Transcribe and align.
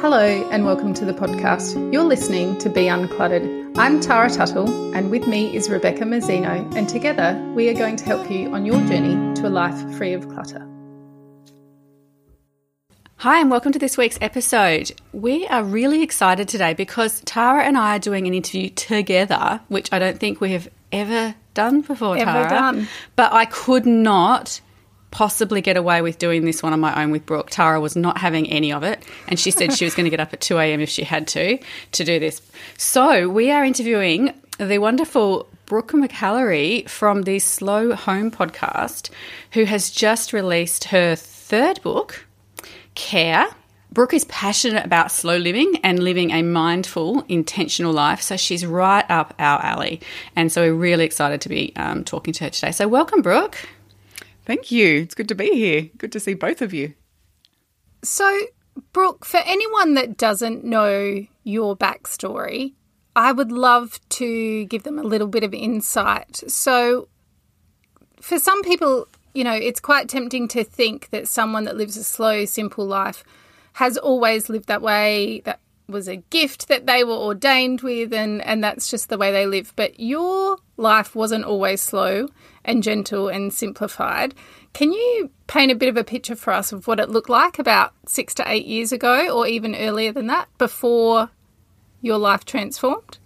Hello, 0.00 0.48
and 0.50 0.64
welcome 0.64 0.94
to 0.94 1.04
the 1.04 1.12
podcast. 1.12 1.92
You're 1.92 2.04
listening 2.04 2.56
to 2.60 2.70
Be 2.70 2.84
Uncluttered. 2.84 3.76
I'm 3.76 4.00
Tara 4.00 4.30
Tuttle, 4.30 4.94
and 4.94 5.10
with 5.10 5.26
me 5.26 5.54
is 5.54 5.68
Rebecca 5.68 6.04
Mazzino, 6.04 6.74
and 6.74 6.88
together 6.88 7.38
we 7.54 7.68
are 7.68 7.74
going 7.74 7.96
to 7.96 8.04
help 8.06 8.30
you 8.30 8.50
on 8.54 8.64
your 8.64 8.80
journey 8.86 9.34
to 9.34 9.46
a 9.46 9.50
life 9.50 9.78
free 9.98 10.14
of 10.14 10.26
clutter. 10.30 10.66
Hi, 13.16 13.40
and 13.40 13.50
welcome 13.50 13.72
to 13.72 13.78
this 13.78 13.98
week's 13.98 14.16
episode. 14.22 14.90
We 15.12 15.46
are 15.48 15.62
really 15.62 16.02
excited 16.02 16.48
today 16.48 16.72
because 16.72 17.20
Tara 17.26 17.64
and 17.64 17.76
I 17.76 17.96
are 17.96 18.00
doing 18.00 18.26
an 18.26 18.32
interview 18.32 18.70
together, 18.70 19.60
which 19.68 19.92
I 19.92 19.98
don't 19.98 20.18
think 20.18 20.40
we 20.40 20.52
have 20.52 20.66
ever 20.92 21.34
done 21.52 21.82
before, 21.82 22.16
Ever 22.16 22.24
Tara. 22.24 22.48
done. 22.48 22.88
But 23.16 23.34
I 23.34 23.44
could 23.44 23.84
not 23.84 24.62
possibly 25.10 25.60
get 25.60 25.76
away 25.76 26.02
with 26.02 26.18
doing 26.18 26.44
this 26.44 26.62
one 26.62 26.72
on 26.72 26.80
my 26.80 27.02
own 27.02 27.10
with 27.10 27.26
Brooke. 27.26 27.50
Tara 27.50 27.80
was 27.80 27.96
not 27.96 28.18
having 28.18 28.48
any 28.50 28.72
of 28.72 28.82
it, 28.82 29.02
and 29.28 29.38
she 29.38 29.50
said 29.50 29.72
she 29.72 29.84
was 29.84 29.94
going 29.94 30.04
to 30.04 30.10
get 30.10 30.20
up 30.20 30.32
at 30.32 30.40
2 30.40 30.58
a.m. 30.58 30.80
if 30.80 30.88
she 30.88 31.04
had 31.04 31.26
to 31.28 31.58
to 31.92 32.04
do 32.04 32.18
this. 32.18 32.40
So 32.76 33.28
we 33.28 33.50
are 33.50 33.64
interviewing 33.64 34.34
the 34.58 34.78
wonderful 34.78 35.48
Brooke 35.66 35.92
McAlary 35.92 36.88
from 36.88 37.22
the 37.22 37.38
Slow 37.38 37.94
Home 37.94 38.30
podcast, 38.30 39.10
who 39.52 39.64
has 39.64 39.90
just 39.90 40.32
released 40.32 40.84
her 40.84 41.14
third 41.16 41.80
book, 41.82 42.26
Care. 42.94 43.46
Brooke 43.92 44.14
is 44.14 44.24
passionate 44.26 44.84
about 44.84 45.10
slow 45.10 45.36
living 45.36 45.80
and 45.82 45.98
living 45.98 46.30
a 46.30 46.42
mindful, 46.42 47.24
intentional 47.28 47.92
life. 47.92 48.20
So 48.20 48.36
she's 48.36 48.64
right 48.64 49.04
up 49.08 49.34
our 49.38 49.60
alley. 49.64 50.00
And 50.36 50.52
so 50.52 50.62
we're 50.62 50.74
really 50.74 51.04
excited 51.04 51.40
to 51.40 51.48
be 51.48 51.72
um, 51.74 52.04
talking 52.04 52.32
to 52.34 52.44
her 52.44 52.50
today. 52.50 52.70
So 52.70 52.86
welcome, 52.86 53.22
Brooke. 53.22 53.56
Thank 54.50 54.72
you. 54.72 55.02
It's 55.02 55.14
good 55.14 55.28
to 55.28 55.36
be 55.36 55.50
here. 55.50 55.90
Good 55.96 56.10
to 56.10 56.18
see 56.18 56.34
both 56.34 56.60
of 56.60 56.74
you. 56.74 56.94
So, 58.02 58.46
Brooke, 58.92 59.24
for 59.24 59.38
anyone 59.46 59.94
that 59.94 60.16
doesn't 60.16 60.64
know 60.64 61.24
your 61.44 61.76
backstory, 61.76 62.74
I 63.14 63.30
would 63.30 63.52
love 63.52 64.00
to 64.08 64.64
give 64.64 64.82
them 64.82 64.98
a 64.98 65.04
little 65.04 65.28
bit 65.28 65.44
of 65.44 65.54
insight. 65.54 66.42
So, 66.48 67.06
for 68.20 68.40
some 68.40 68.60
people, 68.62 69.06
you 69.34 69.44
know, 69.44 69.54
it's 69.54 69.78
quite 69.78 70.08
tempting 70.08 70.48
to 70.48 70.64
think 70.64 71.10
that 71.10 71.28
someone 71.28 71.62
that 71.66 71.76
lives 71.76 71.96
a 71.96 72.02
slow, 72.02 72.44
simple 72.44 72.84
life 72.84 73.22
has 73.74 73.96
always 73.96 74.48
lived 74.48 74.66
that 74.66 74.82
way. 74.82 75.42
That 75.44 75.60
was 75.86 76.08
a 76.08 76.16
gift 76.16 76.66
that 76.66 76.88
they 76.88 77.04
were 77.04 77.12
ordained 77.12 77.82
with, 77.82 78.12
and, 78.12 78.42
and 78.42 78.64
that's 78.64 78.90
just 78.90 79.10
the 79.10 79.16
way 79.16 79.30
they 79.30 79.46
live. 79.46 79.72
But 79.76 80.00
your 80.00 80.58
life 80.76 81.14
wasn't 81.14 81.44
always 81.44 81.80
slow 81.80 82.30
and 82.64 82.82
gentle 82.82 83.28
and 83.28 83.52
simplified. 83.52 84.34
Can 84.72 84.92
you 84.92 85.30
paint 85.46 85.72
a 85.72 85.74
bit 85.74 85.88
of 85.88 85.96
a 85.96 86.04
picture 86.04 86.36
for 86.36 86.52
us 86.52 86.72
of 86.72 86.86
what 86.86 87.00
it 87.00 87.10
looked 87.10 87.30
like 87.30 87.58
about 87.58 87.92
six 88.06 88.34
to 88.34 88.44
eight 88.50 88.66
years 88.66 88.92
ago, 88.92 89.28
or 89.36 89.46
even 89.46 89.74
earlier 89.74 90.12
than 90.12 90.26
that, 90.28 90.48
before 90.58 91.30
your 92.00 92.18
life 92.18 92.44
transformed? 92.44 93.18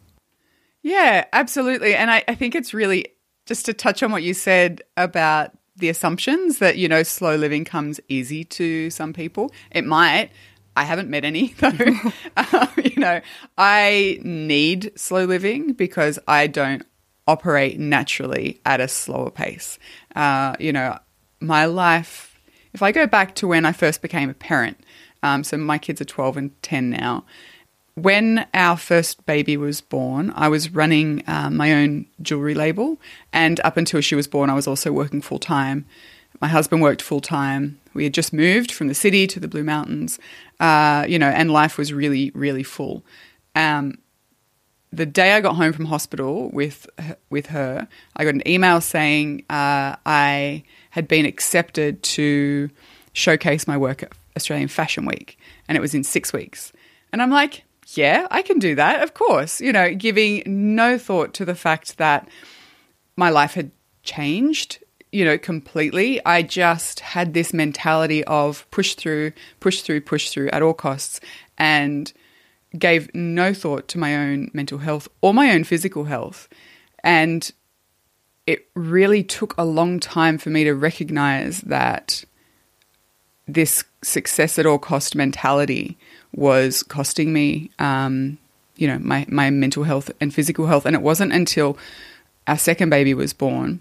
Yeah, 0.82 1.24
absolutely. 1.32 1.94
And 1.94 2.10
I, 2.10 2.24
I 2.28 2.34
think 2.34 2.54
it's 2.54 2.74
really 2.74 3.06
just 3.46 3.66
to 3.66 3.74
touch 3.74 4.02
on 4.02 4.12
what 4.12 4.22
you 4.22 4.34
said 4.34 4.82
about 4.96 5.52
the 5.76 5.88
assumptions 5.88 6.58
that, 6.58 6.76
you 6.76 6.88
know, 6.88 7.02
slow 7.02 7.36
living 7.36 7.64
comes 7.64 8.00
easy 8.08 8.44
to 8.44 8.90
some 8.90 9.12
people. 9.12 9.52
It 9.70 9.84
might. 9.84 10.30
I 10.76 10.84
haven't 10.84 11.08
met 11.08 11.24
any 11.24 11.48
though. 11.58 11.68
um, 12.36 12.68
you 12.82 12.96
know, 12.96 13.20
I 13.56 14.18
need 14.22 14.92
slow 14.96 15.24
living 15.24 15.72
because 15.72 16.18
I 16.28 16.46
don't 16.46 16.84
operate 17.26 17.78
naturally 17.78 18.60
at 18.64 18.80
a 18.80 18.88
slower 18.88 19.30
pace. 19.30 19.78
Uh, 20.14 20.54
you 20.58 20.72
know, 20.72 20.98
my 21.40 21.64
life, 21.64 22.38
if 22.72 22.82
I 22.82 22.92
go 22.92 23.06
back 23.06 23.34
to 23.36 23.48
when 23.48 23.64
I 23.64 23.72
first 23.72 24.02
became 24.02 24.30
a 24.30 24.34
parent, 24.34 24.78
um, 25.22 25.42
so 25.42 25.56
my 25.56 25.78
kids 25.78 26.00
are 26.00 26.06
12 26.06 26.36
and 26.36 26.62
10 26.62 26.90
now. 26.90 27.24
When 27.94 28.46
our 28.52 28.76
first 28.76 29.24
baby 29.24 29.56
was 29.56 29.80
born, 29.80 30.32
I 30.34 30.48
was 30.48 30.70
running 30.70 31.22
um, 31.26 31.56
my 31.56 31.72
own 31.72 32.06
jewelry 32.20 32.54
label. 32.54 33.00
And 33.32 33.60
up 33.60 33.76
until 33.76 34.00
she 34.00 34.14
was 34.16 34.26
born, 34.26 34.50
I 34.50 34.54
was 34.54 34.66
also 34.66 34.92
working 34.92 35.22
full 35.22 35.38
time. 35.38 35.86
My 36.40 36.48
husband 36.48 36.82
worked 36.82 37.00
full 37.00 37.20
time. 37.20 37.80
We 37.94 38.04
had 38.04 38.12
just 38.12 38.32
moved 38.32 38.72
from 38.72 38.88
the 38.88 38.94
city 38.94 39.26
to 39.28 39.38
the 39.38 39.48
Blue 39.48 39.62
Mountains, 39.62 40.18
uh, 40.58 41.06
you 41.08 41.18
know, 41.18 41.28
and 41.28 41.52
life 41.52 41.78
was 41.78 41.92
really, 41.92 42.32
really 42.34 42.64
full. 42.64 43.04
Um, 43.54 43.98
the 44.96 45.06
day 45.06 45.32
I 45.32 45.40
got 45.40 45.56
home 45.56 45.72
from 45.72 45.86
hospital 45.86 46.50
with 46.50 46.88
with 47.30 47.46
her, 47.46 47.88
I 48.16 48.24
got 48.24 48.34
an 48.34 48.46
email 48.46 48.80
saying 48.80 49.44
uh, 49.50 49.96
I 50.06 50.62
had 50.90 51.08
been 51.08 51.26
accepted 51.26 52.02
to 52.02 52.70
showcase 53.12 53.66
my 53.66 53.76
work 53.76 54.02
at 54.02 54.12
Australian 54.36 54.68
Fashion 54.68 55.04
Week, 55.06 55.38
and 55.68 55.76
it 55.76 55.80
was 55.80 55.94
in 55.94 56.04
six 56.04 56.32
weeks. 56.32 56.72
And 57.12 57.22
I'm 57.22 57.30
like, 57.30 57.64
yeah, 57.88 58.26
I 58.30 58.42
can 58.42 58.58
do 58.58 58.74
that, 58.74 59.02
of 59.02 59.14
course. 59.14 59.60
You 59.60 59.72
know, 59.72 59.94
giving 59.94 60.42
no 60.46 60.98
thought 60.98 61.34
to 61.34 61.44
the 61.44 61.54
fact 61.54 61.98
that 61.98 62.28
my 63.16 63.30
life 63.30 63.54
had 63.54 63.70
changed, 64.02 64.82
you 65.12 65.24
know, 65.24 65.38
completely. 65.38 66.24
I 66.26 66.42
just 66.42 67.00
had 67.00 67.34
this 67.34 67.52
mentality 67.52 68.24
of 68.24 68.68
push 68.70 68.94
through, 68.94 69.32
push 69.60 69.82
through, 69.82 70.00
push 70.00 70.30
through 70.30 70.50
at 70.50 70.62
all 70.62 70.74
costs, 70.74 71.20
and 71.56 72.12
gave 72.78 73.12
no 73.14 73.54
thought 73.54 73.88
to 73.88 73.98
my 73.98 74.16
own 74.16 74.50
mental 74.52 74.78
health 74.78 75.08
or 75.20 75.32
my 75.32 75.50
own 75.52 75.64
physical 75.64 76.04
health. 76.04 76.48
And 77.02 77.50
it 78.46 78.66
really 78.74 79.22
took 79.22 79.54
a 79.56 79.64
long 79.64 80.00
time 80.00 80.38
for 80.38 80.50
me 80.50 80.64
to 80.64 80.74
recognize 80.74 81.60
that 81.62 82.24
this 83.46 83.84
success 84.02 84.58
at 84.58 84.66
all 84.66 84.78
cost 84.78 85.14
mentality 85.14 85.96
was 86.34 86.82
costing 86.82 87.32
me, 87.32 87.70
um, 87.78 88.38
you 88.76 88.88
know, 88.88 88.98
my, 88.98 89.24
my 89.28 89.50
mental 89.50 89.84
health 89.84 90.10
and 90.20 90.34
physical 90.34 90.66
health. 90.66 90.86
And 90.86 90.96
it 90.96 91.02
wasn't 91.02 91.32
until 91.32 91.78
our 92.46 92.58
second 92.58 92.90
baby 92.90 93.14
was 93.14 93.32
born, 93.32 93.80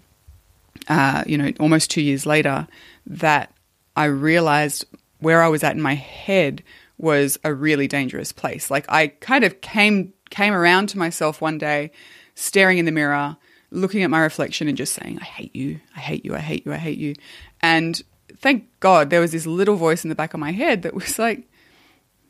uh, 0.88 1.24
you 1.26 1.36
know, 1.36 1.52
almost 1.60 1.90
two 1.90 2.02
years 2.02 2.26
later, 2.26 2.66
that 3.06 3.52
I 3.96 4.04
realized 4.04 4.86
where 5.20 5.42
I 5.42 5.48
was 5.48 5.64
at 5.64 5.74
in 5.74 5.82
my 5.82 5.94
head 5.94 6.62
was 6.98 7.38
a 7.44 7.52
really 7.52 7.88
dangerous 7.88 8.32
place. 8.32 8.70
Like 8.70 8.86
I 8.88 9.08
kind 9.08 9.44
of 9.44 9.60
came 9.60 10.12
came 10.30 10.54
around 10.54 10.88
to 10.88 10.98
myself 10.98 11.40
one 11.40 11.58
day, 11.58 11.90
staring 12.34 12.78
in 12.78 12.84
the 12.84 12.92
mirror, 12.92 13.36
looking 13.70 14.02
at 14.02 14.10
my 14.10 14.20
reflection 14.20 14.68
and 14.68 14.76
just 14.76 14.94
saying, 14.94 15.18
I 15.20 15.24
hate 15.24 15.54
you, 15.54 15.80
I 15.96 16.00
hate 16.00 16.24
you, 16.24 16.34
I 16.34 16.38
hate 16.38 16.64
you, 16.64 16.72
I 16.72 16.76
hate 16.76 16.98
you. 16.98 17.14
And 17.60 18.00
thank 18.38 18.68
God 18.80 19.10
there 19.10 19.20
was 19.20 19.32
this 19.32 19.46
little 19.46 19.76
voice 19.76 20.04
in 20.04 20.08
the 20.08 20.14
back 20.14 20.34
of 20.34 20.40
my 20.40 20.52
head 20.52 20.82
that 20.82 20.94
was 20.94 21.18
like, 21.18 21.48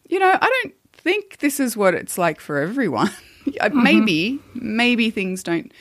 you 0.09 0.19
know, 0.19 0.39
I 0.41 0.63
don't 0.63 0.75
think 0.93 1.39
this 1.39 1.61
is 1.61 1.77
what 1.77 1.95
it's 1.95 2.19
like 2.19 2.41
for 2.41 2.59
everyone. 2.59 3.11
mm-hmm. 3.47 3.83
Maybe, 3.83 4.41
maybe 4.55 5.11
things 5.11 5.43
don't 5.43 5.73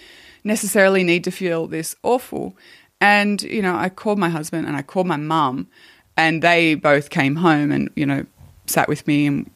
necessarily 0.43 1.03
need 1.03 1.23
to 1.23 1.31
feel 1.31 1.67
this 1.67 1.95
awful. 2.03 2.55
And, 2.99 3.41
you 3.41 3.61
know, 3.61 3.75
I 3.75 3.89
called 3.89 4.19
my 4.19 4.29
husband 4.29 4.67
and 4.67 4.75
I 4.75 4.81
called 4.81 5.07
my 5.07 5.17
mum 5.17 5.67
and 6.15 6.41
they 6.41 6.75
both 6.75 7.09
came 7.09 7.37
home 7.37 7.71
and, 7.71 7.89
you 7.95 8.05
know, 8.05 8.25
sat 8.65 8.87
with 8.87 9.05
me 9.07 9.27
and 9.27 9.49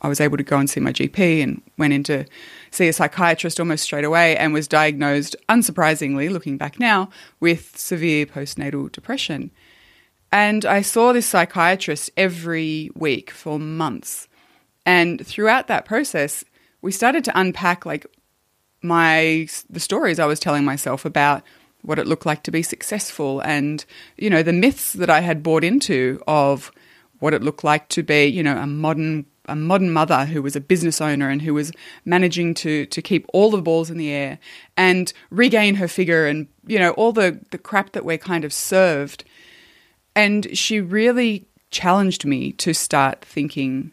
I 0.00 0.08
was 0.08 0.20
able 0.20 0.36
to 0.36 0.42
go 0.42 0.58
and 0.58 0.68
see 0.68 0.80
my 0.80 0.92
GP 0.92 1.42
and 1.42 1.62
went 1.78 1.94
in 1.94 2.02
to 2.04 2.26
see 2.70 2.88
a 2.88 2.92
psychiatrist 2.92 3.58
almost 3.58 3.84
straight 3.84 4.04
away 4.04 4.36
and 4.36 4.52
was 4.52 4.68
diagnosed, 4.68 5.34
unsurprisingly, 5.48 6.30
looking 6.30 6.58
back 6.58 6.78
now, 6.78 7.08
with 7.40 7.76
severe 7.78 8.26
postnatal 8.26 8.92
depression. 8.92 9.50
And 10.30 10.66
I 10.66 10.82
saw 10.82 11.12
this 11.12 11.26
psychiatrist 11.26 12.10
every 12.16 12.90
week 12.94 13.30
for 13.30 13.58
months. 13.58 14.28
And 14.84 15.26
throughout 15.26 15.68
that 15.68 15.86
process, 15.86 16.44
we 16.82 16.92
started 16.92 17.24
to 17.24 17.38
unpack 17.38 17.86
like 17.86 18.06
my 18.82 19.48
the 19.70 19.80
stories 19.80 20.18
I 20.18 20.26
was 20.26 20.38
telling 20.38 20.64
myself 20.64 21.06
about 21.06 21.42
what 21.80 21.98
it 21.98 22.06
looked 22.06 22.26
like 22.26 22.42
to 22.42 22.50
be 22.50 22.62
successful 22.62 23.40
and 23.40 23.84
you 24.18 24.28
know 24.28 24.42
the 24.42 24.52
myths 24.52 24.92
that 24.92 25.08
I 25.08 25.20
had 25.20 25.42
bought 25.42 25.64
into 25.64 26.22
of 26.26 26.70
what 27.24 27.32
it 27.32 27.42
looked 27.42 27.64
like 27.64 27.88
to 27.88 28.02
be, 28.02 28.26
you 28.26 28.42
know, 28.42 28.58
a 28.58 28.66
modern 28.66 29.24
a 29.46 29.56
modern 29.56 29.90
mother 29.90 30.26
who 30.26 30.42
was 30.42 30.54
a 30.54 30.60
business 30.60 31.00
owner 31.00 31.30
and 31.30 31.40
who 31.40 31.54
was 31.54 31.72
managing 32.04 32.52
to 32.52 32.84
to 32.84 33.00
keep 33.00 33.24
all 33.32 33.50
the 33.50 33.62
balls 33.62 33.88
in 33.88 33.96
the 33.96 34.10
air 34.10 34.38
and 34.76 35.14
regain 35.30 35.76
her 35.76 35.88
figure 35.88 36.26
and 36.26 36.48
you 36.66 36.78
know 36.78 36.90
all 36.92 37.12
the 37.12 37.40
the 37.50 37.56
crap 37.56 37.92
that 37.92 38.04
we're 38.04 38.18
kind 38.18 38.44
of 38.44 38.52
served. 38.52 39.24
And 40.14 40.46
she 40.56 40.82
really 40.82 41.46
challenged 41.70 42.26
me 42.26 42.52
to 42.52 42.74
start 42.74 43.24
thinking 43.24 43.90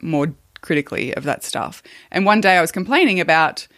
more 0.00 0.32
critically 0.62 1.14
of 1.14 1.24
that 1.24 1.44
stuff. 1.44 1.82
And 2.10 2.24
one 2.24 2.40
day 2.40 2.56
I 2.56 2.62
was 2.62 2.72
complaining 2.72 3.20
about 3.20 3.68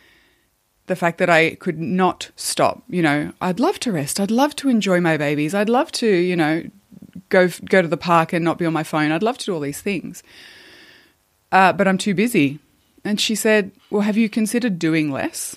the 0.87 0.95
fact 0.95 1.19
that 1.19 1.29
I 1.29 1.57
could 1.57 1.81
not 1.81 2.31
stop. 2.37 2.85
You 2.89 3.03
know, 3.03 3.33
I'd 3.41 3.59
love 3.59 3.81
to 3.81 3.91
rest. 3.91 4.21
I'd 4.21 4.31
love 4.31 4.55
to 4.57 4.69
enjoy 4.69 5.01
my 5.01 5.17
babies. 5.17 5.55
I'd 5.55 5.69
love 5.69 5.91
to, 5.93 6.07
you 6.07 6.37
know, 6.37 6.63
go 7.29 7.49
go 7.65 7.83
to 7.83 7.89
the 7.89 7.97
park 7.97 8.33
and 8.33 8.45
not 8.45 8.59
be 8.59 8.67
on 8.67 8.73
my 8.73 8.83
phone. 8.83 9.13
I'd 9.13 9.23
love 9.23 9.39
to 9.39 9.47
do 9.47 9.55
all 9.55 9.61
these 9.61 9.81
things, 9.81 10.23
uh, 11.53 11.73
but 11.73 11.89
I'm 11.89 11.99
too 11.99 12.15
busy. 12.15 12.59
And 13.05 13.21
she 13.21 13.35
said, 13.35 13.71
"Well, 13.91 14.03
have 14.03 14.17
you 14.17 14.29
considered 14.29 14.79
doing 14.79 15.11
less?" 15.11 15.57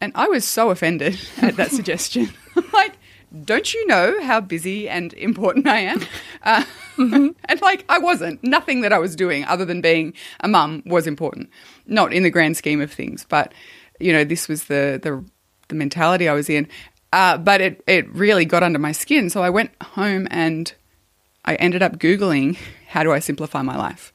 And 0.00 0.12
I 0.14 0.28
was 0.28 0.44
so 0.44 0.70
offended 0.70 1.18
at 1.42 1.56
that 1.56 1.70
suggestion. 1.70 2.30
I'm 2.56 2.70
like, 2.72 2.96
"Don't 3.44 3.74
you 3.74 3.86
know 3.86 4.22
how 4.22 4.40
busy 4.40 4.88
and 4.88 5.12
important 5.14 5.66
I 5.66 5.80
am?" 5.80 6.02
Uh, 6.42 6.64
and 6.98 7.60
like 7.62 7.84
I 7.88 7.98
wasn't. 7.98 8.42
Nothing 8.42 8.82
that 8.82 8.92
I 8.92 8.98
was 8.98 9.16
doing 9.16 9.44
other 9.44 9.64
than 9.64 9.80
being 9.80 10.14
a 10.40 10.48
mum 10.48 10.82
was 10.86 11.06
important. 11.06 11.50
Not 11.86 12.12
in 12.12 12.22
the 12.22 12.30
grand 12.30 12.56
scheme 12.56 12.80
of 12.80 12.92
things, 12.92 13.26
but 13.28 13.52
you 13.98 14.12
know, 14.12 14.24
this 14.24 14.48
was 14.48 14.64
the 14.64 14.98
the, 15.02 15.24
the 15.68 15.74
mentality 15.74 16.28
I 16.28 16.32
was 16.34 16.48
in. 16.48 16.68
Uh, 17.12 17.36
but 17.38 17.60
it 17.60 17.82
it 17.86 18.08
really 18.14 18.44
got 18.44 18.62
under 18.62 18.78
my 18.78 18.92
skin. 18.92 19.30
So 19.30 19.42
I 19.42 19.50
went 19.50 19.70
home 19.82 20.28
and 20.30 20.72
I 21.44 21.56
ended 21.56 21.82
up 21.82 21.98
googling 21.98 22.56
how 22.88 23.02
do 23.02 23.12
I 23.12 23.18
simplify 23.18 23.62
my 23.62 23.76
life. 23.76 24.12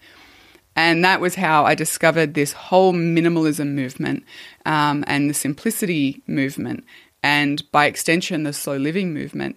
And 0.76 1.06
that 1.06 1.22
was 1.22 1.36
how 1.36 1.66
I 1.66 1.74
discovered 1.74 2.34
this 2.34 2.52
whole 2.52 2.94
minimalism 2.94 3.74
movement 3.74 4.26
um, 4.66 5.06
and 5.08 5.30
the 5.30 5.34
simplicity 5.34 6.22
movement, 6.28 6.84
and 7.24 7.64
by 7.72 7.86
extension, 7.86 8.44
the 8.44 8.52
slow 8.52 8.76
living 8.76 9.14
movement. 9.14 9.56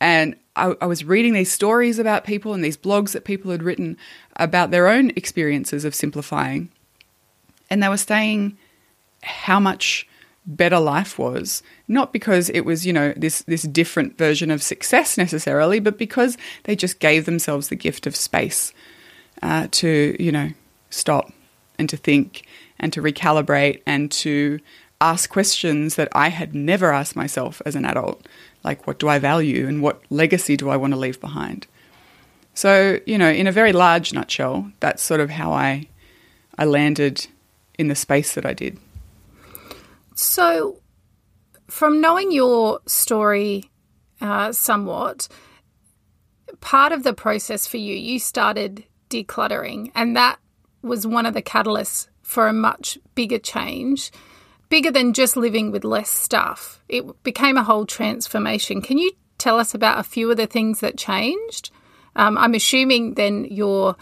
And 0.00 0.36
I, 0.56 0.74
I, 0.80 0.86
was 0.86 1.04
reading 1.04 1.32
these 1.32 1.50
stories 1.50 1.98
about 1.98 2.24
people 2.24 2.52
and 2.52 2.62
these 2.62 2.76
blogs 2.76 3.12
that 3.12 3.24
people 3.24 3.50
had 3.50 3.62
written 3.62 3.96
about 4.36 4.70
their 4.70 4.88
own 4.88 5.10
experiences 5.10 5.84
of 5.84 5.94
simplifying. 5.94 6.68
And 7.70 7.82
they 7.82 7.88
were 7.88 7.96
saying 7.96 8.58
how 9.22 9.58
much 9.58 10.06
better 10.46 10.78
life 10.78 11.18
was, 11.18 11.62
not 11.88 12.12
because 12.12 12.48
it 12.50 12.60
was, 12.60 12.86
you 12.86 12.92
know, 12.92 13.12
this, 13.16 13.42
this 13.42 13.62
different 13.62 14.16
version 14.16 14.50
of 14.50 14.62
success 14.62 15.18
necessarily, 15.18 15.80
but 15.80 15.98
because 15.98 16.38
they 16.64 16.76
just 16.76 17.00
gave 17.00 17.24
themselves 17.24 17.68
the 17.68 17.76
gift 17.76 18.06
of 18.06 18.14
space 18.14 18.72
uh, 19.42 19.66
to, 19.72 20.16
you 20.22 20.30
know, 20.30 20.50
stop 20.90 21.32
and 21.78 21.88
to 21.88 21.96
think 21.96 22.46
and 22.78 22.92
to 22.92 23.02
recalibrate 23.02 23.82
and 23.86 24.10
to 24.10 24.60
ask 25.00 25.28
questions 25.28 25.96
that 25.96 26.08
I 26.12 26.28
had 26.28 26.54
never 26.54 26.92
asked 26.92 27.16
myself 27.16 27.60
as 27.66 27.74
an 27.74 27.84
adult. 27.84 28.26
Like, 28.64 28.86
what 28.86 28.98
do 28.98 29.08
I 29.08 29.18
value 29.18 29.66
and 29.66 29.82
what 29.82 30.00
legacy 30.10 30.56
do 30.56 30.70
I 30.70 30.76
want 30.76 30.92
to 30.92 30.98
leave 30.98 31.20
behind? 31.20 31.66
So, 32.54 33.00
you 33.04 33.18
know, 33.18 33.28
in 33.28 33.46
a 33.46 33.52
very 33.52 33.72
large 33.72 34.12
nutshell, 34.14 34.70
that's 34.80 35.02
sort 35.02 35.20
of 35.20 35.30
how 35.30 35.52
I, 35.52 35.88
I 36.56 36.64
landed 36.64 37.26
in 37.78 37.88
the 37.88 37.94
space 37.94 38.34
that 38.34 38.46
I 38.46 38.54
did. 38.54 38.78
So, 40.16 40.80
from 41.68 42.00
knowing 42.00 42.32
your 42.32 42.80
story 42.86 43.70
uh, 44.18 44.50
somewhat, 44.50 45.28
part 46.60 46.92
of 46.92 47.02
the 47.02 47.12
process 47.12 47.66
for 47.66 47.76
you, 47.76 47.94
you 47.94 48.18
started 48.18 48.84
decluttering, 49.10 49.92
and 49.94 50.16
that 50.16 50.38
was 50.80 51.06
one 51.06 51.26
of 51.26 51.34
the 51.34 51.42
catalysts 51.42 52.08
for 52.22 52.48
a 52.48 52.52
much 52.54 52.96
bigger 53.14 53.38
change, 53.38 54.10
bigger 54.70 54.90
than 54.90 55.12
just 55.12 55.36
living 55.36 55.70
with 55.70 55.84
less 55.84 56.08
stuff. 56.08 56.82
It 56.88 57.22
became 57.22 57.58
a 57.58 57.64
whole 57.64 57.84
transformation. 57.84 58.80
Can 58.80 58.96
you 58.96 59.12
tell 59.36 59.60
us 59.60 59.74
about 59.74 59.98
a 59.98 60.02
few 60.02 60.30
of 60.30 60.38
the 60.38 60.46
things 60.46 60.80
that 60.80 60.96
changed? 60.96 61.70
Um, 62.16 62.38
I'm 62.38 62.54
assuming 62.54 63.14
then 63.14 63.44
your 63.44 63.96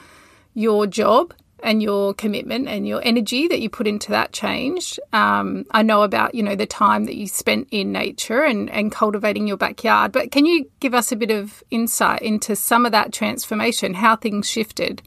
your 0.54 0.86
job 0.86 1.34
and 1.62 1.82
your 1.82 2.14
commitment 2.14 2.68
and 2.68 2.86
your 2.86 3.00
energy 3.04 3.48
that 3.48 3.60
you 3.60 3.70
put 3.70 3.86
into 3.86 4.10
that 4.10 4.32
change. 4.32 4.98
Um, 5.12 5.64
I 5.70 5.82
know 5.82 6.02
about 6.02 6.34
you 6.34 6.42
know 6.42 6.56
the 6.56 6.66
time 6.66 7.04
that 7.04 7.16
you 7.16 7.26
spent 7.26 7.68
in 7.70 7.92
nature 7.92 8.42
and, 8.42 8.70
and 8.70 8.92
cultivating 8.92 9.46
your 9.46 9.56
backyard, 9.56 10.12
but 10.12 10.30
can 10.30 10.46
you 10.46 10.70
give 10.80 10.94
us 10.94 11.12
a 11.12 11.16
bit 11.16 11.30
of 11.30 11.62
insight 11.70 12.22
into 12.22 12.54
some 12.56 12.84
of 12.86 12.92
that 12.92 13.12
transformation, 13.12 13.94
how 13.94 14.16
things 14.16 14.48
shifted? 14.48 15.02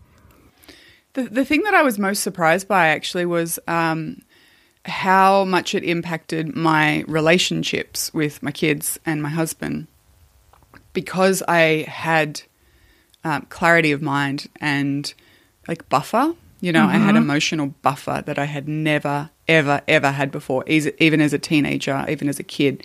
The, 1.14 1.24
the 1.24 1.46
thing 1.46 1.64
that 1.64 1.74
I 1.74 1.84
was 1.84 1.98
most 1.98 2.22
surprised 2.22 2.68
by 2.68 2.88
actually 2.90 3.26
was 3.26 3.60
um, 3.68 4.22
how 4.86 5.46
much 5.46 5.74
it 5.74 5.84
impacted 5.84 6.56
my 6.56 7.04
relationships 7.08 8.14
with 8.14 8.42
my 8.42 8.52
kids 8.52 9.00
and 9.06 9.22
my 9.22 9.30
husband 9.30 9.88
because 10.94 11.44
I 11.48 11.86
had 11.88 12.42
um, 13.24 13.44
clarity 13.50 13.92
of 13.92 14.02
mind 14.02 14.48
and 14.60 15.14
like 15.68 15.88
buffer. 15.90 16.34
You 16.60 16.72
know, 16.72 16.82
mm-hmm. 16.82 16.96
I 16.96 16.98
had 16.98 17.16
mm-hmm. 17.16 17.24
emotional 17.24 17.68
buffer 17.84 18.24
that 18.26 18.40
I 18.40 18.46
had 18.46 18.68
never, 18.68 19.30
ever, 19.48 19.82
ever 19.88 20.12
had 20.12 20.32
before, 20.32 20.64
even 20.68 21.22
as 21.22 21.34
a 21.34 21.40
teenager, 21.40 22.04
even 22.10 22.30
as 22.30 22.40
a 22.40 22.44
kid. 22.44 22.84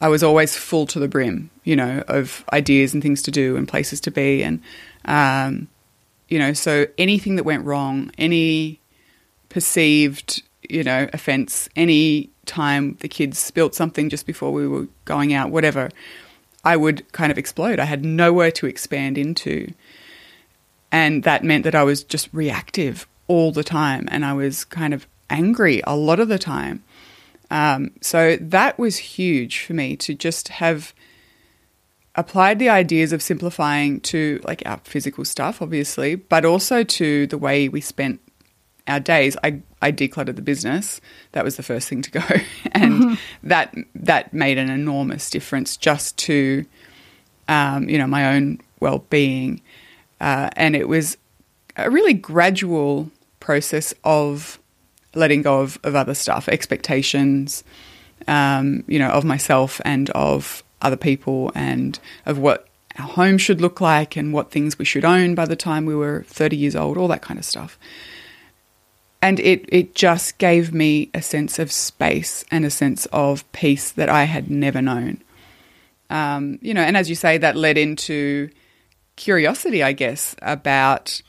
I 0.00 0.08
was 0.08 0.22
always 0.22 0.56
full 0.56 0.86
to 0.86 0.98
the 0.98 1.08
brim, 1.08 1.50
you 1.64 1.76
know, 1.76 2.02
of 2.08 2.44
ideas 2.52 2.94
and 2.94 3.02
things 3.02 3.22
to 3.22 3.30
do 3.30 3.56
and 3.56 3.68
places 3.68 4.00
to 4.00 4.10
be. 4.10 4.42
And 4.42 4.62
um, 5.04 5.68
you 6.28 6.38
know, 6.38 6.52
so 6.52 6.86
anything 6.98 7.36
that 7.36 7.44
went 7.44 7.64
wrong, 7.64 8.10
any 8.18 8.80
perceived, 9.48 10.42
you 10.68 10.82
know, 10.82 11.08
offense, 11.12 11.68
any 11.76 12.30
time 12.46 12.96
the 13.00 13.08
kids 13.08 13.38
spilt 13.38 13.74
something 13.74 14.08
just 14.08 14.26
before 14.26 14.52
we 14.52 14.66
were 14.66 14.88
going 15.04 15.32
out, 15.32 15.50
whatever, 15.50 15.90
I 16.64 16.76
would 16.76 17.10
kind 17.12 17.30
of 17.30 17.38
explode. 17.38 17.78
I 17.78 17.84
had 17.84 18.04
nowhere 18.04 18.50
to 18.52 18.66
expand 18.66 19.18
into. 19.18 19.72
And 20.96 21.24
that 21.24 21.44
meant 21.44 21.64
that 21.64 21.74
I 21.74 21.82
was 21.82 22.02
just 22.02 22.30
reactive 22.32 23.06
all 23.26 23.52
the 23.52 23.62
time 23.62 24.08
and 24.10 24.24
I 24.24 24.32
was 24.32 24.64
kind 24.64 24.94
of 24.94 25.06
angry 25.28 25.82
a 25.86 25.94
lot 25.94 26.20
of 26.20 26.28
the 26.28 26.38
time. 26.38 26.82
Um, 27.50 27.90
so 28.00 28.38
that 28.40 28.78
was 28.78 28.96
huge 28.96 29.60
for 29.60 29.74
me 29.74 29.96
to 29.98 30.14
just 30.14 30.48
have 30.48 30.94
applied 32.14 32.58
the 32.58 32.70
ideas 32.70 33.12
of 33.12 33.20
simplifying 33.20 34.00
to 34.12 34.40
like 34.44 34.62
our 34.64 34.80
physical 34.84 35.26
stuff, 35.26 35.60
obviously, 35.60 36.14
but 36.14 36.46
also 36.46 36.82
to 36.82 37.26
the 37.26 37.36
way 37.36 37.68
we 37.68 37.82
spent 37.82 38.18
our 38.88 38.98
days. 38.98 39.36
I, 39.44 39.60
I 39.82 39.92
decluttered 39.92 40.36
the 40.36 40.42
business. 40.42 41.02
That 41.32 41.44
was 41.44 41.56
the 41.56 41.62
first 41.62 41.90
thing 41.90 42.00
to 42.00 42.10
go, 42.10 42.24
and 42.72 42.92
mm-hmm. 42.94 43.14
that 43.42 43.74
that 43.96 44.32
made 44.32 44.56
an 44.56 44.70
enormous 44.70 45.28
difference 45.28 45.76
just 45.76 46.16
to, 46.20 46.64
um, 47.48 47.86
you 47.86 47.98
know, 47.98 48.06
my 48.06 48.34
own 48.34 48.60
well 48.80 49.04
being, 49.10 49.60
uh, 50.20 50.50
and 50.56 50.74
it 50.74 50.88
was 50.88 51.16
a 51.76 51.90
really 51.90 52.14
gradual 52.14 53.10
process 53.40 53.94
of 54.04 54.58
letting 55.14 55.42
go 55.42 55.60
of, 55.60 55.78
of 55.82 55.94
other 55.94 56.14
stuff, 56.14 56.48
expectations, 56.48 57.64
um, 58.28 58.84
you 58.86 58.98
know, 58.98 59.08
of 59.08 59.24
myself 59.24 59.80
and 59.84 60.10
of 60.10 60.62
other 60.82 60.96
people 60.96 61.50
and 61.54 61.98
of 62.26 62.38
what 62.38 62.68
our 62.98 63.06
home 63.06 63.38
should 63.38 63.60
look 63.60 63.80
like 63.80 64.16
and 64.16 64.32
what 64.32 64.50
things 64.50 64.78
we 64.78 64.84
should 64.84 65.04
own 65.04 65.34
by 65.34 65.44
the 65.44 65.56
time 65.56 65.86
we 65.86 65.94
were 65.94 66.24
30 66.28 66.56
years 66.56 66.76
old, 66.76 66.96
all 66.96 67.08
that 67.08 67.22
kind 67.22 67.38
of 67.38 67.44
stuff. 67.44 67.78
And 69.22 69.40
it, 69.40 69.64
it 69.68 69.94
just 69.94 70.38
gave 70.38 70.72
me 70.72 71.10
a 71.12 71.22
sense 71.22 71.58
of 71.58 71.72
space 71.72 72.44
and 72.50 72.64
a 72.64 72.70
sense 72.70 73.06
of 73.06 73.50
peace 73.52 73.90
that 73.92 74.08
I 74.08 74.24
had 74.24 74.50
never 74.50 74.80
known. 74.80 75.22
Um, 76.10 76.58
you 76.62 76.74
know, 76.74 76.82
and 76.82 76.96
as 76.96 77.08
you 77.08 77.16
say, 77.16 77.38
that 77.38 77.56
led 77.56 77.76
into 77.76 78.50
curiosity, 79.16 79.82
I 79.82 79.92
guess, 79.92 80.36
about 80.42 81.22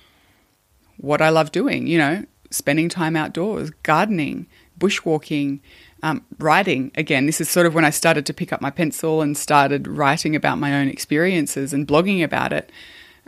what 0.98 1.22
I 1.22 1.29
love 1.29 1.51
doing, 1.51 1.88
you 1.88 1.98
know, 1.98 2.25
spending 2.51 2.89
time 2.89 3.15
outdoors, 3.15 3.72
gardening, 3.84 4.48
bushwalking, 4.79 5.60
um, 6.03 6.24
writing 6.38 6.91
again. 6.96 7.25
This 7.25 7.41
is 7.41 7.50
sort 7.50 7.65
of 7.65 7.74
when 7.74 7.86
I 7.86 7.89
started 7.89 8.25
to 8.27 8.34
pick 8.34 8.53
up 8.53 8.62
my 8.62 8.70
pencil 8.70 9.22
and 9.22 9.38
started 9.38 9.88
writing 9.88 10.36
about 10.36 10.60
my 10.60 10.79
own 10.79 10.88
experiences 10.88 11.74
and 11.74 11.88
blogging 11.88 12.24
about 12.24 12.53
it, 12.53 12.72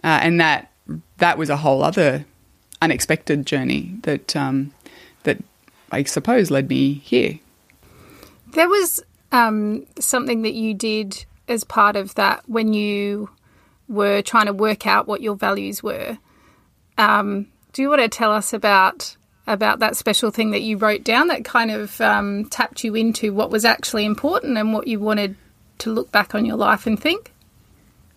uh, 0.03 0.19
and 0.21 0.39
that 0.39 0.71
that 1.17 1.37
was 1.37 1.49
a 1.49 1.57
whole 1.57 1.83
other 1.83 2.25
unexpected 2.81 3.45
journey 3.45 3.97
that 4.03 4.35
um, 4.35 4.73
that 5.23 5.37
I 5.91 6.03
suppose 6.03 6.51
led 6.51 6.69
me 6.69 6.93
here. 6.93 7.39
There 8.53 8.69
was 8.69 9.03
um, 9.31 9.85
something 9.99 10.41
that 10.43 10.53
you 10.53 10.73
did 10.73 11.25
as 11.47 11.63
part 11.63 11.95
of 11.95 12.15
that 12.15 12.47
when 12.47 12.73
you 12.73 13.29
were 13.89 14.21
trying 14.21 14.45
to 14.45 14.53
work 14.53 14.87
out 14.87 15.07
what 15.07 15.21
your 15.21 15.35
values 15.35 15.83
were. 15.83 16.17
Um, 16.97 17.47
do 17.73 17.81
you 17.81 17.89
want 17.89 18.01
to 18.01 18.07
tell 18.07 18.31
us 18.31 18.53
about 18.53 19.17
about 19.47 19.79
that 19.79 19.97
special 19.97 20.29
thing 20.29 20.51
that 20.51 20.61
you 20.61 20.77
wrote 20.77 21.03
down 21.03 21.27
that 21.27 21.43
kind 21.43 21.71
of 21.71 21.99
um, 21.99 22.45
tapped 22.45 22.83
you 22.83 22.93
into 22.93 23.33
what 23.33 23.49
was 23.49 23.65
actually 23.65 24.05
important 24.05 24.59
and 24.59 24.73
what 24.73 24.85
you 24.85 24.99
wanted 24.99 25.35
to 25.79 25.91
look 25.91 26.11
back 26.11 26.35
on 26.35 26.45
your 26.45 26.55
life 26.55 26.85
and 26.85 27.01
think? 27.01 27.33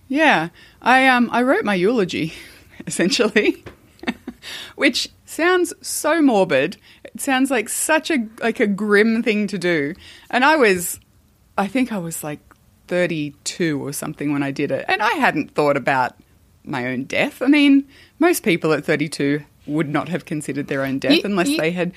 Yeah, 0.08 0.50
I 0.82 1.08
um 1.08 1.30
I 1.32 1.42
wrote 1.42 1.64
my 1.64 1.74
eulogy 1.74 2.34
essentially, 2.86 3.64
which 4.76 5.08
sounds 5.24 5.72
so 5.80 6.20
morbid. 6.20 6.76
It 7.04 7.20
sounds 7.20 7.50
like 7.50 7.70
such 7.70 8.10
a 8.10 8.28
like 8.40 8.60
a 8.60 8.66
grim 8.66 9.22
thing 9.22 9.46
to 9.46 9.58
do. 9.58 9.94
And 10.28 10.44
I 10.44 10.56
was 10.56 11.00
I 11.56 11.66
think 11.66 11.92
I 11.92 11.98
was 11.98 12.22
like 12.22 12.40
32 12.88 13.84
or 13.84 13.92
something 13.92 14.32
when 14.32 14.42
I 14.42 14.50
did 14.50 14.70
it. 14.70 14.84
And 14.88 15.02
I 15.02 15.12
hadn't 15.12 15.54
thought 15.54 15.76
about 15.76 16.16
my 16.64 16.86
own 16.88 17.04
death. 17.04 17.42
I 17.42 17.46
mean, 17.46 17.88
most 18.18 18.42
people 18.42 18.72
at 18.72 18.84
32 18.84 19.42
would 19.66 19.88
not 19.88 20.08
have 20.08 20.24
considered 20.24 20.66
their 20.66 20.84
own 20.84 20.98
death 20.98 21.12
you, 21.12 21.22
unless 21.24 21.48
you, 21.48 21.56
they 21.56 21.70
had 21.70 21.92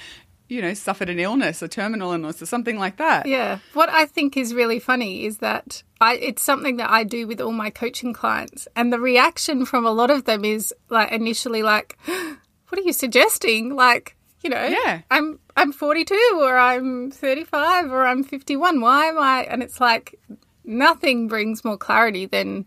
you 0.48 0.62
know 0.62 0.74
suffered 0.74 1.10
an 1.10 1.20
illness 1.20 1.64
a 1.64 1.68
terminal 1.68 2.12
illness 2.12 2.42
or 2.42 2.46
something 2.46 2.78
like 2.78 2.98
that. 2.98 3.26
Yeah. 3.26 3.60
What 3.74 3.90
i 3.90 4.06
think 4.06 4.38
is 4.38 4.54
really 4.54 4.80
funny 4.80 5.26
is 5.26 5.40
that 5.40 5.82
I, 6.00 6.16
it's 6.16 6.44
something 6.44 6.78
that 6.78 6.90
i 6.90 7.04
do 7.04 7.26
with 7.26 7.42
all 7.42 7.52
my 7.52 7.70
coaching 7.70 8.14
clients. 8.14 8.68
And 8.76 8.94
the 8.94 9.00
reaction 9.00 9.66
from 9.66 9.86
a 9.86 9.92
lot 9.92 10.12
of 10.12 10.26
them 10.26 10.46
is 10.46 10.74
like 10.90 11.12
initially 11.12 11.64
like 11.64 11.98
what 12.06 12.80
are 12.80 12.84
you 12.84 12.94
suggesting? 12.94 13.76
Like 13.76 14.16
you 14.44 14.50
know 14.50 14.64
yeah. 14.64 15.02
I'm 15.10 15.40
i'm 15.58 15.72
42 15.72 16.40
or 16.40 16.56
i'm 16.56 17.10
35 17.10 17.92
or 17.92 18.06
i'm 18.06 18.24
51 18.24 18.80
why 18.82 19.06
am 19.06 19.18
i? 19.18 19.44
And 19.50 19.64
it's 19.64 19.82
like 19.82 20.20
nothing 20.68 21.28
brings 21.28 21.64
more 21.64 21.78
clarity 21.78 22.26
than 22.26 22.66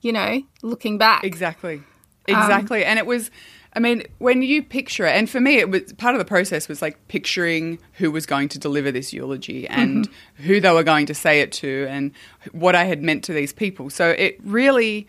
you 0.00 0.12
know 0.12 0.42
looking 0.62 0.98
back. 0.98 1.24
Exactly. 1.24 1.82
Um, 2.28 2.42
exactly. 2.42 2.84
and 2.84 2.98
it 2.98 3.06
was, 3.06 3.30
I 3.74 3.80
mean, 3.80 4.02
when 4.18 4.42
you 4.42 4.62
picture 4.62 5.06
it, 5.06 5.12
and 5.12 5.28
for 5.28 5.40
me, 5.40 5.56
it 5.56 5.70
was 5.70 5.92
part 5.94 6.14
of 6.14 6.18
the 6.18 6.24
process 6.24 6.68
was 6.68 6.82
like 6.82 7.08
picturing 7.08 7.78
who 7.94 8.10
was 8.10 8.26
going 8.26 8.48
to 8.50 8.58
deliver 8.58 8.90
this 8.92 9.12
eulogy 9.12 9.66
and 9.68 10.08
mm-hmm. 10.08 10.42
who 10.44 10.60
they 10.60 10.70
were 10.70 10.82
going 10.82 11.06
to 11.06 11.14
say 11.14 11.40
it 11.40 11.52
to 11.52 11.86
and 11.88 12.12
what 12.52 12.74
I 12.74 12.84
had 12.84 13.02
meant 13.02 13.24
to 13.24 13.32
these 13.32 13.52
people. 13.52 13.90
So 13.90 14.10
it 14.10 14.38
really 14.44 15.06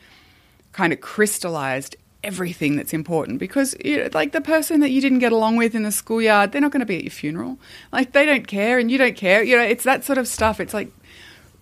kind 0.72 0.94
of 0.94 1.02
crystallized 1.02 1.96
everything 2.24 2.76
that's 2.76 2.94
important 2.94 3.40
because 3.40 3.76
you 3.84 3.98
know, 3.98 4.10
like 4.14 4.34
the 4.34 4.42
person 4.42 4.82
that 4.82 4.90
you 4.90 5.00
didn't 5.00 5.20
get 5.20 5.32
along 5.32 5.56
with 5.56 5.74
in 5.74 5.84
the 5.84 5.92
schoolyard 5.92 6.52
they're 6.52 6.60
not 6.60 6.70
going 6.70 6.82
to 6.82 6.86
be 6.86 6.98
at 6.98 7.04
your 7.04 7.12
funeral. 7.12 7.58
Like 7.92 8.12
they 8.12 8.26
don't 8.26 8.46
care 8.46 8.78
and 8.78 8.92
you 8.92 8.98
don't 8.98 9.16
care. 9.16 9.42
You 9.42 9.58
know 9.58 9.64
it's 9.64 9.86
that 9.86 10.04
sort 10.04 10.18
of 10.18 10.28
stuff. 10.28 10.60
It's 10.60 10.74
like 10.74 10.92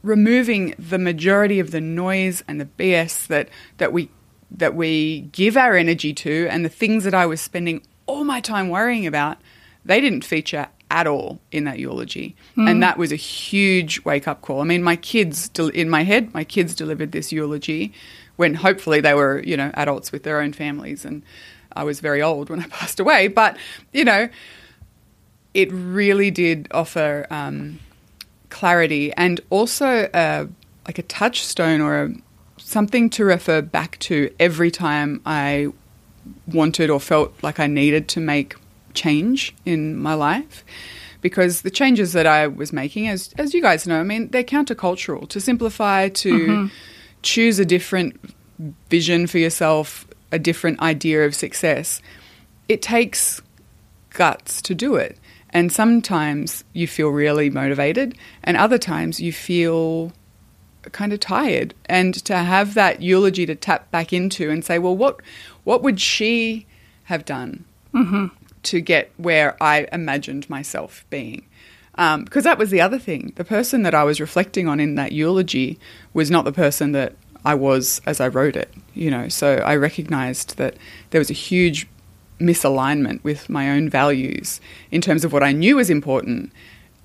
removing 0.07 0.73
the 0.79 0.97
majority 0.97 1.59
of 1.59 1.71
the 1.71 1.81
noise 1.81 2.43
and 2.47 2.59
the 2.59 2.65
bs 2.65 3.27
that 3.27 3.49
that 3.77 3.91
we 3.91 4.09
that 4.49 4.75
we 4.75 5.21
give 5.31 5.57
our 5.57 5.75
energy 5.75 6.13
to 6.13 6.47
and 6.49 6.63
the 6.63 6.69
things 6.69 7.03
that 7.03 7.13
i 7.13 7.25
was 7.25 7.41
spending 7.41 7.81
all 8.05 8.23
my 8.23 8.39
time 8.39 8.69
worrying 8.69 9.05
about 9.05 9.37
they 9.85 9.99
didn't 10.01 10.23
feature 10.23 10.67
at 10.89 11.05
all 11.05 11.39
in 11.51 11.65
that 11.65 11.79
eulogy 11.79 12.33
and 12.55 12.81
that 12.81 12.97
was 12.97 13.11
a 13.11 13.17
huge 13.17 14.03
wake 14.05 14.27
up 14.27 14.41
call 14.41 14.61
i 14.61 14.63
mean 14.63 14.81
my 14.81 14.95
kids 14.95 15.49
del- 15.49 15.67
in 15.69 15.89
my 15.89 16.03
head 16.03 16.33
my 16.33 16.45
kids 16.45 16.73
delivered 16.73 17.11
this 17.11 17.31
eulogy 17.31 17.93
when 18.37 18.53
hopefully 18.53 19.01
they 19.01 19.13
were, 19.13 19.43
you 19.43 19.57
know, 19.57 19.71
adults 19.73 20.11
with 20.11 20.23
their 20.23 20.39
own 20.39 20.53
families. 20.53 21.03
And 21.03 21.23
I 21.75 21.83
was 21.83 21.99
very 21.99 22.21
old 22.21 22.49
when 22.49 22.61
I 22.61 22.67
passed 22.69 22.99
away. 22.99 23.27
But, 23.27 23.57
you 23.91 24.05
know, 24.05 24.29
it 25.53 25.69
really 25.71 26.31
did 26.31 26.67
offer 26.71 27.27
um, 27.29 27.79
clarity 28.49 29.13
and 29.13 29.41
also 29.49 30.03
uh, 30.13 30.47
like 30.85 30.97
a 30.97 31.03
touchstone 31.03 31.81
or 31.81 32.03
a, 32.03 32.13
something 32.57 33.09
to 33.11 33.25
refer 33.25 33.61
back 33.61 33.99
to 33.99 34.33
every 34.39 34.71
time 34.71 35.21
I 35.25 35.69
wanted 36.47 36.89
or 36.89 36.99
felt 36.99 37.33
like 37.43 37.59
I 37.59 37.67
needed 37.67 38.07
to 38.09 38.19
make 38.19 38.55
change 38.93 39.55
in 39.65 39.97
my 39.97 40.13
life. 40.13 40.63
Because 41.21 41.61
the 41.61 41.71
changes 41.71 42.13
that 42.13 42.27
I 42.27 42.47
was 42.47 42.71
making, 42.71 43.07
as 43.07 43.33
as 43.37 43.53
you 43.53 43.61
guys 43.61 43.87
know, 43.87 43.99
I 43.99 44.03
mean, 44.03 44.29
they're 44.29 44.43
countercultural. 44.43 45.27
To 45.29 45.41
simplify, 45.41 46.09
to 46.09 46.69
choose 47.23 47.57
a 47.59 47.65
different 47.65 48.19
vision 48.89 49.25
for 49.27 49.39
yourself, 49.39 50.07
a 50.31 50.39
different 50.39 50.79
idea 50.79 51.25
of 51.25 51.33
success, 51.33 52.01
it 52.69 52.81
takes 52.81 53.41
guts 54.11 54.61
to 54.61 54.75
do 54.75 54.95
it. 54.95 55.17
And 55.51 55.71
sometimes 55.71 56.63
you 56.73 56.87
feel 56.87 57.09
really 57.09 57.49
motivated, 57.49 58.17
and 58.43 58.57
other 58.57 58.77
times 58.77 59.19
you 59.19 59.31
feel 59.31 60.11
kind 60.91 61.13
of 61.13 61.19
tired. 61.19 61.73
And 61.85 62.13
to 62.25 62.35
have 62.35 62.73
that 62.73 63.01
eulogy 63.01 63.45
to 63.45 63.55
tap 63.55 63.89
back 63.91 64.13
into 64.13 64.49
and 64.49 64.63
say, 64.63 64.79
well, 64.79 64.95
what, 64.95 65.21
what 65.63 65.83
would 65.83 65.99
she 65.99 66.65
have 67.05 67.25
done 67.25 67.65
to 68.63 68.81
get 68.81 69.11
where 69.17 69.61
I 69.61 69.87
imagined 69.91 70.49
myself 70.49 71.05
being? 71.09 71.45
Um, 71.95 72.25
because 72.25 72.43
that 72.43 72.59
was 72.59 72.69
the 72.69 72.81
other 72.81 72.99
thing. 72.99 73.33
The 73.35 73.43
person 73.43 73.83
that 73.83 73.95
I 73.95 74.03
was 74.03 74.21
reflecting 74.21 74.67
on 74.67 74.79
in 74.79 74.95
that 74.95 75.13
eulogy 75.13 75.79
was 76.13 76.29
not 76.29 76.45
the 76.45 76.51
person 76.51 76.91
that 76.91 77.15
I 77.43 77.55
was 77.55 78.01
as 78.05 78.19
I 78.19 78.27
wrote 78.27 78.55
it, 78.55 78.71
you 78.93 79.09
know. 79.09 79.29
So 79.29 79.55
I 79.55 79.75
recognized 79.77 80.57
that 80.57 80.75
there 81.09 81.19
was 81.19 81.29
a 81.29 81.33
huge 81.33 81.87
misalignment 82.39 83.23
with 83.23 83.49
my 83.49 83.71
own 83.71 83.89
values 83.89 84.61
in 84.91 85.01
terms 85.01 85.25
of 85.25 85.33
what 85.33 85.43
I 85.43 85.51
knew 85.51 85.77
was 85.77 85.89
important 85.89 86.51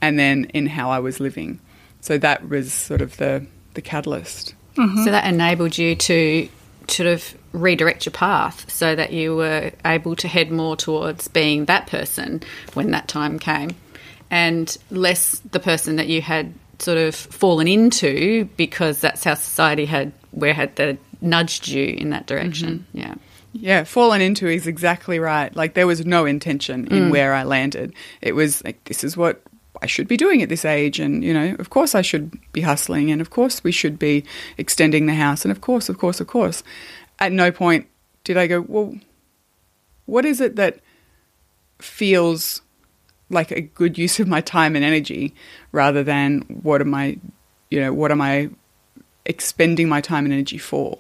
and 0.01 0.19
then 0.19 0.45
in 0.53 0.67
how 0.67 0.91
I 0.91 0.99
was 0.99 1.21
living. 1.21 1.61
So 2.01 2.19
that 2.19 2.49
was 2.49 2.73
sort 2.73 3.01
of 3.01 3.17
the, 3.17 3.47
the 3.75 3.83
catalyst. 3.83 4.55
Mm-hmm. 4.75 5.05
So 5.05 5.11
that 5.11 5.25
enabled 5.25 5.79
you 5.79 5.95
to 5.95 6.49
sort 6.89 7.07
of 7.07 7.35
redirect 7.53 8.07
your 8.07 8.13
path 8.13 8.71
so 8.71 8.95
that 8.95 9.13
you 9.13 9.37
were 9.37 9.71
able 9.85 10.17
to 10.17 10.29
head 10.29 10.51
more 10.51 10.77
towards 10.77 11.29
being 11.29 11.67
that 11.67 11.87
person 11.87 12.43
when 12.75 12.91
that 12.91 13.09
time 13.09 13.39
came 13.39 13.71
and 14.31 14.77
less 14.91 15.41
the 15.51 15.61
person 15.61 15.97
that 15.97 16.09
you 16.09 16.23
had 16.23 16.53
sort 16.79 16.99
of 16.99 17.15
fallen 17.15 17.69
into 17.69 18.47
because 18.57 19.01
that's 19.01 19.23
how 19.23 19.35
society 19.35 19.85
had 19.85 20.13
where 20.33 20.55
had 20.55 20.75
the 20.77 20.99
nudged 21.21 21.69
you 21.69 21.85
in 21.85 22.11
that 22.11 22.27
direction. 22.27 22.87
Mm-hmm. 22.89 22.99
Yeah. 22.99 23.15
Yeah, 23.53 23.85
fallen 23.85 24.21
into 24.21 24.47
is 24.49 24.67
exactly 24.67 25.19
right. 25.19 25.55
Like 25.55 25.75
there 25.75 25.87
was 25.87 26.07
no 26.07 26.25
intention 26.25 26.87
in 26.87 27.09
mm. 27.09 27.11
where 27.11 27.35
I 27.35 27.43
landed. 27.43 27.95
It 28.21 28.33
was 28.33 28.65
like 28.65 28.83
this 28.85 29.05
is 29.05 29.17
what 29.17 29.43
I 29.83 29.87
should 29.87 30.09
be 30.09 30.17
doing 30.17 30.43
at 30.43 30.49
this 30.49 30.65
age, 30.65 30.99
and 30.99 31.23
you 31.23 31.35
know, 31.35 31.57
of 31.59 31.71
course 31.71 31.95
I 31.95 32.03
should 32.03 32.39
be 32.53 32.63
hustling, 32.63 33.11
and 33.11 33.21
of 33.21 33.31
course 33.31 33.63
we 33.63 33.73
should 33.73 33.99
be 33.99 34.25
extending 34.57 35.07
the 35.07 35.15
house, 35.15 35.45
and 35.45 35.53
of 35.53 35.61
course, 35.61 35.89
of 35.89 35.99
course, 35.99 36.21
of 36.21 36.27
course. 36.27 36.63
At 37.19 37.33
no 37.33 37.53
point 37.53 37.87
did 38.25 38.37
I 38.37 38.47
go, 38.47 38.63
well, 38.63 38.95
what 40.07 40.25
is 40.25 40.41
it 40.41 40.57
that 40.57 40.81
feels 41.81 42.63
like 43.29 43.51
a 43.51 43.61
good 43.61 43.99
use 43.99 44.21
of 44.21 44.29
my 44.29 44.41
time 44.41 44.77
and 44.77 44.85
energy, 44.85 45.35
rather 45.73 46.03
than 46.03 46.43
what 46.63 46.81
am 46.81 46.95
I, 46.95 47.19
you 47.71 47.81
know, 47.81 47.93
what 47.93 48.11
am 48.11 48.21
I 48.21 48.51
expending 49.25 49.89
my 49.89 50.01
time 50.01 50.25
and 50.25 50.33
energy 50.33 50.59
for? 50.59 50.99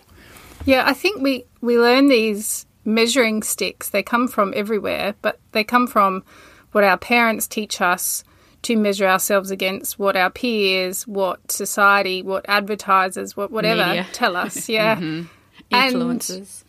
Yeah, 0.64 0.85
I 0.87 0.94
think 0.94 1.23
we, 1.23 1.44
we 1.62 1.78
learn 1.78 2.09
these 2.09 2.66
measuring 2.85 3.42
sticks. 3.42 3.88
They 3.88 4.02
come 4.02 4.28
from 4.28 4.52
everywhere, 4.54 5.14
but 5.23 5.40
they 5.52 5.64
come 5.64 5.87
from 5.87 6.25
what 6.73 6.85
our 6.85 6.99
parents 6.99 7.47
teach 7.47 7.81
us 7.81 8.25
to 8.62 8.76
measure 8.76 9.07
ourselves 9.07 9.50
against, 9.50 9.99
what 9.99 10.16
our 10.16 10.31
peers, 10.31 11.07
what 11.07 11.50
society, 11.50 12.23
what 12.23 12.45
advertisers, 12.49 13.37
what 13.37 13.50
whatever 13.50 13.87
Media. 13.87 14.07
tell 14.12 14.37
us. 14.37 14.69
Yeah. 14.69 14.97
Mm-hmm. 14.97 15.28
And 15.71 15.95
Influences. 15.95 16.64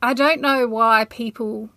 I 0.00 0.14
don't 0.14 0.40
know 0.40 0.68
why 0.68 1.04
people, 1.04 1.68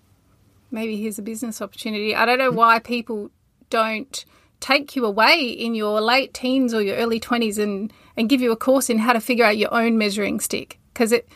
maybe 0.70 1.02
here's 1.02 1.18
a 1.18 1.24
business 1.24 1.62
opportunity. 1.62 2.16
I 2.16 2.26
don't 2.26 2.38
know 2.38 2.52
why 2.52 2.80
people 2.80 3.32
don't 3.70 4.24
take 4.60 4.96
you 4.96 5.06
away 5.06 5.42
in 5.42 5.74
your 5.74 6.00
late 6.00 6.34
teens 6.34 6.74
or 6.74 6.82
your 6.82 6.96
early 6.98 7.20
20s 7.20 7.58
and, 7.58 7.92
and 8.16 8.30
give 8.30 8.42
you 8.42 8.52
a 8.52 8.56
course 8.56 8.90
in 8.90 9.00
how 9.00 9.14
to 9.14 9.20
figure 9.20 9.46
out 9.46 9.58
your 9.58 9.74
own 9.74 9.98
measuring 9.98 10.40
stick. 10.40 10.80
Because 10.94 11.12
it, 11.12 11.28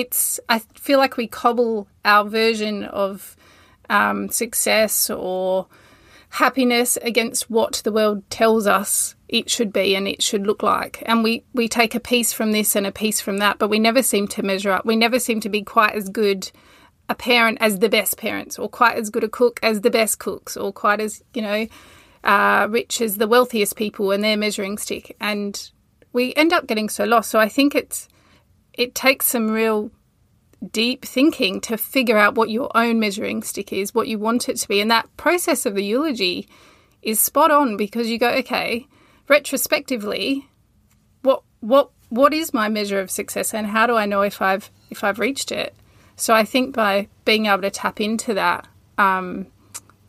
it's, 0.00 0.40
I 0.48 0.60
feel 0.74 0.98
like 0.98 1.16
we 1.16 1.26
cobble 1.26 1.88
our 2.04 2.24
version 2.28 2.84
of 2.84 3.36
um, 3.90 4.28
success 4.28 5.10
or 5.10 5.66
happiness 6.30 6.98
against 6.98 7.50
what 7.50 7.80
the 7.84 7.92
world 7.92 8.28
tells 8.30 8.66
us 8.66 9.14
it 9.28 9.50
should 9.50 9.72
be 9.72 9.94
and 9.94 10.06
it 10.06 10.22
should 10.22 10.46
look 10.46 10.62
like. 10.62 11.02
And 11.06 11.22
we, 11.22 11.44
we 11.52 11.68
take 11.68 11.94
a 11.94 12.00
piece 12.00 12.32
from 12.32 12.52
this 12.52 12.76
and 12.76 12.86
a 12.86 12.92
piece 12.92 13.20
from 13.20 13.38
that, 13.38 13.58
but 13.58 13.68
we 13.68 13.78
never 13.78 14.02
seem 14.02 14.28
to 14.28 14.42
measure 14.42 14.70
up. 14.70 14.84
We 14.84 14.96
never 14.96 15.18
seem 15.18 15.40
to 15.40 15.48
be 15.48 15.62
quite 15.62 15.94
as 15.94 16.08
good 16.08 16.50
a 17.08 17.14
parent 17.14 17.58
as 17.60 17.78
the 17.78 17.88
best 17.88 18.18
parents, 18.18 18.58
or 18.58 18.68
quite 18.68 18.96
as 18.96 19.08
good 19.08 19.24
a 19.24 19.28
cook 19.28 19.58
as 19.62 19.80
the 19.80 19.90
best 19.90 20.18
cooks, 20.18 20.56
or 20.56 20.72
quite 20.72 21.00
as, 21.00 21.22
you 21.32 21.40
know, 21.40 21.66
uh, 22.24 22.66
rich 22.68 23.00
as 23.00 23.16
the 23.16 23.26
wealthiest 23.26 23.76
people 23.76 24.10
and 24.10 24.22
their 24.22 24.36
measuring 24.36 24.76
stick. 24.76 25.16
And 25.20 25.70
we 26.12 26.34
end 26.34 26.52
up 26.52 26.66
getting 26.66 26.90
so 26.90 27.04
lost. 27.04 27.30
So 27.30 27.38
I 27.38 27.48
think 27.48 27.74
it's 27.74 28.08
it 28.78 28.94
takes 28.94 29.26
some 29.26 29.50
real 29.50 29.90
deep 30.72 31.04
thinking 31.04 31.60
to 31.60 31.76
figure 31.76 32.16
out 32.16 32.36
what 32.36 32.48
your 32.48 32.70
own 32.76 32.98
measuring 32.98 33.42
stick 33.42 33.72
is, 33.72 33.94
what 33.94 34.08
you 34.08 34.18
want 34.18 34.48
it 34.48 34.56
to 34.56 34.68
be. 34.68 34.80
And 34.80 34.90
that 34.90 35.14
process 35.16 35.66
of 35.66 35.74
the 35.74 35.84
eulogy 35.84 36.48
is 37.02 37.20
spot 37.20 37.50
on 37.50 37.76
because 37.76 38.08
you 38.08 38.18
go, 38.18 38.30
okay, 38.30 38.86
retrospectively, 39.28 40.48
what 41.22 41.42
what 41.60 41.90
what 42.08 42.32
is 42.32 42.54
my 42.54 42.68
measure 42.68 43.00
of 43.00 43.10
success 43.10 43.52
and 43.52 43.66
how 43.66 43.86
do 43.86 43.96
I 43.96 44.06
know 44.06 44.22
if 44.22 44.40
I've 44.40 44.70
if 44.90 45.02
I've 45.04 45.18
reached 45.18 45.52
it? 45.52 45.74
So 46.14 46.32
I 46.32 46.44
think 46.44 46.74
by 46.74 47.08
being 47.24 47.46
able 47.46 47.62
to 47.62 47.70
tap 47.70 48.00
into 48.00 48.34
that, 48.34 48.66
um, 48.96 49.48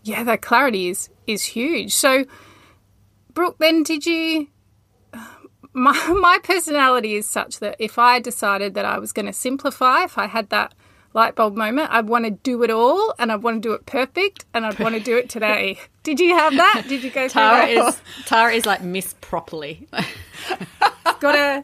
yeah, 0.03 0.23
that 0.23 0.41
clarity 0.41 0.89
is 0.89 1.09
is 1.25 1.43
huge. 1.43 1.93
So 1.93 2.25
Brooke, 3.33 3.57
then 3.57 3.81
did 3.81 4.05
you 4.05 4.47
my 5.73 5.93
my 6.19 6.39
personality 6.43 7.15
is 7.15 7.29
such 7.29 7.59
that 7.59 7.75
if 7.79 7.97
I 7.99 8.19
decided 8.19 8.73
that 8.73 8.85
I 8.85 8.99
was 8.99 9.11
going 9.13 9.25
to 9.25 9.33
simplify, 9.33 10.03
if 10.03 10.17
I 10.17 10.27
had 10.27 10.49
that 10.49 10.73
light 11.13 11.35
bulb 11.35 11.55
moment, 11.55 11.89
I'd 11.91 12.07
want 12.07 12.25
to 12.25 12.31
do 12.31 12.61
it 12.63 12.69
all 12.69 13.13
and 13.17 13.31
I'd 13.31 13.41
want 13.41 13.61
to 13.61 13.67
do 13.69 13.73
it 13.73 13.85
perfect 13.85 14.45
and 14.53 14.65
I'd 14.65 14.79
want 14.79 14.95
to 14.95 15.01
do 15.01 15.17
it 15.17 15.29
today. 15.35 15.79
Did 16.03 16.19
you 16.19 16.35
have 16.35 16.53
that? 16.55 16.85
Did 16.87 17.03
you 17.03 17.09
go 17.09 17.27
through 17.27 17.41
Tara 17.41 17.75
that? 17.75 17.87
is 17.89 18.01
Tara 18.25 18.53
is 18.53 18.65
like 18.65 18.81
Miss 18.83 19.15
Properly. 19.21 19.87
It's 19.93 21.19
gotta 21.19 21.63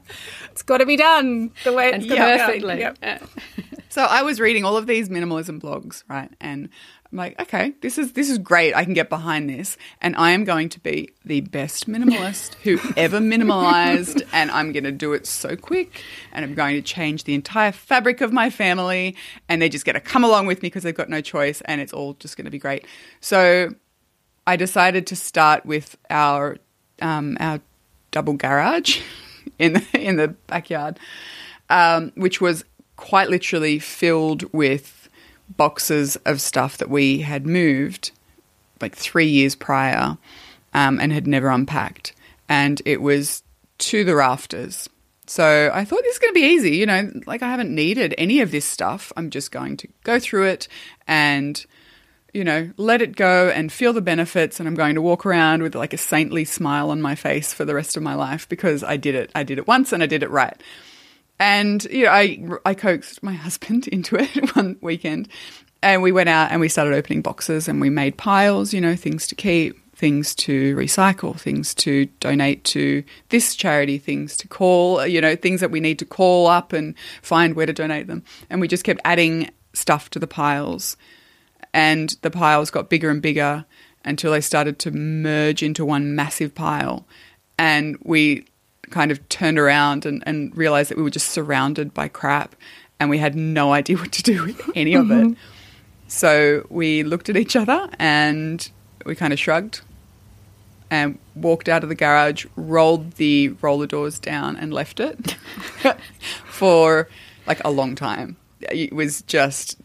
it's 0.51 0.61
gotta 0.63 0.85
be 0.85 0.97
done 0.97 1.51
the 1.63 1.73
way 1.73 1.87
it's 1.89 1.95
and 1.95 2.09
gotta 2.09 2.21
be 2.21 2.37
done. 2.37 2.39
perfectly. 2.39 2.79
Yep. 2.79 2.97
So 3.95 4.03
I 4.03 4.23
was 4.23 4.41
reading 4.41 4.65
all 4.65 4.75
of 4.75 4.87
these 4.87 5.07
minimalism 5.07 5.61
blogs, 5.61 6.03
right? 6.09 6.29
And 6.41 6.67
I'm 7.09 7.17
like, 7.17 7.39
okay, 7.39 7.75
this 7.79 7.97
is 7.97 8.11
this 8.11 8.29
is 8.29 8.37
great. 8.37 8.75
I 8.75 8.83
can 8.83 8.93
get 8.93 9.07
behind 9.07 9.49
this, 9.49 9.77
and 10.01 10.17
I 10.17 10.31
am 10.31 10.43
going 10.43 10.67
to 10.67 10.81
be 10.81 11.11
the 11.23 11.39
best 11.39 11.87
minimalist 11.87 12.55
who 12.55 12.77
ever 12.97 13.19
minimalized, 13.19 14.21
and 14.33 14.51
I'm 14.51 14.73
going 14.73 14.83
to 14.83 14.91
do 14.91 15.13
it 15.13 15.25
so 15.25 15.55
quick, 15.55 16.03
and 16.33 16.43
I'm 16.43 16.55
going 16.55 16.75
to 16.75 16.81
change 16.81 17.23
the 17.23 17.35
entire 17.35 17.71
fabric 17.71 18.19
of 18.19 18.33
my 18.33 18.49
family, 18.49 19.15
and 19.47 19.61
they're 19.61 19.69
just 19.69 19.85
going 19.85 19.93
to 19.93 20.01
come 20.01 20.25
along 20.25 20.45
with 20.45 20.61
me 20.61 20.67
because 20.67 20.83
they've 20.83 20.93
got 20.93 21.07
no 21.07 21.21
choice, 21.21 21.61
and 21.61 21.79
it's 21.79 21.93
all 21.93 22.15
just 22.15 22.35
going 22.35 22.43
to 22.43 22.51
be 22.51 22.59
great. 22.59 22.85
So 23.21 23.75
I 24.45 24.57
decided 24.57 25.07
to 25.07 25.15
start 25.15 25.65
with 25.65 25.97
our 26.09 26.57
um, 27.01 27.37
our 27.39 27.61
double 28.11 28.33
garage 28.33 28.99
in 29.57 29.71
the, 29.71 29.85
in 29.93 30.17
the 30.17 30.27
backyard, 30.47 30.99
um, 31.69 32.11
which 32.15 32.41
was 32.41 32.65
quite 32.97 33.29
literally 33.29 33.79
filled 33.79 34.51
with 34.53 35.09
boxes 35.49 36.15
of 36.25 36.41
stuff 36.41 36.77
that 36.77 36.89
we 36.89 37.19
had 37.19 37.45
moved 37.45 38.11
like 38.81 38.95
three 38.95 39.27
years 39.27 39.55
prior 39.55 40.17
um, 40.73 40.99
and 40.99 41.11
had 41.11 41.27
never 41.27 41.49
unpacked. 41.49 42.13
And 42.49 42.81
it 42.85 43.01
was 43.01 43.43
to 43.77 44.03
the 44.03 44.15
rafters. 44.15 44.89
So 45.27 45.71
I 45.73 45.85
thought 45.85 46.03
this 46.03 46.13
is 46.13 46.19
going 46.19 46.33
to 46.33 46.39
be 46.39 46.47
easy. 46.47 46.75
You 46.77 46.85
know, 46.85 47.11
like 47.25 47.41
I 47.41 47.49
haven't 47.49 47.73
needed 47.73 48.13
any 48.17 48.41
of 48.41 48.51
this 48.51 48.65
stuff. 48.65 49.11
I'm 49.17 49.29
just 49.29 49.51
going 49.51 49.77
to 49.77 49.87
go 50.03 50.19
through 50.19 50.47
it 50.47 50.67
and, 51.07 51.65
you 52.33 52.43
know, 52.43 52.71
let 52.77 53.01
it 53.01 53.15
go 53.15 53.49
and 53.49 53.71
feel 53.71 53.93
the 53.93 54.01
benefits. 54.01 54.59
And 54.59 54.67
I'm 54.67 54.75
going 54.75 54.95
to 54.95 55.01
walk 55.01 55.25
around 55.25 55.63
with 55.63 55.73
like 55.73 55.93
a 55.93 55.97
saintly 55.97 56.45
smile 56.45 56.91
on 56.91 57.01
my 57.01 57.15
face 57.15 57.53
for 57.53 57.65
the 57.65 57.73
rest 57.73 57.97
of 57.97 58.03
my 58.03 58.13
life 58.13 58.47
because 58.47 58.83
I 58.83 58.97
did 58.97 59.15
it. 59.15 59.31
I 59.33 59.43
did 59.43 59.57
it 59.57 59.67
once 59.67 59.91
and 59.91 60.03
I 60.03 60.05
did 60.05 60.21
it 60.21 60.29
right. 60.29 60.61
And, 61.39 61.83
you 61.85 62.05
know, 62.05 62.11
I, 62.11 62.39
I 62.65 62.73
coaxed 62.73 63.21
my 63.21 63.33
husband 63.45 63.87
into 63.87 64.15
it 64.15 64.55
one 64.55 64.77
weekend 64.81 65.29
and 65.85 66.01
we 66.01 66.11
went 66.11 66.29
out 66.29 66.51
and 66.51 66.59
we 66.59 66.67
started 66.67 66.95
opening 66.95 67.21
boxes 67.21 67.67
and 67.67 67.79
we 67.79 67.91
made 67.91 68.17
piles, 68.17 68.73
you 68.73 68.81
know, 68.81 68.95
things 68.95 69.27
to 69.27 69.35
keep, 69.35 69.77
things 69.95 70.33
to 70.33 70.75
recycle, 70.75 71.39
things 71.39 71.75
to 71.75 72.05
donate 72.19 72.63
to 72.63 73.03
this 73.29 73.55
charity, 73.55 73.99
things 73.99 74.35
to 74.37 74.47
call, 74.47 75.05
you 75.05 75.21
know, 75.21 75.35
things 75.35 75.61
that 75.61 75.69
we 75.69 75.79
need 75.79 75.99
to 75.99 76.05
call 76.05 76.47
up 76.47 76.73
and 76.73 76.95
find 77.21 77.55
where 77.55 77.67
to 77.67 77.73
donate 77.73 78.07
them. 78.07 78.23
And 78.49 78.59
we 78.59 78.67
just 78.67 78.83
kept 78.83 78.99
adding 79.05 79.51
stuff 79.73 80.09
to 80.09 80.19
the 80.19 80.25
piles. 80.25 80.97
And 81.71 82.17
the 82.23 82.31
piles 82.31 82.71
got 82.71 82.89
bigger 82.89 83.11
and 83.11 83.21
bigger 83.21 83.63
until 84.03 84.31
they 84.31 84.41
started 84.41 84.79
to 84.79 84.91
merge 84.91 85.61
into 85.61 85.85
one 85.85 86.15
massive 86.15 86.55
pile. 86.55 87.05
And 87.59 87.95
we 88.03 88.47
kind 88.89 89.11
of 89.11 89.27
turned 89.29 89.59
around 89.59 90.05
and, 90.05 90.23
and 90.25 90.55
realized 90.57 90.89
that 90.91 90.97
we 90.97 91.03
were 91.03 91.09
just 91.09 91.29
surrounded 91.29 91.93
by 91.93 92.07
crap 92.07 92.55
and 92.99 93.09
we 93.09 93.17
had 93.17 93.35
no 93.35 93.73
idea 93.73 93.97
what 94.01 94.11
to 94.13 94.23
do 94.23 94.43
with 94.43 94.69
any 94.75 94.93
of 94.93 95.11
it. 95.11 95.35
So 96.07 96.65
we 96.69 97.03
looked 97.03 97.29
at 97.29 97.37
each 97.37 97.55
other 97.55 97.89
and 97.99 98.69
we 99.05 99.15
kind 99.15 99.33
of 99.33 99.39
shrugged 99.39 99.81
and 100.89 101.17
walked 101.35 101.67
out 101.67 101.83
of 101.83 101.89
the 101.89 101.95
garage, 101.95 102.45
rolled 102.55 103.13
the 103.13 103.49
roller 103.61 103.87
doors 103.87 104.19
down, 104.19 104.55
and 104.55 104.73
left 104.73 104.99
it 104.99 105.35
for 106.45 107.09
like 107.47 107.61
a 107.65 107.71
long 107.71 107.95
time. 107.95 108.37
It 108.61 108.93
was 108.93 109.23
just 109.23 109.79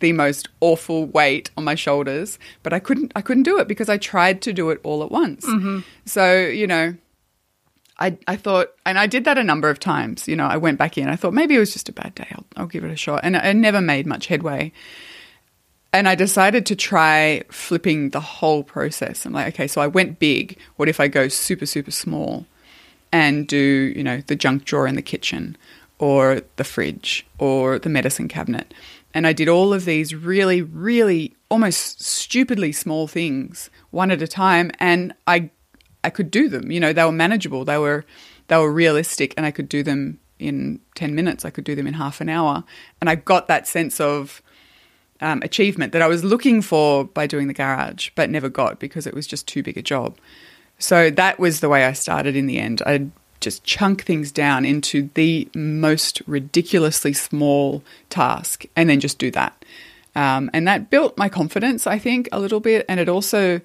the 0.00 0.12
most 0.12 0.48
awful 0.60 1.06
weight 1.06 1.50
on 1.56 1.64
my 1.64 1.74
shoulders, 1.74 2.38
but 2.62 2.72
I 2.72 2.78
couldn't 2.78 3.12
I 3.16 3.22
couldn't 3.22 3.44
do 3.44 3.58
it 3.58 3.68
because 3.68 3.88
I 3.88 3.96
tried 3.96 4.42
to 4.42 4.52
do 4.52 4.70
it 4.70 4.80
all 4.82 5.02
at 5.02 5.10
once. 5.10 5.46
Mm-hmm. 5.46 5.80
So, 6.04 6.46
you 6.46 6.66
know, 6.66 6.94
I, 7.98 8.18
I 8.26 8.36
thought, 8.36 8.72
and 8.84 8.98
I 8.98 9.06
did 9.06 9.24
that 9.24 9.38
a 9.38 9.44
number 9.44 9.70
of 9.70 9.78
times. 9.78 10.26
You 10.26 10.36
know, 10.36 10.46
I 10.46 10.56
went 10.56 10.78
back 10.78 10.98
in. 10.98 11.08
I 11.08 11.16
thought 11.16 11.32
maybe 11.32 11.54
it 11.54 11.60
was 11.60 11.72
just 11.72 11.88
a 11.88 11.92
bad 11.92 12.14
day. 12.14 12.26
I'll, 12.32 12.44
I'll 12.56 12.66
give 12.66 12.84
it 12.84 12.90
a 12.90 12.96
shot. 12.96 13.20
And 13.22 13.36
I 13.36 13.52
never 13.52 13.80
made 13.80 14.06
much 14.06 14.26
headway. 14.26 14.72
And 15.92 16.08
I 16.08 16.16
decided 16.16 16.66
to 16.66 16.76
try 16.76 17.44
flipping 17.50 18.10
the 18.10 18.20
whole 18.20 18.64
process. 18.64 19.24
I'm 19.24 19.32
like, 19.32 19.54
okay, 19.54 19.68
so 19.68 19.80
I 19.80 19.86
went 19.86 20.18
big. 20.18 20.58
What 20.74 20.88
if 20.88 20.98
I 20.98 21.06
go 21.06 21.28
super, 21.28 21.66
super 21.66 21.92
small 21.92 22.46
and 23.12 23.46
do, 23.46 23.92
you 23.96 24.02
know, 24.02 24.20
the 24.26 24.34
junk 24.34 24.64
drawer 24.64 24.88
in 24.88 24.96
the 24.96 25.02
kitchen 25.02 25.56
or 26.00 26.42
the 26.56 26.64
fridge 26.64 27.24
or 27.38 27.78
the 27.78 27.88
medicine 27.88 28.26
cabinet? 28.26 28.74
And 29.14 29.24
I 29.24 29.32
did 29.32 29.48
all 29.48 29.72
of 29.72 29.84
these 29.84 30.16
really, 30.16 30.62
really 30.62 31.32
almost 31.48 32.02
stupidly 32.02 32.72
small 32.72 33.06
things 33.06 33.70
one 33.92 34.10
at 34.10 34.20
a 34.20 34.26
time. 34.26 34.72
And 34.80 35.14
I, 35.28 35.50
I 36.04 36.10
could 36.10 36.30
do 36.30 36.48
them. 36.48 36.70
You 36.70 36.80
know, 36.80 36.92
they 36.92 37.04
were 37.04 37.12
manageable. 37.12 37.64
They 37.64 37.78
were, 37.78 38.04
they 38.48 38.56
were 38.56 38.72
realistic, 38.72 39.34
and 39.36 39.46
I 39.46 39.50
could 39.50 39.68
do 39.68 39.82
them 39.82 40.18
in 40.38 40.80
ten 40.94 41.14
minutes. 41.14 41.44
I 41.44 41.50
could 41.50 41.64
do 41.64 41.74
them 41.74 41.86
in 41.86 41.94
half 41.94 42.20
an 42.20 42.28
hour. 42.28 42.64
And 43.00 43.10
I 43.10 43.14
got 43.14 43.48
that 43.48 43.66
sense 43.66 44.00
of 44.00 44.42
um, 45.20 45.42
achievement 45.42 45.92
that 45.92 46.02
I 46.02 46.08
was 46.08 46.22
looking 46.24 46.62
for 46.62 47.04
by 47.04 47.26
doing 47.26 47.48
the 47.48 47.54
garage, 47.54 48.10
but 48.14 48.30
never 48.30 48.48
got 48.48 48.78
because 48.78 49.06
it 49.06 49.14
was 49.14 49.26
just 49.26 49.46
too 49.48 49.62
big 49.62 49.78
a 49.78 49.82
job. 49.82 50.16
So 50.78 51.10
that 51.10 51.38
was 51.38 51.60
the 51.60 51.68
way 51.68 51.84
I 51.84 51.92
started 51.92 52.36
in 52.36 52.46
the 52.46 52.58
end. 52.58 52.82
I'd 52.84 53.10
just 53.40 53.64
chunk 53.64 54.02
things 54.02 54.32
down 54.32 54.64
into 54.64 55.10
the 55.14 55.48
most 55.54 56.22
ridiculously 56.26 57.12
small 57.12 57.82
task 58.10 58.64
and 58.74 58.88
then 58.88 59.00
just 59.00 59.18
do 59.18 59.30
that. 59.30 59.64
Um, 60.16 60.50
and 60.52 60.66
that 60.66 60.90
built 60.90 61.18
my 61.18 61.28
confidence, 61.28 61.86
I 61.86 61.98
think, 61.98 62.28
a 62.32 62.40
little 62.40 62.60
bit. 62.60 62.84
And 62.88 63.00
it 63.00 63.08
also 63.08 63.60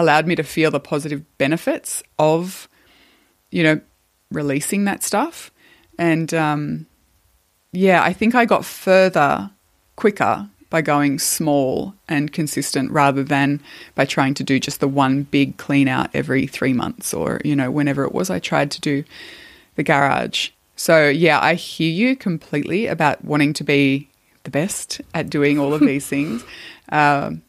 allowed 0.00 0.26
me 0.26 0.34
to 0.36 0.42
feel 0.42 0.70
the 0.70 0.80
positive 0.80 1.24
benefits 1.38 2.02
of, 2.18 2.68
you 3.50 3.62
know, 3.62 3.80
releasing 4.30 4.84
that 4.84 5.02
stuff. 5.02 5.50
And 5.98 6.32
um, 6.32 6.86
yeah, 7.72 8.02
I 8.02 8.12
think 8.12 8.34
I 8.34 8.44
got 8.44 8.64
further 8.64 9.50
quicker 9.96 10.48
by 10.70 10.82
going 10.82 11.18
small 11.18 11.94
and 12.08 12.32
consistent 12.32 12.90
rather 12.90 13.22
than 13.22 13.60
by 13.94 14.04
trying 14.04 14.34
to 14.34 14.44
do 14.44 14.60
just 14.60 14.80
the 14.80 14.88
one 14.88 15.22
big 15.22 15.56
clean 15.56 15.88
out 15.88 16.10
every 16.14 16.46
three 16.46 16.74
months 16.74 17.14
or, 17.14 17.40
you 17.44 17.56
know, 17.56 17.70
whenever 17.70 18.04
it 18.04 18.12
was 18.12 18.30
I 18.30 18.38
tried 18.38 18.70
to 18.72 18.80
do 18.80 19.04
the 19.76 19.82
garage. 19.82 20.50
So, 20.76 21.08
yeah, 21.08 21.40
I 21.40 21.54
hear 21.54 21.90
you 21.90 22.14
completely 22.14 22.86
about 22.86 23.24
wanting 23.24 23.52
to 23.54 23.64
be 23.64 24.08
the 24.44 24.50
best 24.50 25.00
at 25.14 25.30
doing 25.30 25.58
all 25.58 25.74
of 25.74 25.80
these 25.80 26.06
things. 26.14 26.44
Um, 26.90 27.42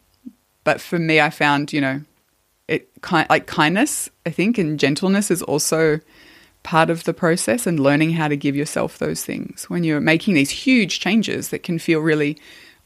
but 0.63 0.81
for 0.81 0.97
me, 0.97 1.19
I 1.19 1.29
found, 1.29 1.73
you 1.73 1.81
know, 1.81 2.01
it 2.69 2.89
kind 3.01 3.27
like 3.29 3.47
kindness, 3.47 4.09
I 4.25 4.29
think, 4.29 4.57
and 4.57 4.79
gentleness 4.79 5.31
is 5.31 5.41
also 5.41 5.99
part 6.61 6.89
of 6.89 7.03
the 7.05 7.13
process 7.13 7.65
and 7.65 7.79
learning 7.79 8.11
how 8.11 8.27
to 8.27 8.37
give 8.37 8.55
yourself 8.55 8.97
those 8.99 9.23
things 9.23 9.69
when 9.69 9.83
you're 9.83 9.99
making 9.99 10.35
these 10.35 10.51
huge 10.51 10.99
changes 10.99 11.49
that 11.49 11.63
can 11.63 11.79
feel 11.79 11.99
really 11.99 12.37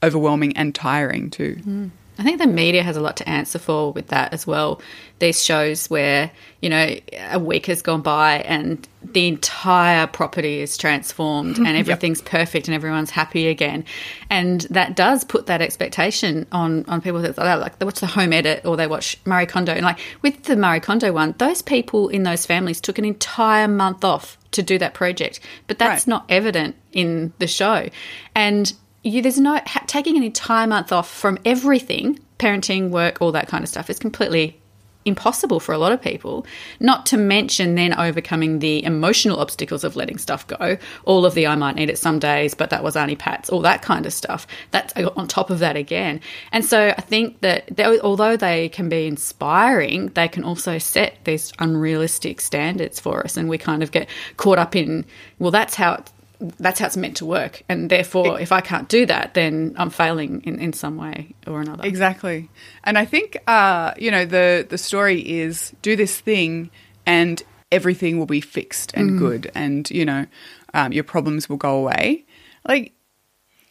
overwhelming 0.01 0.55
and 0.55 0.73
tiring 0.73 1.29
too. 1.29 1.57
Mm. 1.65 1.89
I 2.19 2.23
think 2.23 2.39
the 2.39 2.47
media 2.47 2.83
has 2.83 2.95
a 2.95 3.01
lot 3.01 3.17
to 3.17 3.29
answer 3.29 3.57
for 3.57 3.91
with 3.91 4.07
that 4.07 4.33
as 4.33 4.45
well. 4.45 4.81
These 5.19 5.43
shows 5.43 5.89
where, 5.89 6.31
you 6.61 6.69
know, 6.69 6.95
a 7.31 7.39
week 7.39 7.65
has 7.67 7.81
gone 7.81 8.01
by 8.01 8.39
and 8.39 8.87
the 9.03 9.27
entire 9.27 10.05
property 10.07 10.59
is 10.59 10.77
transformed 10.77 11.57
and 11.57 11.67
everything's 11.77 12.19
yep. 12.19 12.29
perfect 12.29 12.67
and 12.67 12.75
everyone's 12.75 13.09
happy 13.09 13.47
again. 13.47 13.85
And 14.29 14.61
that 14.69 14.95
does 14.95 15.23
put 15.23 15.47
that 15.47 15.61
expectation 15.61 16.45
on, 16.51 16.85
on 16.85 17.01
people 17.01 17.21
that 17.21 17.37
like 17.37 17.79
they 17.79 17.85
watch 17.85 17.99
the 17.99 18.07
home 18.07 18.33
edit 18.33 18.65
or 18.65 18.77
they 18.77 18.87
watch 18.87 19.17
Marie 19.25 19.45
Kondo. 19.45 19.73
And 19.73 19.83
like 19.83 19.99
with 20.21 20.43
the 20.43 20.55
Marie 20.55 20.79
Kondo 20.79 21.11
one, 21.11 21.33
those 21.39 21.61
people 21.61 22.09
in 22.09 22.23
those 22.23 22.45
families 22.45 22.79
took 22.79 22.97
an 22.97 23.05
entire 23.05 23.67
month 23.67 24.03
off 24.03 24.37
to 24.51 24.61
do 24.61 24.77
that 24.77 24.93
project. 24.93 25.39
But 25.67 25.79
that's 25.79 26.03
right. 26.03 26.07
not 26.07 26.25
evident 26.29 26.75
in 26.91 27.33
the 27.39 27.47
show. 27.47 27.89
And 28.35 28.71
you, 29.03 29.21
there's 29.21 29.39
no 29.39 29.59
ha- 29.65 29.83
taking 29.87 30.17
an 30.17 30.23
entire 30.23 30.67
month 30.67 30.91
off 30.91 31.09
from 31.09 31.37
everything, 31.45 32.19
parenting, 32.39 32.89
work, 32.89 33.21
all 33.21 33.31
that 33.33 33.47
kind 33.47 33.63
of 33.63 33.69
stuff 33.69 33.89
is 33.89 33.99
completely 33.99 34.59
impossible 35.05 35.59
for 35.59 35.73
a 35.73 35.77
lot 35.77 35.91
of 35.91 36.01
people. 36.01 36.45
Not 36.79 37.05
to 37.07 37.17
mention 37.17 37.75
then 37.75 37.93
overcoming 37.93 38.59
the 38.59 38.83
emotional 38.83 39.39
obstacles 39.39 39.83
of 39.83 39.95
letting 39.95 40.17
stuff 40.17 40.47
go. 40.47 40.77
All 41.05 41.25
of 41.25 41.33
the 41.33 41.47
I 41.47 41.55
might 41.55 41.75
need 41.75 41.89
it 41.89 41.97
some 41.97 42.19
days, 42.19 42.53
but 42.53 42.69
that 42.69 42.83
was 42.83 42.95
Auntie 42.95 43.15
Pat's, 43.15 43.49
all 43.49 43.59
that 43.61 43.81
kind 43.81 44.05
of 44.05 44.13
stuff. 44.13 44.47
That's 44.71 44.95
uh, 44.95 45.09
on 45.17 45.27
top 45.27 45.49
of 45.49 45.59
that 45.59 45.75
again. 45.75 46.21
And 46.51 46.63
so 46.63 46.93
I 46.97 47.01
think 47.01 47.41
that 47.41 47.67
they, 47.75 47.99
although 47.99 48.37
they 48.37 48.69
can 48.69 48.89
be 48.89 49.07
inspiring, 49.07 50.07
they 50.09 50.27
can 50.27 50.43
also 50.43 50.77
set 50.77 51.17
these 51.25 51.51
unrealistic 51.59 52.39
standards 52.39 52.99
for 52.99 53.23
us. 53.23 53.35
And 53.35 53.49
we 53.49 53.57
kind 53.57 53.83
of 53.83 53.91
get 53.91 54.07
caught 54.37 54.57
up 54.57 54.75
in, 54.75 55.05
well, 55.39 55.51
that's 55.51 55.75
how 55.75 55.95
it, 55.95 56.11
that's 56.57 56.79
how 56.79 56.87
it's 56.87 56.97
meant 56.97 57.17
to 57.17 57.25
work. 57.25 57.63
And 57.69 57.89
therefore, 57.89 58.39
if 58.39 58.51
I 58.51 58.61
can't 58.61 58.89
do 58.89 59.05
that, 59.05 59.33
then 59.33 59.75
I'm 59.77 59.89
failing 59.89 60.41
in, 60.43 60.59
in 60.59 60.73
some 60.73 60.97
way 60.97 61.33
or 61.47 61.61
another. 61.61 61.85
Exactly. 61.85 62.49
And 62.83 62.97
I 62.97 63.05
think, 63.05 63.37
uh, 63.47 63.93
you 63.97 64.11
know, 64.11 64.25
the, 64.25 64.65
the 64.69 64.77
story 64.77 65.21
is 65.21 65.73
do 65.81 65.95
this 65.95 66.19
thing 66.19 66.69
and 67.05 67.41
everything 67.71 68.19
will 68.19 68.25
be 68.25 68.41
fixed 68.41 68.93
and 68.93 69.11
mm. 69.11 69.19
good 69.19 69.51
and, 69.55 69.89
you 69.89 70.05
know, 70.05 70.25
um, 70.73 70.91
your 70.91 71.03
problems 71.03 71.47
will 71.47 71.57
go 71.57 71.75
away. 71.77 72.25
Like, 72.67 72.93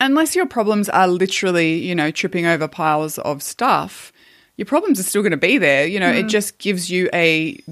unless 0.00 0.34
your 0.34 0.46
problems 0.46 0.88
are 0.88 1.08
literally, 1.08 1.74
you 1.74 1.94
know, 1.94 2.10
tripping 2.10 2.46
over 2.46 2.68
piles 2.68 3.18
of 3.18 3.42
stuff, 3.42 4.12
your 4.56 4.66
problems 4.66 4.98
are 4.98 5.04
still 5.04 5.22
going 5.22 5.32
to 5.32 5.36
be 5.36 5.58
there. 5.58 5.86
You 5.86 6.00
know, 6.00 6.12
mm. 6.12 6.20
it 6.20 6.28
just 6.28 6.58
gives 6.58 6.90
you 6.90 7.10
a 7.12 7.62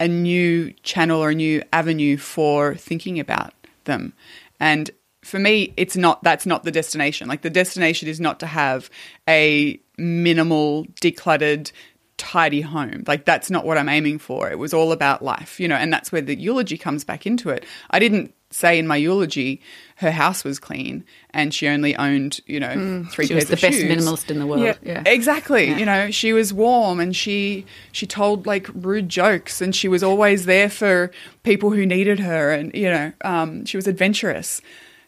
a 0.00 0.06
new 0.06 0.72
channel 0.84 1.20
or 1.20 1.30
a 1.30 1.34
new 1.34 1.62
avenue 1.72 2.16
for 2.16 2.76
thinking 2.76 3.18
about 3.18 3.52
them. 3.88 4.14
And 4.60 4.88
for 5.22 5.40
me, 5.40 5.74
it's 5.76 5.96
not 5.96 6.22
that's 6.22 6.46
not 6.46 6.62
the 6.62 6.70
destination. 6.70 7.28
Like 7.28 7.42
the 7.42 7.50
destination 7.50 8.08
is 8.08 8.20
not 8.20 8.38
to 8.40 8.46
have 8.46 8.88
a 9.28 9.80
minimal, 9.98 10.84
decluttered, 11.02 11.72
tidy 12.16 12.60
home. 12.60 13.04
Like 13.06 13.24
that's 13.24 13.50
not 13.50 13.66
what 13.66 13.78
I'm 13.78 13.88
aiming 13.88 14.18
for. 14.18 14.50
It 14.50 14.58
was 14.58 14.72
all 14.72 14.92
about 14.92 15.22
life, 15.22 15.58
you 15.58 15.66
know, 15.66 15.76
and 15.76 15.92
that's 15.92 16.12
where 16.12 16.22
the 16.22 16.38
eulogy 16.38 16.78
comes 16.78 17.04
back 17.04 17.26
into 17.26 17.50
it. 17.50 17.64
I 17.90 17.98
didn't 17.98 18.34
say 18.50 18.78
in 18.78 18.86
my 18.86 18.96
eulogy 18.96 19.60
her 19.96 20.10
house 20.10 20.44
was 20.44 20.58
clean 20.58 21.04
and 21.30 21.52
she 21.52 21.66
only 21.66 21.94
owned, 21.96 22.40
you 22.46 22.60
know, 22.60 22.68
mm, 22.68 23.10
three 23.10 23.26
she 23.26 23.34
pairs 23.34 23.50
was 23.50 23.60
the 23.60 23.66
best 23.66 23.78
minimalist 23.80 24.30
in 24.30 24.38
the 24.38 24.46
world. 24.46 24.62
Yeah, 24.62 24.76
yeah. 24.82 25.02
exactly. 25.06 25.70
Yeah. 25.70 25.76
You 25.78 25.86
know, 25.86 26.10
she 26.10 26.32
was 26.32 26.52
warm 26.52 27.00
and 27.00 27.14
she 27.14 27.66
she 27.92 28.06
told 28.06 28.46
like 28.46 28.68
rude 28.74 29.08
jokes 29.08 29.60
and 29.60 29.74
she 29.74 29.88
was 29.88 30.02
always 30.02 30.46
there 30.46 30.70
for 30.70 31.10
people 31.42 31.70
who 31.70 31.84
needed 31.84 32.20
her 32.20 32.50
and 32.52 32.72
you 32.74 32.90
know, 32.90 33.12
um, 33.22 33.64
she 33.64 33.76
was 33.76 33.86
adventurous. 33.86 34.62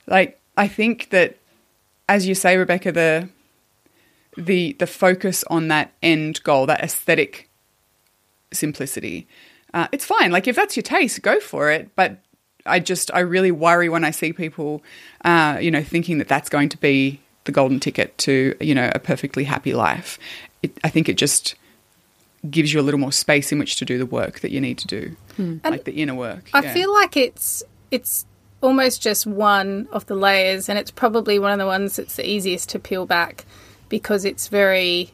Like 0.06 0.40
I 0.56 0.66
think 0.66 1.10
that, 1.10 1.36
as 2.08 2.26
you 2.26 2.34
say, 2.34 2.56
Rebecca, 2.56 2.90
the 2.90 3.28
the 4.36 4.74
the 4.74 4.86
focus 4.86 5.44
on 5.48 5.68
that 5.68 5.92
end 6.02 6.42
goal, 6.42 6.66
that 6.66 6.80
aesthetic 6.80 7.48
simplicity, 8.52 9.28
uh, 9.72 9.86
it's 9.92 10.04
fine. 10.04 10.32
Like 10.32 10.48
if 10.48 10.56
that's 10.56 10.76
your 10.76 10.82
taste, 10.82 11.22
go 11.22 11.38
for 11.38 11.70
it. 11.70 11.94
But 11.94 12.18
I 12.66 12.80
just 12.80 13.10
I 13.12 13.20
really 13.20 13.50
worry 13.50 13.88
when 13.88 14.04
I 14.04 14.10
see 14.10 14.32
people, 14.32 14.82
uh, 15.24 15.58
you 15.60 15.70
know, 15.70 15.82
thinking 15.82 16.18
that 16.18 16.28
that's 16.28 16.48
going 16.48 16.68
to 16.70 16.78
be 16.78 17.20
the 17.44 17.52
golden 17.52 17.80
ticket 17.80 18.16
to 18.18 18.54
you 18.60 18.74
know 18.74 18.90
a 18.94 18.98
perfectly 18.98 19.44
happy 19.44 19.74
life. 19.74 20.18
It, 20.62 20.76
I 20.84 20.88
think 20.88 21.08
it 21.08 21.16
just 21.16 21.54
gives 22.48 22.72
you 22.72 22.80
a 22.80 22.82
little 22.82 23.00
more 23.00 23.12
space 23.12 23.52
in 23.52 23.58
which 23.58 23.76
to 23.76 23.84
do 23.84 23.98
the 23.98 24.06
work 24.06 24.40
that 24.40 24.50
you 24.50 24.60
need 24.60 24.78
to 24.78 24.86
do, 24.86 25.16
like 25.64 25.84
the 25.84 25.92
inner 25.92 26.14
work. 26.14 26.48
I 26.52 26.62
yeah. 26.62 26.74
feel 26.74 26.92
like 26.92 27.16
it's 27.16 27.62
it's 27.90 28.26
almost 28.60 29.00
just 29.02 29.26
one 29.26 29.88
of 29.90 30.06
the 30.06 30.14
layers, 30.14 30.68
and 30.68 30.78
it's 30.78 30.90
probably 30.90 31.38
one 31.38 31.52
of 31.52 31.58
the 31.58 31.66
ones 31.66 31.96
that's 31.96 32.16
the 32.16 32.28
easiest 32.28 32.68
to 32.70 32.78
peel 32.78 33.06
back 33.06 33.44
because 33.88 34.24
it's 34.24 34.48
very 34.48 35.12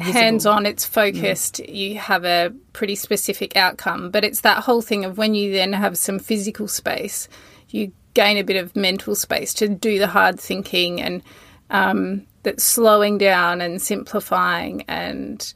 hands 0.00 0.46
on, 0.46 0.66
it's 0.66 0.84
focused, 0.84 1.58
you 1.60 1.98
have 1.98 2.24
a 2.24 2.52
pretty 2.72 2.94
specific 2.94 3.56
outcome. 3.56 4.10
But 4.10 4.24
it's 4.24 4.40
that 4.40 4.62
whole 4.64 4.82
thing 4.82 5.04
of 5.04 5.18
when 5.18 5.34
you 5.34 5.52
then 5.52 5.72
have 5.72 5.98
some 5.98 6.18
physical 6.18 6.68
space, 6.68 7.28
you 7.68 7.92
gain 8.14 8.36
a 8.36 8.44
bit 8.44 8.62
of 8.62 8.76
mental 8.76 9.14
space 9.14 9.54
to 9.54 9.68
do 9.68 9.98
the 9.98 10.06
hard 10.06 10.38
thinking 10.38 11.00
and 11.00 11.22
um, 11.70 12.26
that 12.42 12.60
slowing 12.60 13.18
down 13.18 13.60
and 13.60 13.80
simplifying 13.80 14.82
and 14.88 15.54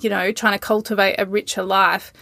you 0.00 0.08
know 0.08 0.32
trying 0.32 0.54
to 0.54 0.58
cultivate 0.58 1.16
a 1.18 1.26
richer 1.26 1.62
life 1.62 2.12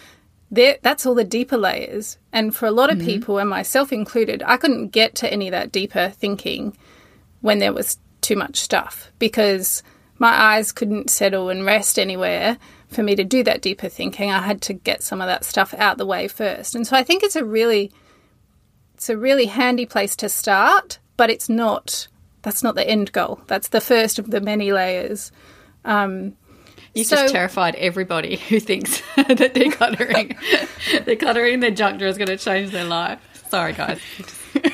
there, 0.51 0.79
that's 0.83 1.07
all 1.07 1.15
the 1.15 1.25
deeper 1.25 1.57
layers. 1.57 2.19
And 2.33 2.55
for 2.55 2.67
a 2.67 2.73
lot 2.73 2.91
of 2.91 2.99
people, 2.99 3.39
and 3.39 3.49
myself 3.49 3.93
included, 3.93 4.43
I 4.45 4.57
couldn't 4.57 4.89
get 4.89 5.15
to 5.17 5.33
any 5.33 5.47
of 5.47 5.53
that 5.53 5.71
deeper 5.71 6.09
thinking 6.11 6.77
when 7.41 7.61
there 7.61 7.73
was 7.73 7.99
too 8.21 8.37
much 8.37 8.57
stuff 8.57 9.13
because 9.19 9.83
my 10.21 10.29
eyes 10.29 10.71
couldn't 10.71 11.11
settle 11.11 11.49
and 11.49 11.65
rest 11.67 11.99
anywhere 11.99 12.59
for 12.89 13.03
me 13.03 13.17
to 13.17 13.25
do 13.25 13.43
that 13.45 13.63
deeper 13.63 13.89
thinking. 13.89 14.31
I 14.31 14.43
had 14.43 14.61
to 14.63 14.73
get 14.73 15.03
some 15.03 15.21
of 15.21 15.27
that 15.27 15.45
stuff 15.45 15.75
out 15.75 15.99
the 15.99 16.07
way 16.07 16.29
first. 16.29 16.75
And 16.77 16.87
so 16.87 16.97
I 16.97 17.03
think 17.03 17.25
it's 17.25 17.35
a 17.37 17.45
really 17.45 17.91
it's 18.95 19.09
a 19.09 19.17
really 19.17 19.47
handy 19.47 19.87
place 19.87 20.15
to 20.17 20.29
start, 20.29 20.99
but 21.17 21.31
it's 21.31 21.49
not 21.49 22.07
that's 22.43 22.63
not 22.63 22.75
the 22.77 22.89
end 22.89 23.11
goal. 23.13 23.41
That's 23.49 23.69
the 23.69 23.81
first 23.81 24.19
of 24.19 24.31
the 24.31 24.41
many 24.41 24.73
layers. 24.73 25.33
Um, 25.85 26.37
You 26.95 27.05
So- 27.05 27.17
just 27.17 27.33
terrified 27.33 27.75
everybody 27.77 28.37
who 28.37 28.61
thinks 28.61 29.01
that 29.17 29.29
decluttering, 29.55 30.37
decluttering 31.07 31.61
their 31.63 31.71
junk 31.71 31.99
drawer 31.99 32.09
is 32.11 32.19
going 32.19 32.29
to 32.29 32.37
change 32.37 32.71
their 32.73 32.85
life. 32.85 33.19
Sorry, 33.49 33.73
guys. 33.73 34.01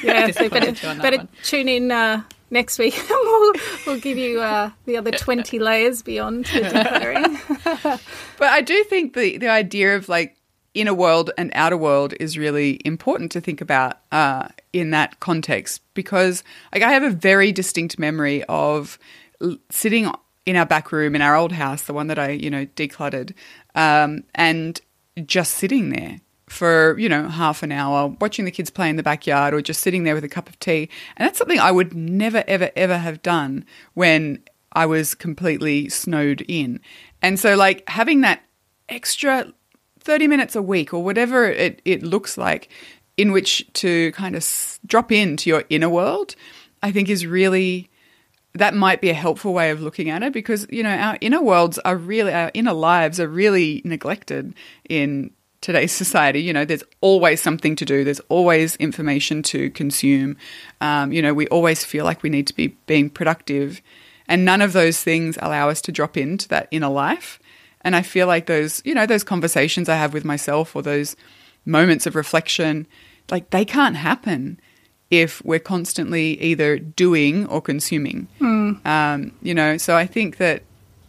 yeah, 0.02 0.30
so 0.32 0.48
better, 0.48 0.72
better 1.00 1.28
tune 1.42 1.68
in 1.68 1.90
uh, 1.92 2.22
next 2.50 2.78
week 2.78 2.98
we'll, 3.10 3.52
we'll 3.86 4.00
give 4.00 4.18
you 4.18 4.40
uh, 4.40 4.70
the 4.84 4.96
other 4.96 5.10
20 5.12 5.58
layers 5.58 6.02
beyond 6.02 6.46
the 6.46 6.60
decluttering. 6.60 8.00
But 8.38 8.48
I 8.48 8.60
do 8.60 8.84
think 8.84 9.14
the 9.14 9.38
the 9.38 9.48
idea 9.48 9.96
of 9.96 10.08
like 10.08 10.36
inner 10.74 10.94
world 10.94 11.30
and 11.38 11.50
outer 11.54 11.76
world 11.76 12.12
is 12.20 12.36
really 12.36 12.80
important 12.84 13.32
to 13.32 13.40
think 13.40 13.60
about 13.60 13.98
uh, 14.12 14.48
in 14.72 14.90
that 14.90 15.20
context 15.20 15.80
because 15.94 16.44
like 16.72 16.82
I 16.82 16.92
have 16.92 17.02
a 17.02 17.10
very 17.10 17.50
distinct 17.50 17.98
memory 17.98 18.44
of 18.44 18.98
l- 19.40 19.56
sitting 19.70 20.10
in 20.44 20.54
our 20.54 20.66
back 20.66 20.92
room 20.92 21.14
in 21.14 21.22
our 21.22 21.34
old 21.34 21.52
house, 21.52 21.82
the 21.82 21.94
one 21.94 22.08
that 22.08 22.18
I 22.18 22.30
you 22.30 22.50
know 22.50 22.66
decluttered, 22.66 23.32
um, 23.74 24.24
and 24.34 24.80
just 25.24 25.54
sitting 25.54 25.90
there 25.90 26.20
for 26.48 26.96
you 26.98 27.08
know 27.08 27.28
half 27.28 27.62
an 27.62 27.72
hour 27.72 28.08
watching 28.20 28.44
the 28.44 28.50
kids 28.50 28.70
play 28.70 28.88
in 28.88 28.96
the 28.96 29.02
backyard 29.02 29.52
or 29.52 29.60
just 29.60 29.80
sitting 29.80 30.04
there 30.04 30.14
with 30.14 30.24
a 30.24 30.28
cup 30.28 30.48
of 30.48 30.58
tea. 30.60 30.88
And 31.16 31.26
that's 31.26 31.38
something 31.38 31.58
i 31.58 31.70
would 31.70 31.94
never 31.94 32.44
ever 32.46 32.70
ever 32.76 32.98
have 32.98 33.22
done 33.22 33.64
when 33.94 34.40
i 34.72 34.86
was 34.86 35.14
completely 35.14 35.88
snowed 35.88 36.44
in. 36.48 36.80
And 37.22 37.40
so 37.40 37.56
like 37.56 37.88
having 37.88 38.20
that 38.20 38.42
extra 38.88 39.52
30 40.00 40.28
minutes 40.28 40.54
a 40.54 40.62
week 40.62 40.94
or 40.94 41.02
whatever 41.02 41.46
it, 41.46 41.82
it 41.84 42.02
looks 42.02 42.38
like 42.38 42.70
in 43.16 43.32
which 43.32 43.66
to 43.72 44.12
kind 44.12 44.36
of 44.36 44.78
drop 44.86 45.10
into 45.10 45.50
your 45.50 45.64
inner 45.68 45.88
world 45.88 46.36
i 46.82 46.92
think 46.92 47.08
is 47.08 47.26
really 47.26 47.90
that 48.54 48.74
might 48.74 49.00
be 49.00 49.10
a 49.10 49.14
helpful 49.14 49.52
way 49.52 49.70
of 49.70 49.82
looking 49.82 50.08
at 50.08 50.22
it 50.22 50.32
because 50.32 50.66
you 50.70 50.82
know 50.82 50.94
our 50.94 51.18
inner 51.20 51.42
worlds 51.42 51.78
are 51.80 51.96
really 51.96 52.32
our 52.32 52.50
inner 52.54 52.72
lives 52.72 53.18
are 53.18 53.28
really 53.28 53.82
neglected 53.84 54.54
in 54.88 55.30
today's 55.66 55.90
society 55.90 56.40
you 56.40 56.52
know 56.52 56.64
there's 56.64 56.84
always 57.00 57.42
something 57.42 57.74
to 57.74 57.84
do. 57.84 58.04
There's 58.04 58.20
always 58.28 58.76
information 58.76 59.42
to 59.50 59.68
consume. 59.70 60.36
Um, 60.80 61.12
you 61.12 61.20
know 61.20 61.34
we 61.34 61.48
always 61.48 61.84
feel 61.84 62.04
like 62.04 62.22
we 62.22 62.30
need 62.30 62.46
to 62.46 62.54
be 62.54 62.68
being 62.86 63.10
productive. 63.10 63.82
And 64.28 64.44
none 64.44 64.62
of 64.62 64.72
those 64.72 65.02
things 65.02 65.36
allow 65.42 65.68
us 65.68 65.80
to 65.82 65.92
drop 65.92 66.16
into 66.16 66.46
that 66.48 66.68
inner 66.70 66.88
life. 66.88 67.40
And 67.80 67.96
i 67.96 68.02
feel 68.02 68.28
like 68.28 68.46
those 68.46 68.80
you 68.84 68.94
know 68.94 69.06
those 69.06 69.24
conversations 69.24 69.88
i 69.88 69.96
have 69.96 70.14
with 70.14 70.24
myself 70.24 70.76
or 70.76 70.82
those 70.82 71.16
moments 71.64 72.06
of 72.06 72.14
reflection 72.14 72.86
like 73.30 73.50
they 73.50 73.64
can't 73.64 73.96
happen 73.96 74.60
if 75.10 75.44
we're 75.44 75.58
constantly 75.58 76.40
either 76.40 76.78
doing 76.78 77.46
or 77.46 77.60
consuming. 77.60 78.28
Um, 78.86 79.32
you 79.42 79.54
know, 79.54 79.78
so 79.78 79.96
I 79.96 80.06
think 80.06 80.36
that 80.38 80.62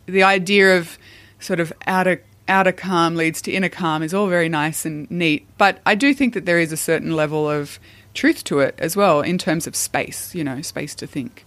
the 0.06 0.24
idea 0.24 0.78
of 0.78 0.98
sort 1.40 1.60
of 1.60 1.74
outer 1.86 2.24
outer 2.48 2.72
calm 2.72 3.16
leads 3.16 3.42
to 3.44 3.52
inner 3.52 3.70
calm 3.70 4.04
is 4.04 4.14
all 4.14 4.28
very 4.28 4.50
nice 4.50 4.86
and 4.86 5.10
neat, 5.12 5.48
but 5.58 5.80
I 5.86 5.96
do 5.96 6.14
think 6.14 6.34
that 6.34 6.46
there 6.46 6.60
is 6.60 6.72
a 6.72 6.78
certain 6.78 7.16
level 7.16 7.50
of 7.50 7.80
truth 8.14 8.44
to 8.46 8.60
it 8.60 8.76
as 8.78 8.96
well 8.96 9.22
in 9.22 9.38
terms 9.38 9.68
of 9.68 9.76
space. 9.76 10.34
You 10.34 10.44
know, 10.44 10.62
space 10.62 10.96
to 10.96 11.08
think. 11.08 11.46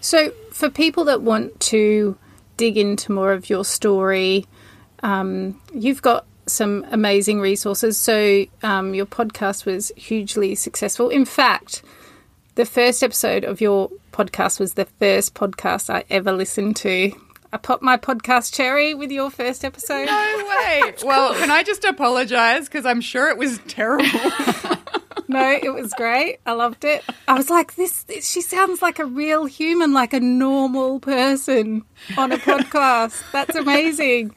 So, 0.00 0.30
for 0.52 0.70
people 0.70 1.04
that 1.06 1.22
want 1.22 1.58
to 1.60 2.16
dig 2.56 2.76
into 2.76 3.12
more 3.12 3.32
of 3.32 3.50
your 3.50 3.64
story, 3.64 4.46
um, 5.02 5.60
you've 5.72 6.02
got 6.02 6.26
some 6.46 6.86
amazing 6.90 7.40
resources. 7.40 7.98
So, 7.98 8.44
um, 8.62 8.94
your 8.94 9.06
podcast 9.06 9.66
was 9.66 9.92
hugely 9.96 10.54
successful. 10.54 11.08
In 11.08 11.24
fact, 11.24 11.82
the 12.54 12.64
first 12.64 13.02
episode 13.02 13.44
of 13.44 13.60
your 13.60 13.90
podcast 14.12 14.58
was 14.58 14.74
the 14.74 14.84
first 14.84 15.34
podcast 15.34 15.90
I 15.90 16.04
ever 16.10 16.32
listened 16.32 16.76
to. 16.76 17.12
I 17.52 17.56
popped 17.56 17.82
my 17.82 17.96
podcast 17.96 18.52
cherry 18.54 18.94
with 18.94 19.10
your 19.10 19.30
first 19.30 19.64
episode. 19.64 20.06
No 20.06 20.44
way. 20.48 20.94
well, 21.04 21.34
can 21.34 21.50
I 21.50 21.62
just 21.62 21.84
apologize 21.84 22.66
because 22.66 22.84
I'm 22.84 23.00
sure 23.00 23.28
it 23.28 23.38
was 23.38 23.58
terrible. 23.68 24.04
No, 25.30 25.46
it 25.62 25.74
was 25.74 25.92
great. 25.92 26.38
I 26.46 26.52
loved 26.52 26.86
it. 26.86 27.04
I 27.26 27.34
was 27.34 27.50
like, 27.50 27.74
this, 27.74 28.04
this- 28.04 28.26
she 28.26 28.40
sounds 28.40 28.80
like 28.80 28.98
a 28.98 29.04
real 29.04 29.44
human, 29.44 29.92
like 29.92 30.14
a 30.14 30.20
normal 30.20 31.00
person 31.00 31.82
on 32.16 32.32
a 32.32 32.38
podcast. 32.38 33.22
That's 33.30 33.54
amazing. 33.54 34.34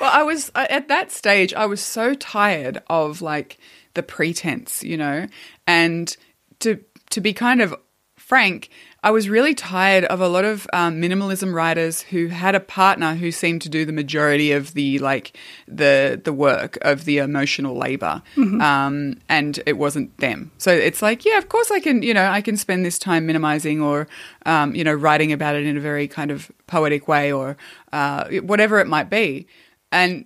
Well, 0.00 0.10
I 0.10 0.22
was 0.22 0.50
uh, 0.54 0.66
at 0.70 0.88
that 0.88 1.12
stage. 1.12 1.52
I 1.52 1.66
was 1.66 1.82
so 1.82 2.14
tired 2.14 2.82
of 2.88 3.20
like 3.20 3.58
the 3.92 4.02
pretense, 4.02 4.82
you 4.82 4.96
know, 4.96 5.26
and 5.66 6.16
to 6.60 6.80
to 7.10 7.20
be 7.20 7.34
kind 7.34 7.60
of 7.60 7.74
frank, 8.16 8.70
I 9.06 9.10
was 9.10 9.28
really 9.28 9.54
tired 9.54 10.04
of 10.06 10.20
a 10.20 10.26
lot 10.26 10.44
of 10.44 10.66
um, 10.72 11.00
minimalism 11.00 11.54
writers 11.54 12.02
who 12.02 12.26
had 12.26 12.56
a 12.56 12.60
partner 12.60 13.14
who 13.14 13.30
seemed 13.30 13.62
to 13.62 13.68
do 13.68 13.84
the 13.84 13.92
majority 13.92 14.50
of 14.50 14.74
the 14.74 14.98
like 14.98 15.38
the 15.68 16.20
the 16.24 16.32
work 16.32 16.76
of 16.82 17.04
the 17.04 17.18
emotional 17.18 17.76
labor, 17.76 18.20
um, 18.36 19.20
and 19.28 19.60
it 19.64 19.74
wasn't 19.78 20.16
them. 20.18 20.50
So 20.58 20.72
it's 20.72 21.02
like, 21.02 21.24
yeah, 21.24 21.38
of 21.38 21.48
course 21.48 21.70
I 21.70 21.78
can, 21.78 22.02
you 22.02 22.14
know, 22.14 22.26
I 22.26 22.40
can 22.40 22.56
spend 22.56 22.84
this 22.84 22.98
time 22.98 23.26
minimizing 23.26 23.80
or, 23.80 24.08
um, 24.44 24.74
you 24.74 24.82
know, 24.82 24.94
writing 24.94 25.30
about 25.32 25.54
it 25.54 25.64
in 25.64 25.76
a 25.76 25.80
very 25.80 26.08
kind 26.08 26.32
of 26.32 26.50
poetic 26.66 27.06
way 27.06 27.30
or 27.30 27.56
uh, 27.92 28.24
whatever 28.42 28.80
it 28.80 28.88
might 28.88 29.08
be, 29.08 29.46
and 29.92 30.24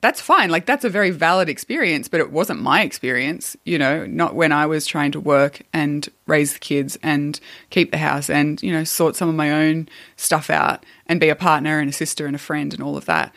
that's 0.00 0.20
fine. 0.20 0.50
Like 0.50 0.66
that's 0.66 0.84
a 0.84 0.90
very 0.90 1.10
valid 1.10 1.48
experience, 1.48 2.08
but 2.08 2.20
it 2.20 2.30
wasn't 2.30 2.60
my 2.60 2.82
experience, 2.82 3.56
you 3.64 3.78
know, 3.78 4.06
not 4.06 4.34
when 4.34 4.52
I 4.52 4.66
was 4.66 4.86
trying 4.86 5.12
to 5.12 5.20
work 5.20 5.62
and 5.72 6.08
raise 6.26 6.54
the 6.54 6.58
kids 6.58 6.98
and 7.02 7.38
keep 7.70 7.90
the 7.90 7.98
house 7.98 8.28
and, 8.30 8.62
you 8.62 8.72
know, 8.72 8.84
sort 8.84 9.16
some 9.16 9.28
of 9.28 9.34
my 9.34 9.50
own 9.50 9.88
stuff 10.16 10.50
out 10.50 10.84
and 11.06 11.20
be 11.20 11.28
a 11.28 11.36
partner 11.36 11.78
and 11.78 11.90
a 11.90 11.92
sister 11.92 12.26
and 12.26 12.36
a 12.36 12.40
friend 12.40 12.74
and 12.74 12.82
all 12.82 12.96
of 12.96 13.06
that. 13.06 13.34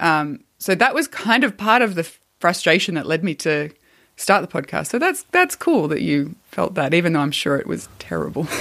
Um, 0.00 0.44
so 0.58 0.74
that 0.74 0.94
was 0.94 1.08
kind 1.08 1.44
of 1.44 1.56
part 1.56 1.82
of 1.82 1.94
the 1.94 2.08
frustration 2.40 2.94
that 2.94 3.06
led 3.06 3.24
me 3.24 3.34
to 3.36 3.70
start 4.16 4.48
the 4.48 4.62
podcast. 4.62 4.88
So 4.88 4.98
that's 4.98 5.24
that's 5.30 5.56
cool 5.56 5.88
that 5.88 6.02
you 6.02 6.34
felt 6.44 6.74
that, 6.74 6.94
even 6.94 7.12
though 7.12 7.20
I'm 7.20 7.30
sure 7.30 7.56
it 7.56 7.66
was 7.66 7.88
terrible. 7.98 8.46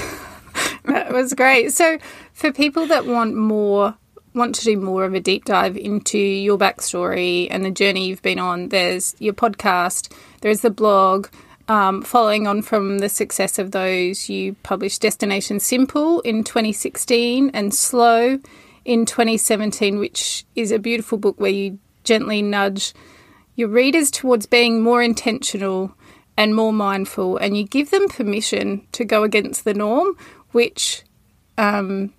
That 0.86 1.13
was 1.13 1.34
great. 1.34 1.71
So, 1.71 1.97
for 2.34 2.51
people 2.51 2.88
that 2.88 3.06
want 3.06 3.36
more, 3.36 3.95
want 4.34 4.56
to 4.56 4.65
do 4.65 4.78
more 4.78 5.06
of 5.06 5.13
a 5.13 5.19
deep 5.19 5.46
dive 5.46 5.78
into 5.78 6.17
your 6.17 6.58
backstory 6.58 7.48
and 7.52 7.63
the 7.63 7.72
journey 7.72 8.08
you've 8.08 8.22
been 8.22 8.39
on, 8.39 8.69
there's 8.69 9.15
your 9.19 9.34
podcast, 9.34 10.12
there's 10.41 10.62
the 10.62 10.69
blog. 10.69 11.28
Um, 11.67 12.02
following 12.02 12.46
on 12.46 12.62
from 12.62 13.00
the 13.00 13.08
success 13.08 13.58
of 13.58 13.72
those, 13.72 14.28
you 14.28 14.56
published 14.63 15.02
Destination 15.02 15.60
Simple 15.60 16.19
in 16.22 16.43
2016 16.43 17.52
and 17.54 17.74
Slow 17.74 18.39
in 18.84 19.06
2017, 19.06 19.98
which 19.98 20.46
is 20.56 20.72
a 20.72 20.80
beautiful 20.80 21.17
book 21.17 21.39
where 21.39 21.52
you 21.52 21.80
gently 22.04 22.41
nudge 22.41 22.93
your 23.56 23.69
readers 23.69 24.12
towards 24.12 24.46
being 24.46 24.82
more 24.82 25.02
intentional 25.02 25.96
and 26.36 26.56
more 26.56 26.74
mindful, 26.74 27.38
and 27.38 27.56
you 27.56 27.63
give 27.63 27.91
them 27.91 28.10
permission 28.10 28.86
to 28.91 29.06
go 29.06 29.24
against 29.24 29.63
the 29.63 29.74
norm, 29.74 30.17
which 30.52 31.04
um, 31.58 32.12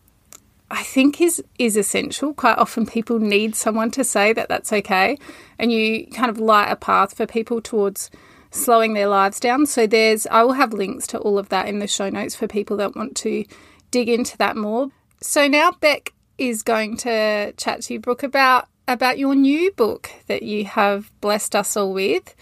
I 0.75 0.83
think 0.83 1.21
is 1.21 1.41
is 1.57 1.77
essential. 1.77 2.35
Quite 2.35 2.59
often, 2.59 2.85
people 2.85 3.21
need 3.21 3.55
someone 3.55 3.93
to 3.93 4.03
say 4.03 4.33
that 4.33 4.49
that's 4.49 4.73
okay, 4.73 5.17
and 5.57 5.71
you 5.71 6.09
kind 6.09 6.31
of 6.31 6.39
light 6.39 6.69
a 6.69 6.75
path 6.75 7.17
for 7.17 7.27
people 7.27 7.61
towards 7.61 8.11
slowing 8.51 8.95
their 8.95 9.07
lives 9.07 9.39
down. 9.39 9.67
So 9.67 9.87
there's 9.87 10.27
I 10.27 10.43
will 10.43 10.55
have 10.55 10.73
links 10.73 11.07
to 11.09 11.19
all 11.19 11.39
of 11.39 11.49
that 11.51 11.69
in 11.69 11.79
the 11.79 11.87
show 11.87 12.11
notes 12.11 12.35
for 12.35 12.49
people 12.49 12.77
that 12.79 12.97
want 12.97 13.17
to 13.19 13.45
dig 13.93 14.09
into 14.09 14.37
that 14.39 14.57
more. 14.57 14.89
So 15.21 15.47
now 15.47 15.71
Beck 15.81 16.13
is 16.39 16.65
going 16.65 16.97
to 16.99 17.53
chat 17.57 17.83
to 17.83 17.95
you, 17.95 18.01
Brooke, 18.01 18.25
about 18.25 18.67
about 18.89 19.17
your 19.17 19.37
new 19.37 19.71
book 19.73 20.11
that 20.27 20.43
you 20.43 20.65
have 20.65 21.09
blessed 21.21 21.55
us 21.55 21.77
all 21.77 21.93
with, 21.93 22.35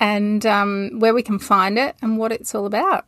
and 0.00 0.44
um, 0.44 0.98
where 0.98 1.14
we 1.14 1.22
can 1.22 1.38
find 1.38 1.78
it 1.78 1.94
and 2.02 2.18
what 2.18 2.32
it's 2.32 2.52
all 2.52 2.66
about. 2.66 3.06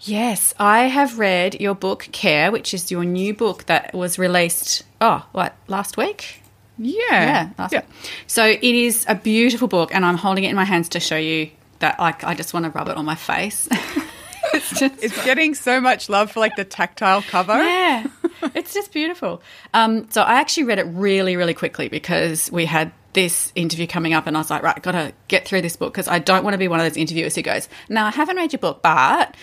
Yes, 0.00 0.54
I 0.58 0.82
have 0.84 1.18
read 1.18 1.60
your 1.60 1.74
book 1.74 2.08
Care, 2.12 2.52
which 2.52 2.72
is 2.72 2.90
your 2.90 3.04
new 3.04 3.34
book 3.34 3.66
that 3.66 3.92
was 3.94 4.18
released. 4.18 4.84
Oh, 5.00 5.26
what 5.32 5.56
last 5.66 5.96
week? 5.96 6.42
Yeah. 6.78 6.94
Yeah, 7.10 7.50
last 7.58 7.72
yeah. 7.72 7.80
week. 7.80 7.88
So 8.28 8.46
it 8.46 8.62
is 8.62 9.04
a 9.08 9.16
beautiful 9.16 9.66
book, 9.66 9.92
and 9.94 10.04
I'm 10.06 10.16
holding 10.16 10.44
it 10.44 10.50
in 10.50 10.56
my 10.56 10.64
hands 10.64 10.90
to 10.90 11.00
show 11.00 11.16
you 11.16 11.50
that. 11.80 11.98
Like, 11.98 12.22
I 12.22 12.34
just 12.34 12.54
want 12.54 12.64
to 12.64 12.70
rub 12.70 12.88
it 12.88 12.96
on 12.96 13.04
my 13.04 13.16
face. 13.16 13.68
it's 14.54 14.78
just 14.78 15.02
It's 15.02 15.24
getting 15.24 15.54
so 15.54 15.80
much 15.80 16.08
love 16.08 16.30
for 16.30 16.40
like 16.40 16.54
the 16.54 16.64
tactile 16.64 17.22
cover. 17.22 17.54
yeah, 17.60 18.06
it's 18.54 18.72
just 18.74 18.92
beautiful. 18.92 19.42
Um, 19.74 20.08
so 20.10 20.22
I 20.22 20.34
actually 20.34 20.64
read 20.64 20.78
it 20.78 20.86
really, 20.86 21.36
really 21.36 21.54
quickly 21.54 21.88
because 21.88 22.52
we 22.52 22.66
had 22.66 22.92
this 23.14 23.50
interview 23.56 23.88
coming 23.88 24.14
up, 24.14 24.28
and 24.28 24.36
I 24.36 24.40
was 24.40 24.50
like, 24.50 24.62
right, 24.62 24.80
got 24.80 24.92
to 24.92 25.12
get 25.26 25.44
through 25.44 25.62
this 25.62 25.74
book 25.74 25.92
because 25.92 26.06
I 26.06 26.20
don't 26.20 26.44
want 26.44 26.54
to 26.54 26.58
be 26.58 26.68
one 26.68 26.78
of 26.78 26.86
those 26.86 26.96
interviewers 26.96 27.34
who 27.34 27.42
goes, 27.42 27.68
"No, 27.88 28.04
I 28.04 28.10
haven't 28.10 28.36
read 28.36 28.52
your 28.52 28.60
book, 28.60 28.80
but," 28.80 29.34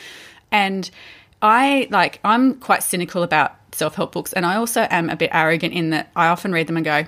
and 0.55 0.89
I 1.41 1.87
like 1.91 2.19
I'm 2.23 2.55
quite 2.55 2.81
cynical 2.81 3.23
about 3.23 3.55
self 3.73 3.95
help 3.95 4.13
books, 4.13 4.31
and 4.31 4.45
I 4.45 4.55
also 4.55 4.87
am 4.89 5.09
a 5.09 5.17
bit 5.17 5.29
arrogant 5.33 5.73
in 5.73 5.89
that 5.89 6.09
I 6.15 6.27
often 6.27 6.53
read 6.53 6.67
them 6.67 6.77
and 6.77 6.85
go. 6.85 7.03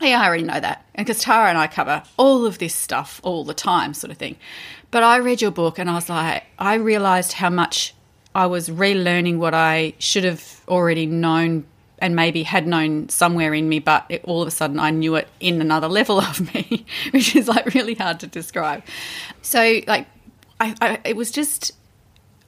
Yeah, 0.00 0.22
I 0.22 0.26
already 0.26 0.44
know 0.44 0.58
that. 0.58 0.86
And 0.94 1.06
because 1.06 1.20
Tara 1.20 1.50
and 1.50 1.58
I 1.58 1.66
cover 1.66 2.02
all 2.16 2.46
of 2.46 2.58
this 2.58 2.74
stuff 2.74 3.20
all 3.22 3.44
the 3.44 3.52
time, 3.52 3.92
sort 3.92 4.10
of 4.10 4.16
thing. 4.16 4.36
But 4.90 5.02
I 5.02 5.18
read 5.18 5.42
your 5.42 5.50
book 5.50 5.78
and 5.78 5.90
I 5.90 5.94
was 5.94 6.08
like, 6.08 6.44
I 6.58 6.74
realized 6.76 7.32
how 7.32 7.50
much 7.50 7.94
I 8.34 8.46
was 8.46 8.70
relearning 8.70 9.36
what 9.36 9.52
I 9.52 9.92
should 9.98 10.24
have 10.24 10.62
already 10.68 11.04
known 11.04 11.66
and 11.98 12.16
maybe 12.16 12.44
had 12.44 12.66
known 12.66 13.10
somewhere 13.10 13.52
in 13.52 13.68
me, 13.68 13.78
but 13.78 14.06
it, 14.08 14.24
all 14.24 14.40
of 14.40 14.48
a 14.48 14.50
sudden 14.50 14.78
I 14.78 14.88
knew 14.90 15.16
it 15.16 15.28
in 15.38 15.60
another 15.60 15.88
level 15.98 16.18
of 16.18 16.54
me, 16.54 16.86
which 17.10 17.36
is 17.36 17.46
like 17.46 17.74
really 17.74 17.94
hard 17.94 18.20
to 18.20 18.26
describe. 18.26 18.82
So, 19.42 19.80
like, 19.86 20.06
I, 20.58 20.74
I, 20.80 20.98
it 21.04 21.16
was 21.16 21.30
just 21.30 21.72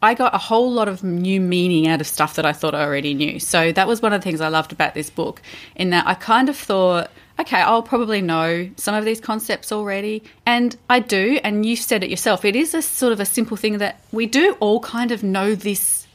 I 0.03 0.15
got 0.15 0.35
a 0.35 0.39
whole 0.39 0.71
lot 0.71 0.89
of 0.89 1.05
new 1.05 1.41
meaning 1.41 1.87
out 1.87 2.01
of 2.01 2.07
stuff 2.09 2.35
that 2.35 2.45
I 2.45 2.53
thought 2.53 2.75
I 2.75 2.83
already 2.83 3.15
knew. 3.15 3.39
So 3.39 3.71
that 3.73 3.87
was 3.87 4.03
one 4.03 4.13
of 4.13 4.21
the 4.21 4.25
things 4.25 4.41
I 4.41 4.49
loved 4.49 4.73
about 4.73 4.95
this 4.95 5.09
book, 5.09 5.41
in 5.77 5.91
that 5.91 6.07
I 6.07 6.15
kind 6.15 6.49
of 6.49 6.57
thought, 6.57 7.11
okay, 7.39 7.61
I'll 7.61 7.83
probably 7.83 8.21
know 8.21 8.69
some 8.77 8.95
of 8.95 9.05
these 9.05 9.21
concepts 9.21 9.71
already. 9.71 10.25
And 10.45 10.77
I 10.91 10.99
do, 10.99 11.39
and 11.45 11.65
you 11.65 11.77
said 11.77 12.03
it 12.03 12.11
yourself, 12.11 12.45
it 12.45 12.57
is 12.57 12.75
a 12.75 12.83
sort 12.83 13.13
of 13.13 13.21
a 13.21 13.25
simple 13.25 13.57
thing 13.57 13.79
that 13.79 14.01
we 14.11 14.27
do 14.27 14.57
all 14.61 14.81
kind 14.81 15.13
of 15.13 15.23
know 15.23 15.55
this 15.55 16.07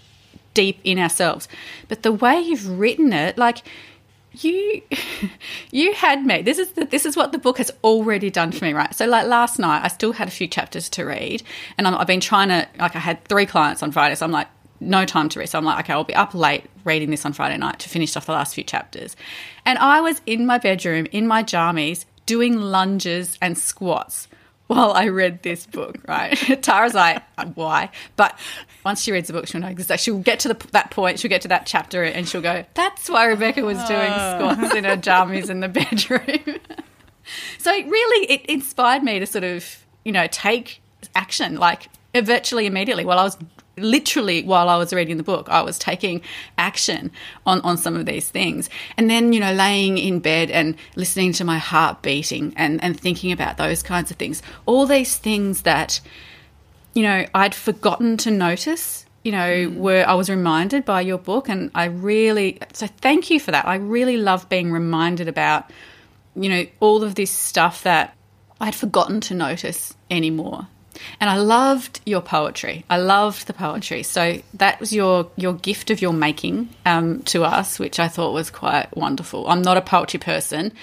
deep 0.53 0.79
in 0.83 0.99
ourselves. 0.99 1.47
But 1.87 2.03
the 2.03 2.11
way 2.11 2.39
you've 2.39 2.79
written 2.79 3.13
it, 3.13 3.37
like, 3.37 3.59
you 4.43 4.81
you 5.71 5.93
had 5.93 6.25
me. 6.25 6.41
This 6.41 6.57
is 6.57 6.71
the, 6.71 6.85
this 6.85 7.05
is 7.05 7.15
what 7.15 7.31
the 7.31 7.37
book 7.37 7.57
has 7.57 7.71
already 7.83 8.29
done 8.29 8.51
for 8.51 8.65
me 8.65 8.73
right? 8.73 8.93
So 8.93 9.05
like 9.05 9.27
last 9.27 9.59
night 9.59 9.83
i 9.83 9.87
still 9.87 10.13
had 10.13 10.27
a 10.27 10.31
few 10.31 10.47
chapters 10.47 10.89
to 10.89 11.03
read 11.05 11.43
and 11.77 11.87
I'm, 11.87 11.95
i've 11.95 12.07
been 12.07 12.19
trying 12.19 12.49
to 12.49 12.67
like 12.79 12.95
i 12.95 12.99
had 12.99 13.23
three 13.25 13.45
clients 13.45 13.83
on 13.83 13.91
friday 13.91 14.15
so 14.15 14.25
i'm 14.25 14.31
like 14.31 14.47
no 14.79 15.05
time 15.05 15.27
to 15.29 15.39
read. 15.39 15.49
So 15.49 15.57
i'm 15.57 15.65
like 15.65 15.85
okay 15.85 15.93
i'll 15.93 16.03
be 16.03 16.15
up 16.15 16.33
late 16.33 16.65
reading 16.83 17.09
this 17.09 17.25
on 17.25 17.33
friday 17.33 17.57
night 17.57 17.79
to 17.79 17.89
finish 17.89 18.15
off 18.15 18.25
the 18.25 18.31
last 18.31 18.55
few 18.55 18.63
chapters. 18.63 19.15
And 19.65 19.77
i 19.79 20.01
was 20.01 20.21
in 20.25 20.45
my 20.45 20.57
bedroom 20.57 21.07
in 21.11 21.27
my 21.27 21.43
jammies 21.43 22.05
doing 22.25 22.57
lunges 22.57 23.37
and 23.41 23.57
squats 23.57 24.27
while 24.67 24.91
I 24.91 25.07
read 25.07 25.43
this 25.43 25.65
book, 25.65 25.97
right? 26.07 26.35
Tara's 26.61 26.93
like, 26.93 27.23
why? 27.55 27.89
But 28.15 28.37
once 28.85 29.01
she 29.01 29.11
reads 29.11 29.27
the 29.27 29.33
book, 29.33 29.47
she'll 29.47 29.61
know 29.61 29.67
exactly. 29.67 29.97
She'll 29.97 30.19
get 30.19 30.39
to 30.41 30.49
the, 30.49 30.67
that 30.71 30.91
point, 30.91 31.19
she'll 31.19 31.29
get 31.29 31.41
to 31.41 31.47
that 31.47 31.65
chapter, 31.65 32.03
and 32.03 32.27
she'll 32.27 32.41
go, 32.41 32.65
that's 32.73 33.09
why 33.09 33.25
Rebecca 33.25 33.63
was 33.63 33.77
doing 33.85 34.11
ah. 34.11 34.37
squats 34.37 34.75
in 34.75 34.83
her 34.83 34.97
jammies 34.97 35.49
in 35.49 35.61
the 35.61 35.69
bedroom. 35.69 36.59
so 37.57 37.73
it 37.73 37.87
really, 37.87 38.31
it 38.31 38.45
inspired 38.45 39.03
me 39.03 39.19
to 39.19 39.25
sort 39.25 39.43
of, 39.43 39.85
you 40.03 40.11
know, 40.11 40.27
take 40.27 40.81
action, 41.15 41.55
like 41.55 41.89
virtually 42.15 42.65
immediately 42.65 43.05
while 43.05 43.19
I 43.19 43.23
was 43.23 43.37
literally 43.77 44.43
while 44.43 44.69
I 44.69 44.77
was 44.77 44.93
reading 44.93 45.17
the 45.17 45.23
book, 45.23 45.47
I 45.49 45.61
was 45.61 45.77
taking 45.79 46.21
action 46.57 47.11
on, 47.45 47.61
on 47.61 47.77
some 47.77 47.95
of 47.95 48.05
these 48.05 48.29
things. 48.29 48.69
And 48.97 49.09
then, 49.09 49.33
you 49.33 49.39
know, 49.39 49.53
laying 49.53 49.97
in 49.97 50.19
bed 50.19 50.51
and 50.51 50.75
listening 50.95 51.33
to 51.33 51.43
my 51.43 51.57
heart 51.57 52.01
beating 52.01 52.53
and, 52.57 52.83
and 52.83 52.99
thinking 52.99 53.31
about 53.31 53.57
those 53.57 53.83
kinds 53.83 54.11
of 54.11 54.17
things. 54.17 54.41
All 54.65 54.85
these 54.85 55.17
things 55.17 55.61
that, 55.63 55.99
you 56.93 57.03
know, 57.03 57.25
I'd 57.33 57.55
forgotten 57.55 58.17
to 58.17 58.31
notice, 58.31 59.05
you 59.23 59.31
know, 59.31 59.67
mm. 59.67 59.75
were 59.75 60.03
I 60.07 60.13
was 60.15 60.29
reminded 60.29 60.85
by 60.85 61.01
your 61.01 61.17
book 61.17 61.49
and 61.49 61.71
I 61.75 61.85
really 61.85 62.59
so 62.73 62.87
thank 62.87 63.29
you 63.29 63.39
for 63.39 63.51
that. 63.51 63.67
I 63.67 63.75
really 63.75 64.17
love 64.17 64.49
being 64.49 64.71
reminded 64.71 65.27
about, 65.27 65.69
you 66.35 66.49
know, 66.49 66.65
all 66.79 67.03
of 67.03 67.15
this 67.15 67.31
stuff 67.31 67.83
that 67.83 68.15
I'd 68.59 68.75
forgotten 68.75 69.21
to 69.21 69.35
notice 69.35 69.95
anymore. 70.09 70.67
And 71.19 71.29
I 71.29 71.37
loved 71.37 72.01
your 72.05 72.21
poetry. 72.21 72.85
I 72.89 72.97
loved 72.97 73.47
the 73.47 73.53
poetry. 73.53 74.03
So 74.03 74.41
that 74.55 74.79
was 74.79 74.93
your 74.93 75.29
your 75.35 75.53
gift 75.53 75.89
of 75.89 76.01
your 76.01 76.13
making 76.13 76.69
um, 76.85 77.21
to 77.23 77.43
us, 77.43 77.79
which 77.79 77.99
I 77.99 78.07
thought 78.07 78.33
was 78.33 78.49
quite 78.49 78.95
wonderful. 78.95 79.47
I'm 79.47 79.61
not 79.61 79.77
a 79.77 79.81
poetry 79.81 80.19
person. 80.19 80.73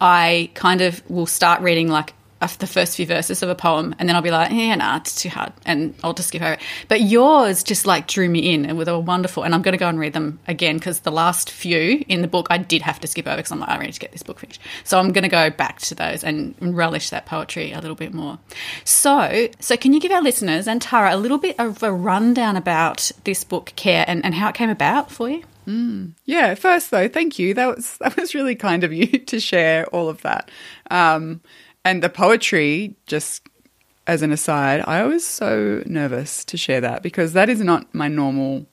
I 0.00 0.50
kind 0.54 0.80
of 0.80 1.02
will 1.10 1.26
start 1.26 1.60
reading 1.60 1.88
like 1.88 2.14
the 2.40 2.66
first 2.66 2.96
few 2.96 3.06
verses 3.06 3.42
of 3.42 3.48
a 3.48 3.54
poem, 3.54 3.94
and 3.98 4.08
then 4.08 4.16
I'll 4.16 4.22
be 4.22 4.30
like, 4.30 4.50
yeah, 4.50 4.74
nah, 4.74 4.96
it's 4.96 5.14
too 5.14 5.28
hard, 5.28 5.52
and 5.66 5.94
I'll 6.02 6.14
just 6.14 6.28
skip 6.28 6.42
over 6.42 6.54
it. 6.54 6.60
But 6.88 7.02
yours 7.02 7.62
just 7.62 7.86
like 7.86 8.06
drew 8.06 8.28
me 8.28 8.52
in, 8.52 8.64
and 8.64 8.78
with 8.78 8.88
a 8.88 8.98
wonderful. 8.98 9.42
And 9.42 9.54
I'm 9.54 9.62
going 9.62 9.72
to 9.72 9.78
go 9.78 9.88
and 9.88 9.98
read 9.98 10.12
them 10.12 10.38
again 10.46 10.76
because 10.76 11.00
the 11.00 11.12
last 11.12 11.50
few 11.50 12.04
in 12.08 12.22
the 12.22 12.28
book 12.28 12.46
I 12.50 12.58
did 12.58 12.82
have 12.82 13.00
to 13.00 13.06
skip 13.06 13.26
over 13.26 13.36
because 13.36 13.52
I'm 13.52 13.60
like, 13.60 13.68
I 13.68 13.78
need 13.78 13.92
to 13.92 14.00
get 14.00 14.12
this 14.12 14.22
book 14.22 14.40
finished. 14.40 14.60
So 14.84 14.98
I'm 14.98 15.12
going 15.12 15.22
to 15.22 15.28
go 15.28 15.50
back 15.50 15.80
to 15.80 15.94
those 15.94 16.24
and 16.24 16.54
relish 16.60 17.10
that 17.10 17.26
poetry 17.26 17.72
a 17.72 17.80
little 17.80 17.94
bit 17.94 18.14
more. 18.14 18.38
So, 18.84 19.48
so 19.60 19.76
can 19.76 19.92
you 19.92 20.00
give 20.00 20.12
our 20.12 20.22
listeners 20.22 20.66
and 20.66 20.80
Tara 20.80 21.14
a 21.14 21.18
little 21.18 21.38
bit 21.38 21.58
of 21.58 21.82
a 21.82 21.92
rundown 21.92 22.56
about 22.56 23.10
this 23.24 23.44
book, 23.44 23.72
Care, 23.76 24.04
and, 24.06 24.24
and 24.24 24.34
how 24.34 24.48
it 24.48 24.54
came 24.54 24.70
about 24.70 25.10
for 25.10 25.28
you? 25.28 25.44
Yeah, 26.24 26.54
first 26.54 26.90
though, 26.90 27.08
thank 27.08 27.38
you. 27.38 27.54
That 27.54 27.76
was 27.76 27.96
that 27.98 28.16
was 28.16 28.34
really 28.34 28.54
kind 28.54 28.82
of 28.82 28.92
you 28.92 29.06
to 29.26 29.38
share 29.38 29.86
all 29.86 30.08
of 30.08 30.22
that. 30.22 30.50
Um, 30.90 31.40
and 31.84 32.02
the 32.02 32.08
poetry, 32.08 32.96
just 33.06 33.48
as 34.06 34.22
an 34.22 34.32
aside, 34.32 34.82
I 34.86 35.04
was 35.04 35.26
so 35.26 35.82
nervous 35.86 36.44
to 36.46 36.56
share 36.56 36.80
that 36.80 37.02
because 37.02 37.32
that 37.32 37.48
is 37.48 37.60
not 37.60 37.94
my 37.94 38.08
normal 38.08 38.66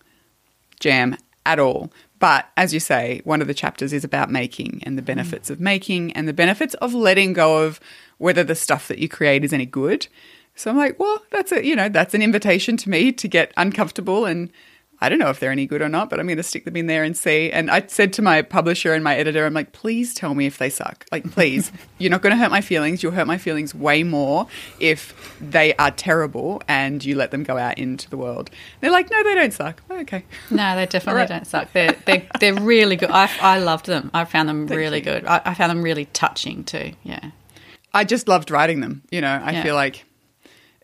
jam 0.79 1.17
at 1.45 1.59
all. 1.59 1.91
But 2.19 2.49
as 2.57 2.73
you 2.73 2.79
say, 2.79 3.21
one 3.23 3.41
of 3.41 3.47
the 3.47 3.53
chapters 3.53 3.93
is 3.93 4.03
about 4.03 4.31
making 4.31 4.81
and 4.83 4.97
the 4.97 5.01
mm. 5.01 5.05
benefits 5.05 5.49
of 5.49 5.59
making 5.59 6.11
and 6.13 6.27
the 6.27 6.33
benefits 6.33 6.73
of 6.75 6.93
letting 6.93 7.33
go 7.33 7.63
of 7.63 7.79
whether 8.17 8.43
the 8.43 8.55
stuff 8.55 8.87
that 8.87 8.99
you 8.99 9.07
create 9.07 9.43
is 9.43 9.53
any 9.53 9.65
good. 9.65 10.07
So 10.55 10.71
I'm 10.71 10.77
like, 10.77 10.99
well, 10.99 11.21
that's 11.29 11.51
a 11.51 11.63
you 11.63 11.75
know, 11.75 11.89
that's 11.89 12.15
an 12.15 12.23
invitation 12.23 12.77
to 12.77 12.89
me 12.89 13.11
to 13.11 13.27
get 13.27 13.53
uncomfortable 13.57 14.25
and 14.25 14.51
I 14.99 15.10
don't 15.10 15.19
know 15.19 15.29
if 15.29 15.39
they're 15.39 15.51
any 15.51 15.67
good 15.67 15.81
or 15.83 15.89
not, 15.89 16.10
but 16.10 16.19
I'm 16.19 16.25
going 16.25 16.38
to 16.38 16.43
stick 16.43 16.65
them 16.65 16.75
in 16.75 16.88
there 16.88 17.03
and 17.03 17.15
see. 17.15 17.51
And 17.51 17.69
I 17.69 17.86
said 17.86 18.13
to 18.13 18.23
my 18.23 18.41
publisher 18.41 18.93
and 18.93 19.03
my 19.03 19.15
editor, 19.15 19.45
I'm 19.45 19.53
like, 19.53 19.71
please 19.71 20.15
tell 20.15 20.33
me 20.33 20.47
if 20.47 20.57
they 20.57 20.71
suck. 20.71 21.05
Like, 21.12 21.29
please, 21.31 21.71
you're 21.99 22.10
not 22.10 22.23
going 22.23 22.31
to 22.31 22.38
hurt 22.38 22.49
my 22.49 22.62
feelings. 22.62 23.03
You'll 23.03 23.12
hurt 23.12 23.27
my 23.27 23.38
feelings 23.38 23.75
way 23.75 24.01
more 24.01 24.47
if 24.79 25.13
they 25.39 25.75
are 25.75 25.91
terrible 25.91 26.63
and 26.67 27.05
you 27.05 27.15
let 27.15 27.29
them 27.29 27.43
go 27.43 27.57
out 27.57 27.77
into 27.77 28.10
the 28.10 28.17
world. 28.17 28.49
They're 28.81 28.89
like, 28.89 29.12
no, 29.12 29.21
they 29.23 29.36
don't 29.36 29.53
suck. 29.53 29.83
Oh, 29.91 29.99
okay. 29.99 30.23
No, 30.49 30.75
they 30.75 30.86
definitely 30.89 31.19
right. 31.21 31.29
don't 31.29 31.45
suck. 31.45 31.71
They're, 31.73 31.95
they're, 32.05 32.27
they're 32.39 32.55
really 32.55 32.95
good. 32.95 33.12
I, 33.12 33.29
I 33.39 33.60
loved 33.60 33.86
them. 33.86 34.10
I 34.15 34.25
found 34.25 34.49
them 34.49 34.65
really 34.65 35.01
good. 35.01 35.25
I, 35.25 35.41
I 35.45 35.53
found 35.53 35.69
them 35.69 35.83
really 35.83 36.05
touching 36.05 36.63
too. 36.63 36.93
Yeah. 37.03 37.31
I 37.93 38.03
just 38.03 38.27
loved 38.27 38.49
writing 38.49 38.79
them. 38.81 39.03
You 39.12 39.21
know, 39.21 39.41
I 39.43 39.51
Yeah. 39.51 39.63
feel 39.63 39.75
like 39.75 40.05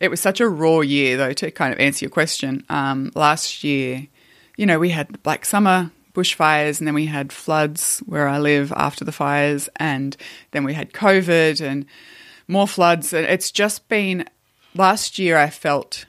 it 0.04 0.10
was 0.10 0.20
such 0.20 0.42
a 0.42 0.50
raw 0.50 0.82
year, 0.82 1.16
though, 1.16 1.32
to 1.32 1.50
kind 1.50 1.74
of 1.74 1.80
answer 1.80 2.04
your 2.04 2.10
question. 2.10 2.66
Um, 2.68 3.10
last 3.16 3.64
year, 3.64 4.08
you 4.58 4.66
know, 4.66 4.78
we 4.78 4.90
had 4.90 5.24
Black 5.24 5.46
summer 5.46 5.92
bushfires 6.14 6.80
and 6.80 6.86
then 6.86 6.94
we 6.94 7.06
had 7.06 7.32
floods 7.32 8.00
where 8.06 8.28
I 8.28 8.38
live 8.38 8.74
after 8.76 9.06
the 9.06 9.14
fires, 9.14 9.70
and 9.78 10.18
then 10.52 10.66
we 10.66 10.74
had 10.74 10.92
COVID 10.92 11.62
and 11.62 11.86
more 12.50 12.68
floods. 12.68 13.14
And 13.14 13.26
it's 13.26 13.50
just 13.50 13.88
been 13.88 14.26
last 14.76 15.18
year, 15.18 15.38
I 15.38 15.50
felt 15.50 16.06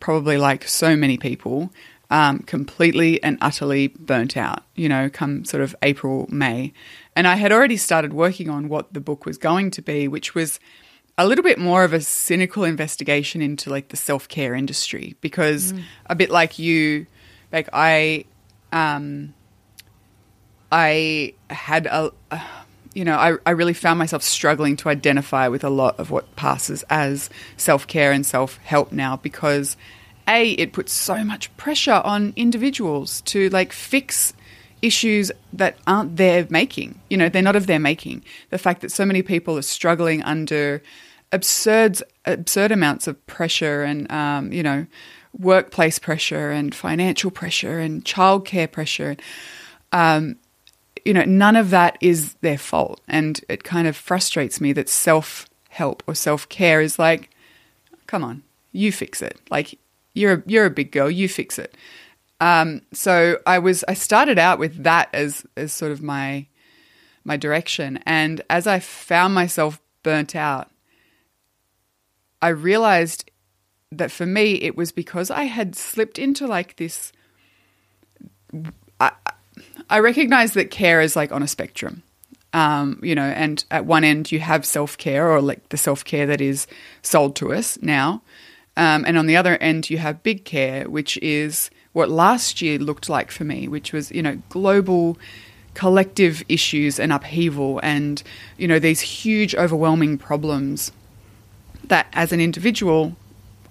probably 0.00 0.38
like 0.38 0.66
so 0.66 0.96
many 0.96 1.18
people, 1.18 1.70
um, 2.10 2.38
completely 2.40 3.22
and 3.22 3.36
utterly 3.42 3.88
burnt 3.88 4.38
out, 4.38 4.62
you 4.74 4.88
know, 4.88 5.10
come 5.10 5.44
sort 5.44 5.62
of 5.62 5.76
April, 5.82 6.26
May. 6.30 6.72
And 7.14 7.28
I 7.28 7.36
had 7.36 7.52
already 7.52 7.76
started 7.76 8.14
working 8.14 8.48
on 8.48 8.70
what 8.70 8.94
the 8.94 9.00
book 9.00 9.26
was 9.26 9.36
going 9.36 9.70
to 9.72 9.82
be, 9.82 10.08
which 10.08 10.34
was 10.34 10.58
a 11.18 11.26
little 11.26 11.42
bit 11.42 11.58
more 11.58 11.84
of 11.84 11.92
a 11.92 12.00
cynical 12.00 12.64
investigation 12.64 13.40
into 13.40 13.70
like 13.70 13.88
the 13.88 13.96
self 13.96 14.28
care 14.28 14.54
industry 14.54 15.16
because 15.20 15.72
a 16.06 16.14
bit 16.14 16.30
like 16.30 16.58
you, 16.58 17.06
like 17.52 17.68
I, 17.72 18.24
um, 18.72 19.34
I 20.70 21.34
had 21.48 21.86
a, 21.86 22.12
uh, 22.30 22.40
you 22.92 23.04
know, 23.04 23.16
I, 23.16 23.36
I 23.46 23.50
really 23.50 23.74
found 23.74 23.98
myself 23.98 24.22
struggling 24.22 24.76
to 24.78 24.88
identify 24.88 25.48
with 25.48 25.64
a 25.64 25.70
lot 25.70 25.98
of 25.98 26.10
what 26.10 26.34
passes 26.36 26.82
as 26.90 27.30
self 27.56 27.86
care 27.86 28.12
and 28.12 28.24
self 28.24 28.58
help 28.58 28.92
now 28.92 29.16
because 29.16 29.76
a 30.28 30.50
it 30.52 30.72
puts 30.72 30.92
so 30.92 31.22
much 31.24 31.54
pressure 31.56 32.02
on 32.04 32.32
individuals 32.36 33.20
to 33.22 33.48
like 33.50 33.72
fix 33.72 34.34
issues 34.82 35.32
that 35.52 35.76
aren't 35.86 36.16
their 36.16 36.46
making. 36.50 37.00
You 37.08 37.16
know, 37.16 37.28
they're 37.28 37.42
not 37.42 37.56
of 37.56 37.66
their 37.66 37.78
making. 37.78 38.24
The 38.50 38.58
fact 38.58 38.82
that 38.82 38.92
so 38.92 39.04
many 39.06 39.22
people 39.22 39.56
are 39.56 39.62
struggling 39.62 40.22
under 40.22 40.82
absurd 41.32 42.02
absurd 42.24 42.72
amounts 42.72 43.06
of 43.06 43.24
pressure 43.26 43.82
and 43.82 44.10
um, 44.10 44.52
you 44.52 44.62
know 44.62 44.86
workplace 45.38 45.98
pressure 45.98 46.50
and 46.50 46.74
financial 46.74 47.30
pressure 47.30 47.78
and 47.78 48.04
childcare 48.04 48.70
pressure. 48.70 49.16
Um, 49.92 50.36
you 51.04 51.14
know, 51.14 51.24
none 51.24 51.56
of 51.56 51.70
that 51.70 51.98
is 52.00 52.34
their 52.34 52.58
fault, 52.58 53.00
and 53.06 53.40
it 53.48 53.62
kind 53.62 53.86
of 53.86 53.96
frustrates 53.96 54.60
me 54.60 54.72
that 54.72 54.88
self 54.88 55.48
help 55.68 56.02
or 56.06 56.14
self 56.14 56.48
care 56.48 56.80
is 56.80 56.98
like, 56.98 57.30
come 58.06 58.24
on, 58.24 58.42
you 58.72 58.90
fix 58.90 59.22
it. 59.22 59.38
Like 59.50 59.78
you're 60.14 60.34
a, 60.34 60.42
you're 60.46 60.66
a 60.66 60.70
big 60.70 60.90
girl, 60.90 61.10
you 61.10 61.28
fix 61.28 61.58
it. 61.58 61.76
Um, 62.40 62.82
so 62.92 63.38
I 63.46 63.58
was 63.58 63.84
I 63.88 63.94
started 63.94 64.38
out 64.38 64.58
with 64.58 64.82
that 64.82 65.08
as 65.12 65.46
as 65.56 65.72
sort 65.72 65.92
of 65.92 66.02
my 66.02 66.46
my 67.24 67.36
direction, 67.36 68.00
and 68.04 68.40
as 68.50 68.66
I 68.66 68.80
found 68.80 69.34
myself 69.34 69.80
burnt 70.02 70.34
out, 70.34 70.70
I 72.42 72.48
realized 72.48 73.30
that 73.92 74.10
for 74.10 74.26
me 74.26 74.54
it 74.54 74.76
was 74.76 74.92
because 74.92 75.30
I 75.30 75.44
had 75.44 75.76
slipped 75.76 76.18
into 76.18 76.46
like 76.46 76.76
this. 76.76 77.12
I, 79.00 79.12
I 79.88 80.00
recognize 80.00 80.52
that 80.54 80.70
care 80.70 81.00
is 81.00 81.16
like 81.16 81.32
on 81.32 81.42
a 81.42 81.48
spectrum. 81.48 82.02
Um, 82.52 83.00
you 83.02 83.14
know, 83.14 83.22
and 83.24 83.64
at 83.70 83.84
one 83.84 84.04
end 84.04 84.32
you 84.32 84.40
have 84.40 84.64
self 84.64 84.96
care 84.96 85.30
or 85.30 85.40
like 85.40 85.68
the 85.68 85.76
self 85.76 86.04
care 86.04 86.26
that 86.26 86.40
is 86.40 86.66
sold 87.02 87.36
to 87.36 87.52
us 87.52 87.78
now. 87.82 88.22
Um, 88.76 89.04
and 89.06 89.16
on 89.16 89.26
the 89.26 89.36
other 89.36 89.56
end, 89.56 89.88
you 89.88 89.98
have 89.98 90.22
big 90.22 90.44
care, 90.44 90.84
which 90.88 91.16
is 91.18 91.70
what 91.92 92.10
last 92.10 92.60
year 92.60 92.78
looked 92.78 93.08
like 93.08 93.30
for 93.30 93.44
me, 93.44 93.68
which 93.68 93.92
was, 93.92 94.12
you 94.12 94.22
know, 94.22 94.40
global 94.50 95.16
collective 95.72 96.42
issues 96.48 97.00
and 97.00 97.12
upheaval 97.12 97.80
and, 97.82 98.22
you 98.58 98.68
know, 98.68 98.78
these 98.78 99.00
huge, 99.00 99.54
overwhelming 99.54 100.18
problems 100.18 100.92
that 101.88 102.06
as 102.12 102.32
an 102.32 102.40
individual, 102.40 103.16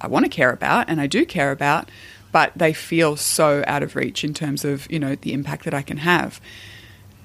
I 0.01 0.08
want 0.08 0.25
to 0.25 0.30
care 0.30 0.51
about 0.51 0.89
and 0.89 0.99
I 0.99 1.08
do 1.08 1.25
care 1.25 1.51
about, 1.51 1.89
but 2.32 2.51
they 2.56 2.73
feel 2.73 3.15
so 3.15 3.63
out 3.67 3.84
of 3.84 3.95
reach 3.95 4.23
in 4.23 4.34
terms 4.34 4.65
of, 4.65 4.89
you 4.91 4.99
know, 4.99 5.15
the 5.15 5.34
impact 5.34 5.65
that 5.65 5.73
I 5.73 5.82
can 5.82 5.97
have. 5.97 6.41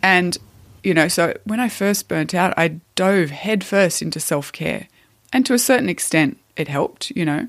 And, 0.02 0.38
you 0.82 0.94
know, 0.94 1.08
so 1.08 1.36
when 1.44 1.60
I 1.60 1.68
first 1.68 2.08
burnt 2.08 2.34
out, 2.34 2.54
I 2.56 2.80
dove 2.94 3.30
headfirst 3.30 4.02
into 4.02 4.20
self 4.20 4.52
care. 4.52 4.88
And 5.32 5.44
to 5.46 5.54
a 5.54 5.58
certain 5.58 5.88
extent, 5.88 6.38
it 6.56 6.68
helped, 6.68 7.10
you 7.10 7.24
know. 7.24 7.48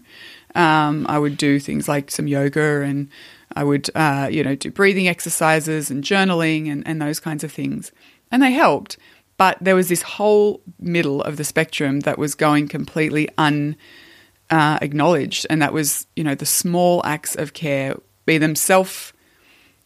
Um, 0.54 1.06
I 1.08 1.18
would 1.18 1.38
do 1.38 1.60
things 1.60 1.88
like 1.88 2.12
some 2.12 2.28
yoga 2.28 2.82
and 2.82 3.10
I 3.56 3.64
would, 3.64 3.90
uh, 3.96 4.28
you 4.32 4.44
know, 4.44 4.56
do 4.56 4.72
breathing 4.72 5.08
exercises 5.08 5.90
and 5.90 6.04
journaling 6.04 6.72
and, 6.72 6.86
and 6.86 7.02
those 7.02 7.20
kinds 7.20 7.44
of 7.44 7.52
things. 7.52 7.92
And 8.32 8.42
they 8.42 8.52
helped. 8.52 8.98
But 9.42 9.58
there 9.60 9.74
was 9.74 9.90
this 9.90 10.04
whole 10.04 10.62
middle 10.80 11.24
of 11.24 11.38
the 11.38 11.44
spectrum 11.44 12.02
that 12.02 12.20
was 12.20 12.36
going 12.36 12.68
completely 12.68 13.28
un 13.40 13.76
uh, 14.52 14.78
and 14.82 15.62
that 15.64 15.74
was, 15.74 16.06
you 16.16 16.24
know, 16.24 16.36
the 16.36 16.46
small 16.46 17.02
acts 17.04 17.36
of 17.36 17.54
care, 17.54 17.98
be 18.28 18.38
them 18.38 18.54
self 18.54 19.14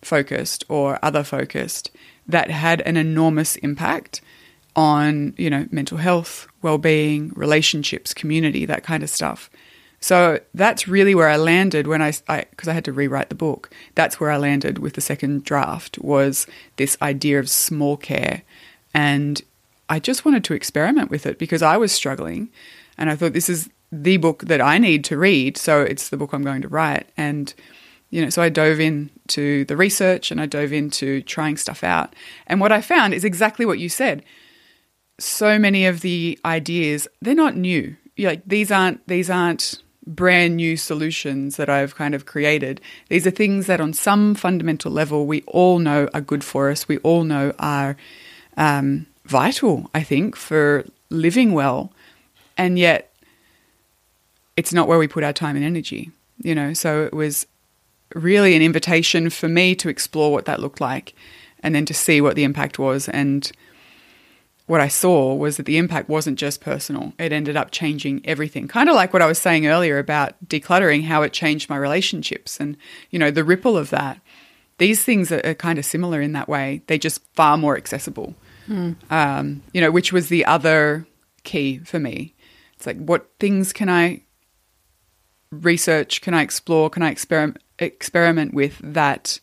focused 0.01 0.65
or 0.67 0.99
other 1.01 1.23
focused, 1.23 1.89
that 2.27 2.51
had 2.51 2.81
an 2.81 2.97
enormous 2.97 3.55
impact 3.55 4.19
on, 4.75 5.33
you 5.37 5.49
know, 5.49 5.67
mental 5.71 5.99
health, 5.99 6.49
well 6.61 6.77
being, 6.77 7.31
relationships, 7.33 8.13
community, 8.13 8.65
that 8.65 8.83
kind 8.83 9.03
of 9.03 9.09
stuff. 9.09 9.49
So 10.01 10.41
that's 10.53 10.85
really 10.85 11.15
where 11.15 11.29
I 11.29 11.37
landed 11.37 11.87
when 11.87 12.01
I, 12.01 12.11
because 12.11 12.67
I, 12.67 12.71
I, 12.71 12.73
had 12.73 12.85
to 12.85 12.91
rewrite 12.91 13.29
the 13.29 13.35
book. 13.35 13.69
That's 13.95 14.19
where 14.19 14.31
I 14.31 14.37
landed 14.37 14.79
with 14.79 14.95
the 14.95 15.01
second 15.01 15.45
draft 15.45 15.97
was 15.99 16.45
this 16.75 16.97
idea 17.01 17.39
of 17.39 17.49
small 17.49 17.95
care, 17.95 18.41
and 18.95 19.41
I 19.89 19.99
just 19.99 20.25
wanted 20.25 20.43
to 20.45 20.53
experiment 20.53 21.11
with 21.11 21.25
it 21.25 21.37
because 21.37 21.61
I 21.61 21.77
was 21.77 21.91
struggling, 21.91 22.49
and 22.97 23.09
I 23.09 23.15
thought 23.15 23.33
this 23.33 23.49
is 23.49 23.69
the 23.91 24.17
book 24.17 24.45
that 24.45 24.61
I 24.61 24.79
need 24.79 25.03
to 25.05 25.17
read, 25.17 25.57
so 25.57 25.81
it's 25.81 26.09
the 26.09 26.17
book 26.17 26.33
I'm 26.33 26.43
going 26.43 26.63
to 26.63 26.67
write, 26.67 27.07
and 27.15 27.53
you 28.09 28.21
know, 28.21 28.29
so 28.29 28.41
I 28.41 28.49
dove 28.49 28.79
into 28.79 29.65
the 29.65 29.75
research 29.75 30.31
and 30.31 30.39
I 30.39 30.45
dove 30.45 30.71
into 30.71 31.21
trying 31.21 31.57
stuff 31.57 31.83
out, 31.83 32.15
and 32.47 32.59
what 32.59 32.71
I 32.71 32.81
found 32.81 33.13
is 33.13 33.23
exactly 33.23 33.65
what 33.65 33.79
you 33.79 33.89
said 33.89 34.23
so 35.17 35.57
many 35.57 35.85
of 35.85 36.01
the 36.01 36.37
ideas 36.43 37.07
they're 37.21 37.35
not 37.35 37.55
new. 37.55 37.95
Like 38.17 38.43
these 38.45 38.71
aren't 38.71 39.05
these 39.07 39.29
aren't 39.29 39.81
brand 40.07 40.57
new 40.57 40.77
solutions 40.77 41.57
that 41.57 41.69
I've 41.69 41.95
kind 41.95 42.13
of 42.13 42.25
created. 42.25 42.79
These 43.09 43.25
are 43.25 43.31
things 43.31 43.65
that, 43.65 43.81
on 43.81 43.91
some 43.91 44.35
fundamental 44.35 44.91
level, 44.91 45.25
we 45.25 45.41
all 45.47 45.79
know 45.79 46.07
are 46.13 46.21
good 46.21 46.43
for 46.43 46.69
us. 46.69 46.87
We 46.87 46.97
all 46.99 47.23
know 47.23 47.53
are 47.57 47.97
um, 48.57 49.07
vital. 49.25 49.89
I 49.93 50.03
think 50.03 50.35
for 50.35 50.85
living 51.09 51.53
well, 51.53 51.91
and 52.57 52.79
yet 52.79 53.13
it's 54.55 54.73
not 54.73 54.87
where 54.87 54.99
we 54.99 55.07
put 55.07 55.23
our 55.23 55.33
time 55.33 55.55
and 55.55 55.65
energy. 55.65 56.11
You 56.41 56.53
know, 56.55 56.73
so 56.73 57.03
it 57.03 57.13
was 57.13 57.47
really 58.13 58.55
an 58.55 58.61
invitation 58.61 59.29
for 59.29 59.47
me 59.47 59.75
to 59.75 59.89
explore 59.89 60.31
what 60.31 60.45
that 60.45 60.59
looked 60.59 60.81
like, 60.81 61.13
and 61.61 61.73
then 61.73 61.85
to 61.85 61.93
see 61.93 62.21
what 62.21 62.35
the 62.35 62.43
impact 62.43 62.77
was 62.77 63.09
and 63.09 63.51
what 64.67 64.81
I 64.81 64.87
saw 64.87 65.33
was 65.33 65.57
that 65.57 65.65
the 65.65 65.77
impact 65.77 66.09
wasn't 66.09 66.39
just 66.39 66.59
personal. 66.59 67.13
It 67.19 67.31
ended 67.31 67.55
up 67.55 67.71
changing 67.71 68.21
everything. 68.25 68.67
Kind 68.67 68.89
of 68.89 68.95
like 68.95 69.13
what 69.13 69.21
I 69.21 69.27
was 69.27 69.37
saying 69.37 69.67
earlier 69.67 69.99
about 69.99 70.33
decluttering, 70.47 71.03
how 71.03 71.21
it 71.21 71.33
changed 71.33 71.69
my 71.69 71.77
relationships 71.77 72.59
and, 72.59 72.75
you 73.11 73.19
know, 73.19 73.29
the 73.29 73.43
ripple 73.43 73.77
of 73.77 73.91
that. 73.91 74.19
These 74.77 75.03
things 75.03 75.31
are, 75.31 75.41
are 75.45 75.53
kind 75.53 75.77
of 75.77 75.85
similar 75.85 76.19
in 76.19 76.33
that 76.33 76.49
way. 76.49 76.81
They're 76.87 76.97
just 76.97 77.23
far 77.33 77.57
more 77.57 77.77
accessible. 77.77 78.33
Mm. 78.67 78.95
Um, 79.11 79.63
you 79.73 79.81
know, 79.81 79.91
which 79.91 80.11
was 80.11 80.29
the 80.29 80.45
other 80.45 81.05
key 81.43 81.79
for 81.79 81.99
me. 81.99 82.33
It's 82.75 82.85
like, 82.85 82.97
what 82.97 83.29
things 83.39 83.71
can 83.73 83.89
I 83.89 84.23
research? 85.51 86.21
Can 86.21 86.33
I 86.33 86.41
explore? 86.41 86.89
Can 86.89 87.03
I 87.03 87.11
experiment, 87.11 87.61
experiment 87.79 88.53
with 88.53 88.79
that 88.83 89.39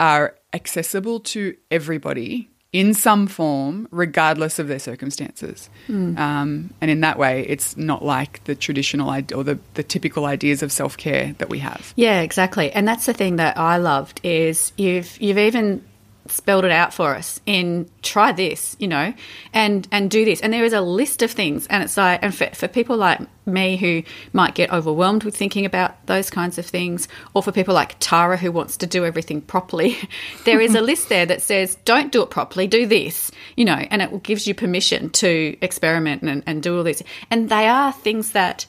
are 0.00 0.36
accessible 0.52 1.20
to 1.20 1.56
everybody 1.70 2.48
in 2.72 2.92
some 2.92 3.26
form, 3.26 3.88
regardless 3.90 4.58
of 4.58 4.68
their 4.68 4.78
circumstances. 4.78 5.70
Mm. 5.88 6.18
Um, 6.18 6.70
and 6.80 6.90
in 6.90 7.00
that 7.00 7.18
way, 7.18 7.46
it's 7.48 7.76
not 7.76 8.04
like 8.04 8.44
the 8.44 8.54
traditional 8.54 9.10
or 9.34 9.42
the, 9.42 9.58
the 9.74 9.82
typical 9.82 10.26
ideas 10.26 10.62
of 10.62 10.70
self 10.70 10.96
care 10.96 11.34
that 11.38 11.48
we 11.48 11.60
have. 11.60 11.94
Yeah, 11.96 12.20
exactly. 12.20 12.70
And 12.72 12.86
that's 12.86 13.06
the 13.06 13.14
thing 13.14 13.36
that 13.36 13.56
I 13.56 13.78
loved 13.78 14.20
is 14.22 14.72
you've 14.76 15.18
you've 15.20 15.38
even 15.38 15.82
spelled 16.30 16.64
it 16.64 16.70
out 16.70 16.94
for 16.94 17.14
us 17.14 17.40
in 17.46 17.88
try 18.02 18.32
this, 18.32 18.76
you 18.78 18.88
know, 18.88 19.12
and 19.52 19.86
and 19.90 20.10
do 20.10 20.24
this. 20.24 20.40
And 20.40 20.52
there 20.52 20.64
is 20.64 20.72
a 20.72 20.80
list 20.80 21.22
of 21.22 21.30
things, 21.30 21.66
and 21.68 21.82
it's 21.82 21.96
like, 21.96 22.20
and 22.22 22.34
for, 22.34 22.46
for 22.54 22.68
people 22.68 22.96
like 22.96 23.20
me 23.46 23.76
who 23.76 24.02
might 24.32 24.54
get 24.54 24.72
overwhelmed 24.72 25.24
with 25.24 25.36
thinking 25.36 25.64
about 25.64 26.06
those 26.06 26.30
kinds 26.30 26.58
of 26.58 26.66
things, 26.66 27.08
or 27.34 27.42
for 27.42 27.52
people 27.52 27.74
like 27.74 27.96
Tara 27.98 28.36
who 28.36 28.52
wants 28.52 28.76
to 28.78 28.86
do 28.86 29.04
everything 29.04 29.40
properly, 29.40 29.96
there 30.44 30.60
is 30.60 30.74
a 30.74 30.80
list 30.80 31.08
there 31.08 31.26
that 31.26 31.42
says, 31.42 31.76
don't 31.84 32.12
do 32.12 32.22
it 32.22 32.30
properly, 32.30 32.66
do 32.66 32.86
this, 32.86 33.30
you 33.56 33.64
know, 33.64 33.86
and 33.90 34.02
it 34.02 34.22
gives 34.22 34.46
you 34.46 34.54
permission 34.54 35.10
to 35.10 35.56
experiment 35.60 36.22
and, 36.22 36.42
and 36.46 36.62
do 36.62 36.76
all 36.76 36.84
this. 36.84 37.02
And 37.30 37.48
they 37.48 37.66
are 37.66 37.92
things 37.92 38.32
that. 38.32 38.66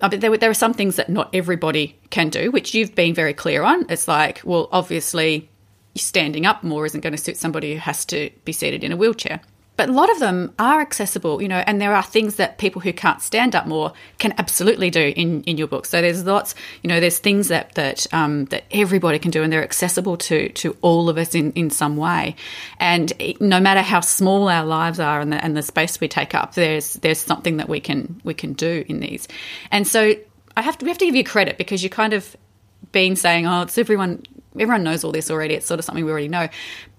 I 0.00 0.08
mean, 0.08 0.20
there, 0.20 0.36
there 0.36 0.50
are 0.50 0.54
some 0.54 0.74
things 0.74 0.96
that 0.96 1.08
not 1.08 1.30
everybody 1.32 1.96
can 2.10 2.28
do, 2.28 2.50
which 2.50 2.74
you've 2.74 2.94
been 2.94 3.14
very 3.14 3.32
clear 3.32 3.62
on. 3.62 3.86
It's 3.88 4.06
like, 4.06 4.42
well, 4.44 4.68
obviously, 4.70 5.48
standing 5.94 6.46
up 6.46 6.62
more 6.62 6.86
isn't 6.86 7.00
going 7.00 7.12
to 7.12 7.18
suit 7.18 7.36
somebody 7.36 7.74
who 7.74 7.78
has 7.80 8.04
to 8.06 8.30
be 8.44 8.52
seated 8.52 8.82
in 8.84 8.92
a 8.92 8.96
wheelchair. 8.96 9.40
But 9.76 9.88
a 9.88 9.92
lot 9.92 10.08
of 10.08 10.20
them 10.20 10.54
are 10.58 10.80
accessible, 10.80 11.42
you 11.42 11.48
know, 11.48 11.62
and 11.66 11.80
there 11.80 11.96
are 11.96 12.02
things 12.02 12.36
that 12.36 12.58
people 12.58 12.80
who 12.80 12.92
can't 12.92 13.20
stand 13.20 13.56
up 13.56 13.66
more 13.66 13.92
can 14.18 14.32
absolutely 14.38 14.88
do 14.88 15.12
in, 15.16 15.42
in 15.44 15.58
your 15.58 15.66
book. 15.66 15.84
So 15.84 16.00
there's 16.00 16.24
lots, 16.24 16.54
you 16.82 16.88
know, 16.88 17.00
there's 17.00 17.18
things 17.18 17.48
that 17.48 17.74
that 17.74 18.06
um, 18.14 18.44
that 18.46 18.64
everybody 18.70 19.18
can 19.18 19.32
do, 19.32 19.42
and 19.42 19.52
they're 19.52 19.64
accessible 19.64 20.16
to 20.18 20.48
to 20.50 20.76
all 20.80 21.08
of 21.08 21.18
us 21.18 21.34
in, 21.34 21.50
in 21.52 21.70
some 21.70 21.96
way. 21.96 22.36
And 22.78 23.12
no 23.40 23.58
matter 23.58 23.82
how 23.82 24.00
small 24.00 24.48
our 24.48 24.64
lives 24.64 25.00
are 25.00 25.20
and 25.20 25.32
the, 25.32 25.44
and 25.44 25.56
the 25.56 25.62
space 25.62 26.00
we 26.00 26.06
take 26.06 26.36
up, 26.36 26.54
there's 26.54 26.94
there's 26.94 27.18
something 27.18 27.56
that 27.56 27.68
we 27.68 27.80
can 27.80 28.20
we 28.22 28.32
can 28.34 28.52
do 28.52 28.84
in 28.86 29.00
these. 29.00 29.26
And 29.72 29.88
so 29.88 30.14
I 30.56 30.62
have 30.62 30.78
to 30.78 30.84
we 30.84 30.90
have 30.90 30.98
to 30.98 31.06
give 31.06 31.16
you 31.16 31.24
credit 31.24 31.58
because 31.58 31.82
you 31.82 31.90
kind 31.90 32.12
of 32.12 32.36
been 32.92 33.16
saying, 33.16 33.44
oh, 33.44 33.62
it's 33.62 33.76
everyone 33.76 34.22
everyone 34.54 34.84
knows 34.84 35.04
all 35.04 35.12
this 35.12 35.30
already. 35.30 35.54
It's 35.54 35.66
sort 35.66 35.78
of 35.78 35.84
something 35.84 36.04
we 36.04 36.10
already 36.10 36.28
know. 36.28 36.48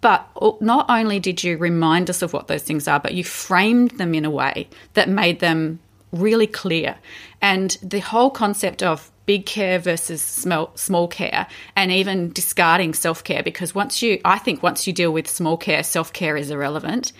But 0.02 0.28
not 0.62 0.86
only 0.90 1.20
did 1.20 1.44
you 1.44 1.58
remind 1.58 2.10
us 2.10 2.22
of 2.22 2.34
what 2.34 2.48
those 2.48 2.64
things 2.64 2.88
are, 2.88 3.00
but 3.00 3.14
you 3.14 3.24
framed 3.24 3.92
them 3.92 4.14
in 4.14 4.26
a 4.26 4.30
way 4.30 4.68
that 4.94 5.10
made 5.10 5.40
them 5.40 5.80
really 6.12 6.48
clear. 6.48 6.98
And 7.42 7.78
the 7.82 8.00
whole 8.00 8.30
concept 8.30 8.84
of 8.84 9.12
big 9.26 9.46
care 9.46 9.80
versus 9.80 10.22
small, 10.22 10.72
small 10.76 11.08
care 11.08 11.48
and 11.76 11.92
even 11.92 12.32
discarding 12.32 12.94
self-care 12.94 13.42
because 13.42 13.74
once 13.74 14.00
you 14.00 14.22
i 14.24 14.38
think 14.38 14.62
once 14.62 14.86
you 14.86 14.94
deal 14.94 15.12
with 15.12 15.28
small 15.28 15.58
care 15.58 15.82
self-care 15.82 16.38
is 16.38 16.52
irrelevant 16.52 17.12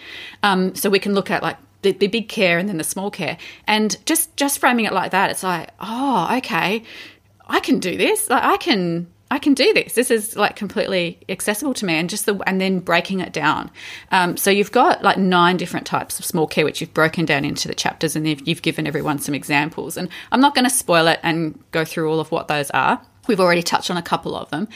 um, 0.44 0.76
so 0.76 0.88
we 0.88 1.00
can 1.00 1.16
look 1.16 1.32
at 1.32 1.42
like 1.42 1.58
the, 1.82 1.94
the 1.94 2.06
big 2.08 2.30
care 2.30 2.60
and 2.60 2.70
then 2.70 2.78
the 2.78 2.84
small 2.84 3.10
care 3.10 3.40
and 3.66 3.98
just 4.06 4.36
just 4.38 4.60
framing 4.60 4.86
it 4.86 4.94
like 4.94 5.10
that 5.12 5.32
it's 5.32 5.42
like 5.42 5.70
oh 5.80 6.30
okay 6.38 6.84
i 7.48 7.60
can 7.60 7.80
do 7.80 7.98
this 7.98 8.30
like 8.30 8.44
i 8.44 8.58
can 8.58 9.08
I 9.36 9.38
can 9.38 9.54
do 9.54 9.74
this. 9.74 9.96
This 9.96 10.12
is 10.12 10.38
like 10.38 10.56
completely 10.56 11.20
accessible 11.28 11.74
to 11.74 11.86
me, 11.86 11.96
and 11.96 12.10
just 12.10 12.26
the 12.26 12.42
and 12.48 12.62
then 12.62 12.80
breaking 12.80 13.20
it 13.20 13.34
down. 13.34 13.70
Um, 14.10 14.38
so 14.38 14.50
you've 14.50 14.72
got 14.72 15.04
like 15.04 15.18
nine 15.18 15.58
different 15.58 15.86
types 15.86 16.20
of 16.20 16.24
small 16.24 16.48
care, 16.48 16.64
which 16.64 16.80
you've 16.80 16.94
broken 16.94 17.26
down 17.26 17.44
into 17.44 17.68
the 17.68 17.76
chapters, 17.76 18.16
and 18.16 18.26
you've, 18.26 18.48
you've 18.48 18.62
given 18.62 18.88
everyone 18.88 19.20
some 19.20 19.36
examples. 19.36 19.98
And 19.98 20.08
I'm 20.32 20.40
not 20.40 20.56
going 20.56 20.64
to 20.64 20.70
spoil 20.70 21.08
it 21.08 21.20
and 21.22 21.62
go 21.72 21.84
through 21.84 22.10
all 22.10 22.22
of 22.22 22.32
what 22.32 22.48
those 22.48 22.72
are. 22.72 23.02
We've 23.28 23.42
already 23.42 23.62
touched 23.62 23.92
on 23.92 23.98
a 23.98 24.02
couple 24.02 24.38
of 24.38 24.50
them. 24.52 24.70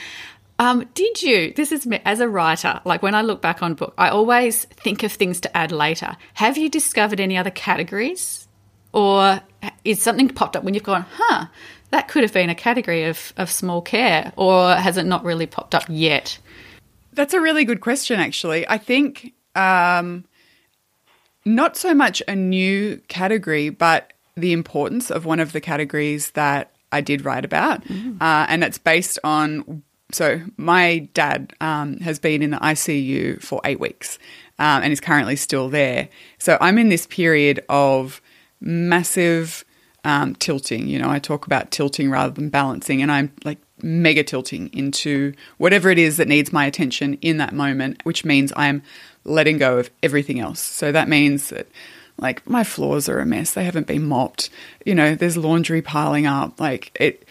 Um, 0.59 0.89
did 0.93 1.23
you? 1.23 1.53
This 1.53 1.71
is 1.71 1.87
as 2.03 2.19
a 2.19 2.27
writer. 2.27 2.81
Like 2.83 3.01
when 3.01 3.15
I 3.15 3.21
look 3.21 3.41
back 3.41 3.63
on 3.63 3.75
book, 3.75 3.93
I 3.97 4.09
always 4.09 4.65
think 4.65 5.03
of 5.03 5.13
things 5.13 5.39
to 5.39 5.57
add 5.57 5.71
later. 5.71 6.17
Have 6.33 6.57
you 6.57 6.67
discovered 6.67 7.21
any 7.21 7.37
other 7.37 7.49
categories, 7.49 8.45
or 8.91 9.39
is 9.85 10.01
something 10.01 10.27
popped 10.27 10.57
up 10.57 10.65
when 10.65 10.73
you've 10.73 10.83
gone, 10.83 11.05
huh? 11.09 11.45
That 11.91 12.07
could 12.07 12.23
have 12.23 12.33
been 12.33 12.49
a 12.49 12.55
category 12.55 13.05
of, 13.05 13.33
of 13.37 13.49
small 13.49 13.81
care, 13.81 14.31
or 14.35 14.75
has 14.75 14.97
it 14.97 15.05
not 15.05 15.23
really 15.23 15.45
popped 15.45 15.73
up 15.73 15.85
yet? 15.87 16.37
That's 17.13 17.33
a 17.33 17.41
really 17.41 17.65
good 17.65 17.81
question, 17.81 18.19
actually. 18.19 18.67
I 18.67 18.77
think 18.77 19.33
um, 19.55 20.25
not 21.45 21.75
so 21.75 21.93
much 21.93 22.21
a 22.27 22.35
new 22.35 23.01
category, 23.07 23.69
but 23.69 24.13
the 24.35 24.53
importance 24.53 25.09
of 25.09 25.25
one 25.25 25.39
of 25.39 25.51
the 25.51 25.61
categories 25.61 26.31
that 26.31 26.71
I 26.91 27.01
did 27.01 27.25
write 27.25 27.45
about. 27.45 27.83
Mm. 27.85 28.21
Uh, 28.21 28.45
and 28.49 28.63
it's 28.63 28.77
based 28.77 29.19
on. 29.23 29.83
So, 30.11 30.41
my 30.57 31.07
dad 31.13 31.53
um, 31.61 31.97
has 31.97 32.17
been 32.17 32.41
in 32.41 32.49
the 32.49 32.57
ICU 32.57 33.43
for 33.43 33.61
eight 33.63 33.79
weeks 33.79 34.17
um, 34.57 34.81
and 34.81 34.91
is 34.91 34.99
currently 34.99 35.35
still 35.35 35.69
there. 35.69 36.09
So, 36.39 36.57
I'm 36.59 36.79
in 36.79 36.89
this 36.89 37.05
period 37.05 37.63
of 37.69 38.19
massive 38.59 39.63
um, 40.03 40.35
tilting. 40.35 40.87
You 40.87 40.99
know, 40.99 41.09
I 41.09 41.19
talk 41.19 41.45
about 41.45 41.71
tilting 41.71 42.09
rather 42.09 42.31
than 42.31 42.49
balancing, 42.49 43.01
and 43.01 43.11
I'm 43.11 43.31
like 43.43 43.57
mega 43.81 44.23
tilting 44.23 44.69
into 44.73 45.33
whatever 45.57 45.89
it 45.89 45.97
is 45.97 46.17
that 46.17 46.27
needs 46.27 46.51
my 46.51 46.65
attention 46.65 47.15
in 47.21 47.37
that 47.37 47.53
moment, 47.53 48.01
which 48.03 48.25
means 48.25 48.51
I'm 48.55 48.81
letting 49.23 49.57
go 49.57 49.77
of 49.77 49.89
everything 50.03 50.39
else. 50.39 50.59
So 50.59 50.91
that 50.91 51.07
means 51.07 51.49
that 51.49 51.67
like 52.17 52.47
my 52.49 52.63
floors 52.63 53.07
are 53.07 53.19
a 53.19 53.25
mess, 53.25 53.53
they 53.53 53.63
haven't 53.63 53.87
been 53.87 54.03
mopped, 54.05 54.49
you 54.85 54.93
know, 54.93 55.15
there's 55.15 55.37
laundry 55.37 55.81
piling 55.81 56.25
up, 56.25 56.59
like 56.59 56.91
it 56.99 57.25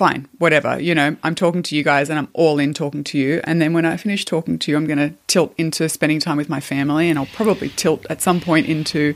fine, 0.00 0.26
whatever. 0.38 0.80
You 0.80 0.94
know, 0.94 1.14
I'm 1.22 1.34
talking 1.34 1.62
to 1.62 1.76
you 1.76 1.82
guys 1.82 2.08
and 2.08 2.18
I'm 2.18 2.28
all 2.32 2.58
in 2.58 2.72
talking 2.72 3.04
to 3.04 3.18
you. 3.18 3.42
And 3.44 3.60
then 3.60 3.74
when 3.74 3.84
I 3.84 3.98
finish 3.98 4.24
talking 4.24 4.58
to 4.60 4.70
you, 4.70 4.78
I'm 4.78 4.86
going 4.86 4.98
to 4.98 5.12
tilt 5.26 5.52
into 5.58 5.90
spending 5.90 6.18
time 6.18 6.38
with 6.38 6.48
my 6.48 6.58
family 6.58 7.10
and 7.10 7.18
I'll 7.18 7.26
probably 7.26 7.68
tilt 7.68 8.06
at 8.08 8.22
some 8.22 8.40
point 8.40 8.66
into 8.66 9.14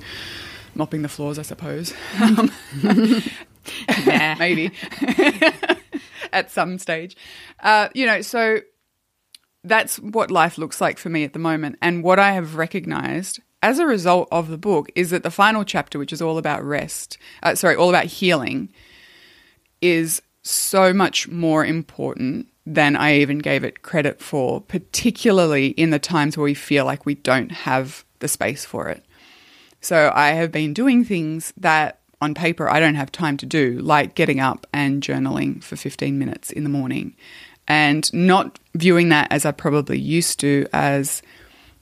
mopping 0.77 1.03
the 1.03 1.09
floors, 1.09 1.39
I 1.39 1.43
suppose. 1.43 1.95
Um, 2.21 2.51
maybe 4.39 4.71
at 6.33 6.51
some 6.51 6.79
stage. 6.79 7.17
Uh, 7.61 7.89
you 7.95 8.07
know, 8.07 8.21
so 8.21 8.59
that's 9.63 9.99
what 9.99 10.31
life 10.31 10.59
looks 10.59 10.81
like 10.81 10.99
for 10.99 11.09
me 11.09 11.25
at 11.25 11.33
the 11.33 11.39
moment. 11.39 11.77
And 11.81 12.03
what 12.03 12.19
I 12.19 12.33
have 12.33 12.57
recognized 12.57 13.41
as 13.63 13.79
a 13.79 13.87
result 13.87 14.29
of 14.31 14.49
the 14.49 14.59
book 14.59 14.91
is 14.95 15.11
that 15.11 15.23
the 15.23 15.31
final 15.31 15.65
chapter, 15.65 15.99
which 15.99 16.13
is 16.13 16.21
all 16.21 16.37
about 16.37 16.63
rest, 16.63 17.17
uh, 17.43 17.55
sorry, 17.55 17.77
all 17.77 17.89
about 17.89 18.05
healing, 18.05 18.69
is 19.81 20.21
so 20.43 20.93
much 20.93 21.29
more 21.29 21.65
important 21.65 22.49
than 22.67 22.97
I 22.97 23.17
even 23.19 23.39
gave 23.39 23.65
it 23.65 23.83
credit 23.83 24.21
for, 24.21 24.61
particularly 24.61 25.69
in 25.69 25.91
the 25.91 25.99
times 25.99 26.37
where 26.37 26.45
we 26.45 26.55
feel 26.55 26.85
like 26.85 27.07
we 27.07 27.15
don't 27.15 27.53
have 27.53 28.05
the 28.21 28.29
space 28.29 28.65
for 28.65 28.89
it. 28.89 29.05
So 29.85 30.11
I 30.15 30.31
have 30.31 30.51
been 30.51 30.73
doing 30.73 31.05
things 31.05 31.53
that 31.59 32.01
on 32.19 32.33
paper 32.33 32.71
I 32.71 32.81
don't 32.81 32.95
have 32.95 33.13
time 33.13 33.37
to 33.37 33.47
do, 33.47 33.79
like 33.81 34.15
getting 34.15 34.41
up 34.41 34.67
and 34.73 35.03
journaling 35.03 35.63
for 35.63 35.77
15 35.77 36.19
minutes 36.19 36.51
in 36.51 36.63
the 36.63 36.71
morning. 36.71 37.15
And 37.69 38.11
not 38.15 38.59
viewing 38.75 39.11
that 39.11 39.31
as 39.31 39.45
I 39.45 39.53
probably 39.53 39.99
used 39.99 40.41
to 40.41 40.67
as 40.73 41.21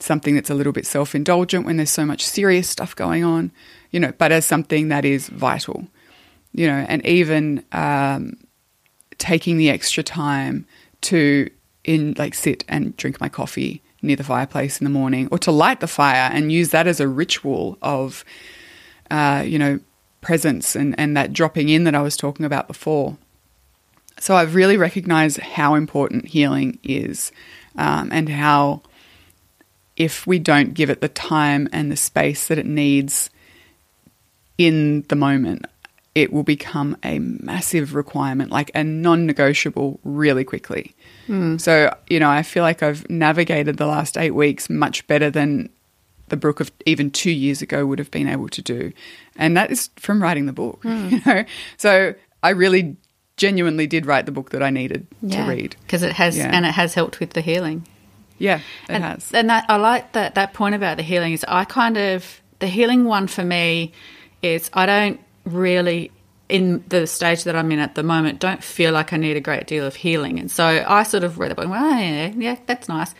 something 0.01 0.35
that's 0.35 0.51
a 0.51 0.55
little 0.55 0.73
bit 0.73 0.85
self 0.85 1.15
indulgent 1.15 1.65
when 1.65 1.77
there's 1.77 1.91
so 1.91 2.05
much 2.05 2.27
serious 2.27 2.69
stuff 2.69 2.97
going 2.97 3.23
on, 3.23 3.53
you 3.93 4.01
know, 4.01 4.13
but 4.19 4.33
as 4.33 4.45
something 4.45 4.89
that 4.89 5.05
is 5.05 5.29
vital, 5.29 5.87
you 6.53 6.67
know, 6.67 6.85
and 6.89 7.07
even 7.07 7.65
um, 7.71 8.37
taking 9.19 9.59
the 9.59 9.71
extra 9.71 10.03
time 10.03 10.67
to 11.03 11.49
in 11.85 12.15
like 12.19 12.35
sit 12.35 12.65
and 12.69 12.97
drink 12.97 13.21
my 13.21 13.29
coffee 13.29 13.81
near 14.03 14.17
the 14.17 14.25
fireplace 14.25 14.81
in 14.81 14.85
the 14.85 14.91
morning, 14.91 15.29
or 15.31 15.39
to 15.39 15.53
light 15.53 15.81
the 15.81 15.87
fire 15.87 16.31
and 16.33 16.53
use 16.53 16.71
that 16.71 16.87
as 16.87 17.01
a 17.01 17.09
ritual 17.09 17.79
of, 17.81 18.25
uh, 19.11 19.43
you 19.47 19.59
know, 19.59 19.81
presence 20.21 20.77
and, 20.77 20.99
and 20.99 21.17
that 21.17 21.33
dropping 21.33 21.69
in 21.69 21.85
that 21.85 21.95
I 21.95 22.03
was 22.03 22.17
talking 22.17 22.45
about 22.45 22.69
before. 22.69 23.17
So 24.19 24.37
I've 24.37 24.55
really 24.55 24.77
recognized 24.77 25.39
how 25.39 25.75
important 25.75 26.29
healing 26.29 26.79
is 26.83 27.33
um, 27.77 28.11
and 28.13 28.29
how 28.29 28.83
if 29.97 30.27
we 30.27 30.39
don't 30.39 30.75
give 30.75 30.91
it 30.91 31.01
the 31.01 31.09
time 31.09 31.69
and 31.73 31.91
the 31.91 31.97
space 31.97 32.49
that 32.49 32.59
it 32.59 32.67
needs 32.67 33.31
in 34.59 35.03
the 35.09 35.17
moment, 35.17 35.67
it 36.15 36.33
will 36.33 36.43
become 36.43 36.97
a 37.03 37.19
massive 37.19 37.95
requirement, 37.95 38.51
like 38.51 38.71
a 38.75 38.85
non 38.85 39.27
negotiable, 39.27 39.99
really 40.05 40.45
quickly. 40.45 40.95
Mm. 41.29 41.61
So, 41.61 41.95
you 42.09 42.21
know, 42.21 42.31
I 42.31 42.43
feel 42.43 42.63
like 42.63 42.83
I've 42.83 43.09
navigated 43.09 43.77
the 43.77 43.87
last 43.87 44.17
eight 44.17 44.33
weeks 44.33 44.69
much 44.69 45.07
better 45.07 45.31
than 45.31 45.71
the 46.29 46.37
Brooke 46.37 46.61
of 46.61 46.73
even 46.87 47.11
two 47.11 47.31
years 47.31 47.61
ago 47.63 47.87
would 47.87 47.99
have 47.99 48.11
been 48.11 48.29
able 48.29 48.49
to 48.49 48.63
do. 48.63 48.93
And 49.37 49.57
that 49.57 49.71
is 49.71 49.91
from 49.97 50.23
writing 50.23 50.47
the 50.47 50.53
book, 50.53 50.83
mm. 50.83 51.11
you 51.13 51.21
know. 51.27 51.45
So 51.77 52.15
I 52.43 52.51
really 52.51 52.97
genuinely 53.37 53.87
did 53.87 54.07
write 54.07 54.27
the 54.27 54.33
book 54.33 54.51
that 54.51 54.63
I 54.63 54.71
needed 54.71 55.07
yeah, 55.21 55.45
to 55.45 55.51
read. 55.51 55.77
Because 55.83 56.03
it 56.03 56.13
has, 56.13 56.37
yeah. 56.37 56.51
and 56.53 56.65
it 56.65 56.73
has 56.73 56.95
helped 56.95 57.21
with 57.21 57.31
the 57.31 57.41
healing. 57.41 57.87
Yeah, 58.39 58.57
it 58.57 58.63
and, 58.89 59.05
has. 59.05 59.33
And 59.33 59.51
that, 59.51 59.67
I 59.69 59.77
like 59.77 60.13
that, 60.13 60.35
that 60.35 60.55
point 60.55 60.75
about 60.75 60.97
the 60.97 61.03
healing 61.03 61.33
is 61.33 61.45
I 61.47 61.65
kind 61.65 61.97
of, 61.97 62.41
the 62.59 62.67
healing 62.67 63.05
one 63.05 63.27
for 63.27 63.45
me 63.45 63.93
is 64.43 64.71
I 64.73 64.87
don't 64.87 65.21
really 65.45 66.11
in 66.53 66.85
the 66.89 67.07
stage 67.07 67.45
that 67.45 67.57
I'm 67.57 67.73
in 67.73 67.79
at 67.79 67.95
the 67.95 68.03
moment, 68.03 68.39
don't 68.39 68.63
feel 68.63 68.93
like 68.93 69.15
I 69.15 69.17
need 69.17 69.39
a 69.39 69.41
great 69.41 69.67
deal 69.67 69.87
of 69.87 69.97
healing. 69.97 70.39
And 70.39 70.51
so 70.51 70.85
I 70.87 71.03
sort 71.03 71.25
of 71.25 71.39
read 71.39 71.51
the 71.51 71.55
book, 71.55 71.67
well, 71.67 71.83
oh, 71.83 71.99
yeah, 71.99 72.27
yeah, 72.37 72.57
that's 72.67 72.91
nice. 72.91 73.15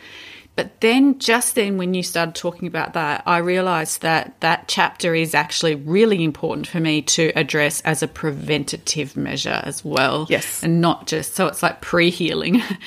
But 0.55 0.81
then, 0.81 1.17
just 1.17 1.55
then, 1.55 1.77
when 1.77 1.95
you 1.95 2.03
started 2.03 2.35
talking 2.35 2.67
about 2.67 2.93
that, 2.93 3.23
I 3.25 3.37
realized 3.37 4.03
that 4.03 4.39
that 4.41 4.67
chapter 4.67 5.15
is 5.15 5.33
actually 5.33 5.73
really 5.73 6.23
important 6.23 6.67
for 6.67 6.79
me 6.79 7.01
to 7.01 7.31
address 7.35 7.81
as 7.81 8.03
a 8.03 8.07
preventative 8.07 9.17
measure 9.17 9.61
as 9.63 9.83
well. 9.83 10.27
Yes. 10.29 10.61
And 10.61 10.79
not 10.79 11.07
just, 11.07 11.33
so 11.33 11.47
it's 11.47 11.63
like 11.63 11.81
pre 11.81 12.09
healing. 12.09 12.55
Yeah. 12.55 12.69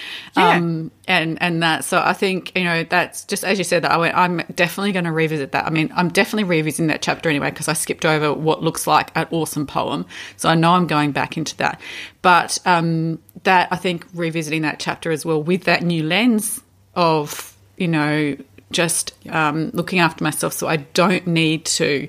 Um, 0.56 0.90
and, 1.08 1.40
and 1.40 1.62
that, 1.62 1.84
so 1.84 2.00
I 2.00 2.12
think, 2.12 2.52
you 2.56 2.64
know, 2.64 2.84
that's 2.84 3.24
just 3.24 3.42
as 3.42 3.58
you 3.58 3.64
said 3.64 3.82
that, 3.82 3.90
I 3.90 3.96
went, 3.96 4.16
I'm 4.16 4.38
definitely 4.54 4.92
going 4.92 5.06
to 5.06 5.12
revisit 5.12 5.52
that. 5.52 5.66
I 5.66 5.70
mean, 5.70 5.90
I'm 5.94 6.08
definitely 6.08 6.44
revisiting 6.44 6.88
that 6.88 7.02
chapter 7.02 7.28
anyway, 7.28 7.50
because 7.50 7.68
I 7.68 7.72
skipped 7.72 8.04
over 8.04 8.32
what 8.32 8.62
looks 8.62 8.86
like 8.86 9.10
an 9.16 9.26
awesome 9.30 9.66
poem. 9.66 10.06
So 10.36 10.48
I 10.48 10.54
know 10.54 10.72
I'm 10.72 10.86
going 10.86 11.12
back 11.12 11.36
into 11.36 11.56
that. 11.56 11.80
But 12.22 12.58
um, 12.64 13.18
that, 13.42 13.68
I 13.72 13.76
think, 13.76 14.06
revisiting 14.14 14.62
that 14.62 14.78
chapter 14.78 15.10
as 15.10 15.24
well 15.24 15.42
with 15.42 15.64
that 15.64 15.82
new 15.82 16.02
lens 16.02 16.60
of 16.94 17.55
you 17.76 17.88
know, 17.88 18.36
just 18.70 19.14
um, 19.30 19.70
looking 19.72 20.00
after 20.00 20.24
myself 20.24 20.52
so 20.52 20.66
I 20.66 20.76
don't 20.76 21.26
need 21.26 21.64
to 21.66 22.08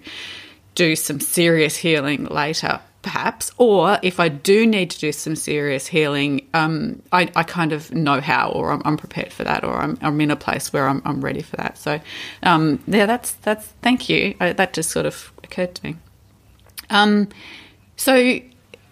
do 0.76 0.96
some 0.96 1.20
serious 1.20 1.76
healing 1.76 2.26
later, 2.26 2.80
perhaps. 3.02 3.52
Or 3.58 3.98
if 4.04 4.20
I 4.20 4.30
do 4.30 4.66
need 4.66 4.92
to 4.92 5.00
do 5.00 5.12
some 5.12 5.36
serious 5.36 5.88
healing, 5.88 6.48
um, 6.54 7.02
I, 7.12 7.30
I, 7.36 7.44
kind 7.44 7.74
of 7.74 7.92
know 7.94 8.22
how, 8.22 8.52
or 8.52 8.72
I'm, 8.72 8.82
I'm 8.86 8.98
prepared 8.98 9.34
for 9.34 9.44
that, 9.44 9.64
or 9.64 9.76
I'm, 9.76 9.98
I'm, 10.02 10.20
in 10.22 10.30
a 10.30 10.36
place 10.36 10.72
where 10.72 10.88
I'm, 10.88 11.02
I'm 11.06 11.22
ready 11.22 11.42
for 11.42 11.56
that. 11.58 11.78
So, 11.78 12.00
um, 12.44 12.84
yeah, 12.88 13.06
that's 13.06 13.32
that's. 13.34 13.66
Thank 13.82 14.10
you. 14.10 14.36
I, 14.40 14.54
that 14.54 14.74
just 14.74 14.92
sort 14.92 15.06
of 15.06 15.32
occurred 15.44 15.74
to 15.76 15.86
me. 15.86 15.96
Um, 16.90 17.30
so 17.96 18.40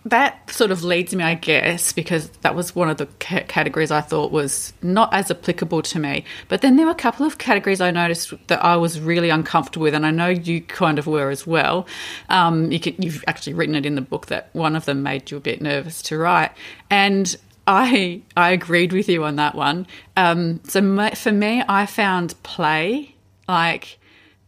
that 0.05 0.51
sort 0.51 0.69
of 0.69 0.83
leads 0.83 1.15
me, 1.15 1.23
I 1.23 1.33
guess, 1.33 1.91
because 1.91 2.29
that 2.41 2.53
was 2.53 2.75
one 2.75 2.89
of 2.89 2.97
the 2.97 3.07
c- 3.21 3.41
categories 3.41 3.89
I 3.89 4.01
thought 4.01 4.31
was 4.31 4.71
not 4.83 5.11
as 5.11 5.31
applicable 5.31 5.81
to 5.81 5.99
me. 5.99 6.23
But 6.47 6.61
then 6.61 6.75
there 6.75 6.85
were 6.85 6.91
a 6.91 6.95
couple 6.95 7.25
of 7.25 7.39
categories 7.39 7.81
I 7.81 7.89
noticed 7.89 8.33
that 8.47 8.63
I 8.63 8.75
was 8.75 8.99
really 8.99 9.31
uncomfortable 9.31 9.83
with, 9.83 9.95
and 9.95 10.05
I 10.05 10.11
know 10.11 10.27
you 10.27 10.61
kind 10.61 10.99
of 10.99 11.07
were 11.07 11.31
as 11.31 11.47
well. 11.47 11.87
Um, 12.29 12.71
you 12.71 12.79
have 13.09 13.23
actually 13.27 13.55
written 13.55 13.73
it 13.73 13.85
in 13.85 13.95
the 13.95 14.01
book 14.01 14.27
that 14.27 14.49
one 14.53 14.75
of 14.75 14.85
them 14.85 15.01
made 15.01 15.31
you 15.31 15.37
a 15.37 15.41
bit 15.41 15.59
nervous 15.59 16.03
to 16.03 16.17
write, 16.17 16.51
and 16.91 17.35
I 17.65 18.21
I 18.37 18.51
agreed 18.51 18.93
with 18.93 19.09
you 19.09 19.23
on 19.23 19.37
that 19.37 19.55
one. 19.55 19.87
Um, 20.15 20.61
so 20.65 20.81
my, 20.81 21.11
for 21.11 21.31
me, 21.31 21.63
I 21.67 21.87
found 21.87 22.41
play 22.43 23.15
like 23.47 23.97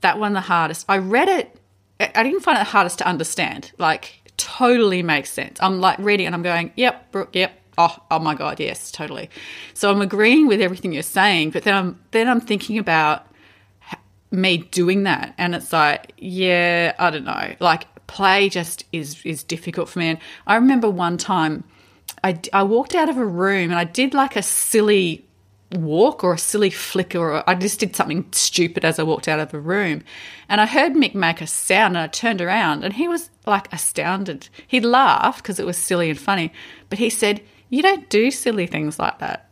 that 0.02 0.20
one 0.20 0.34
the 0.34 0.42
hardest. 0.42 0.86
I 0.88 1.00
read 1.00 1.28
it 1.30 1.58
I 2.00 2.12
I 2.16 2.24
didn't 2.24 2.42
find 2.42 2.58
it 2.58 2.62
the 2.62 2.66
hardest 2.66 3.00
to 3.00 3.08
understand. 3.08 3.72
Like, 3.78 4.22
totally 4.38 5.04
makes 5.04 5.32
sense. 5.32 5.58
I'm 5.62 5.80
like 5.82 6.00
reading 6.00 6.26
and 6.26 6.36
I'm 6.36 6.44
going, 6.44 6.72
yep, 6.76 7.12
Brooke, 7.12 7.36
yep. 7.36 7.54
Oh, 7.78 7.96
oh 8.10 8.20
my 8.20 8.34
god, 8.34 8.60
yes, 8.60 8.92
totally. 8.92 9.30
So 9.76 9.92
I'm 9.92 10.02
agreeing 10.02 10.48
with 10.48 10.62
everything 10.62 10.94
you're 10.94 11.04
saying, 11.04 11.52
but 11.52 11.64
then 11.64 11.76
I'm 11.76 12.00
then 12.10 12.28
I'm 12.28 12.42
thinking 12.42 12.80
about 12.80 13.28
me 14.32 14.58
doing 14.58 15.04
that, 15.04 15.36
and 15.38 15.54
it's 15.56 15.72
like, 15.72 16.14
yeah, 16.18 16.94
I 16.98 17.12
don't 17.12 17.24
know. 17.24 17.56
Like, 17.60 17.86
play 18.08 18.50
just 18.50 18.84
is 18.92 19.24
is 19.24 19.44
difficult 19.44 19.90
for 19.90 20.00
me. 20.00 20.10
And 20.10 20.20
I 20.48 20.56
remember 20.56 20.90
one 20.90 21.18
time, 21.18 21.64
I 22.24 22.40
I 22.52 22.64
walked 22.64 22.96
out 22.96 23.10
of 23.10 23.18
a 23.18 23.26
room 23.26 23.70
and 23.70 23.80
I 23.80 23.84
did 23.84 24.16
like 24.16 24.36
a 24.36 24.42
silly 24.42 25.27
walk 25.72 26.24
or 26.24 26.34
a 26.34 26.38
silly 26.38 26.70
flicker 26.70 27.20
or 27.20 27.50
I 27.50 27.56
just 27.56 27.80
did 27.80 27.96
something 27.96 28.26
stupid 28.32 28.86
as 28.86 29.00
I 29.00 29.04
walked 29.04 29.28
out 29.28 29.40
of 29.40 29.52
the 29.52 29.60
room. 29.60 30.04
And 30.48 30.62
I 30.62 30.66
heard 30.66 30.94
Mick 30.94 31.14
make 31.14 31.42
a 31.42 31.48
sound 31.48 31.98
and 31.98 32.04
I 32.04 32.08
turned 32.08 32.42
around 32.42 32.84
and 32.84 32.94
he 32.94 33.08
was 33.08 33.30
like 33.46 33.72
astounded. 33.74 34.50
He 34.68 34.80
laughed 34.80 35.44
because 35.44 35.60
it 35.60 35.66
was 35.66 35.78
silly 35.78 36.10
and 36.10 36.20
funny, 36.20 36.54
but 36.90 37.00
he 37.00 37.10
said, 37.10 37.42
You 37.70 37.82
don't 37.82 38.10
do 38.10 38.32
silly 38.32 38.68
things 38.68 38.98
like 38.98 39.20
that. 39.20 39.50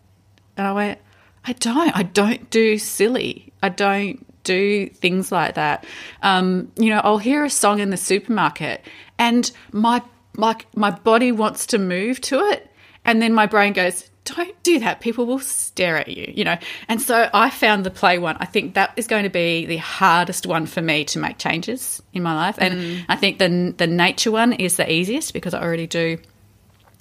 And 0.56 0.66
I 0.66 0.72
went, 0.72 1.00
I 1.44 1.54
don't. 1.54 1.96
I 1.96 2.04
don't 2.04 2.50
do 2.50 2.78
silly. 2.78 3.52
I 3.62 3.70
don't 3.70 4.26
do 4.44 4.88
things 4.88 5.32
like 5.32 5.56
that. 5.56 5.86
Um, 6.22 6.72
you 6.78 6.90
know, 6.92 7.02
I'll 7.04 7.18
hear 7.18 7.44
a 7.44 7.50
song 7.50 7.80
in 7.80 7.90
the 7.90 7.98
supermarket 7.98 8.86
and 9.18 9.52
my 9.72 10.02
like 10.38 10.66
my 10.76 10.92
body 10.92 11.32
wants 11.32 11.68
to 11.68 11.78
move 11.78 12.20
to 12.20 12.40
it 12.50 12.70
and 13.06 13.22
then 13.22 13.34
my 13.34 13.46
brain 13.46 13.74
goes 13.74 14.10
don't 14.26 14.64
do 14.64 14.80
that 14.80 15.00
people 15.00 15.26
will 15.26 15.40
stare 15.40 15.98
at 15.98 16.08
you 16.08 16.32
you 16.36 16.44
know 16.44 16.58
and 16.88 17.02
so 17.02 17.30
i 17.34 17.50
found 17.50 17.86
the 17.86 17.92
play 17.92 18.18
one 18.18 18.36
i 18.40 18.46
think 18.46 18.74
that 18.74 18.92
is 18.98 19.08
going 19.08 19.24
to 19.24 19.30
be 19.30 19.66
the 19.66 19.78
hardest 19.78 20.46
one 20.46 20.66
for 20.66 20.82
me 20.82 21.06
to 21.06 21.20
make 21.20 21.38
changes 21.38 22.02
in 22.14 22.22
my 22.22 22.36
life 22.36 22.56
and 22.60 23.06
i 23.08 23.16
think 23.16 23.40
the 23.40 23.74
the 23.78 23.88
nature 23.88 24.32
one 24.32 24.52
is 24.52 24.78
the 24.78 24.92
easiest 24.92 25.34
because 25.34 25.54
i 25.54 25.62
already 25.62 25.88
do 25.88 26.18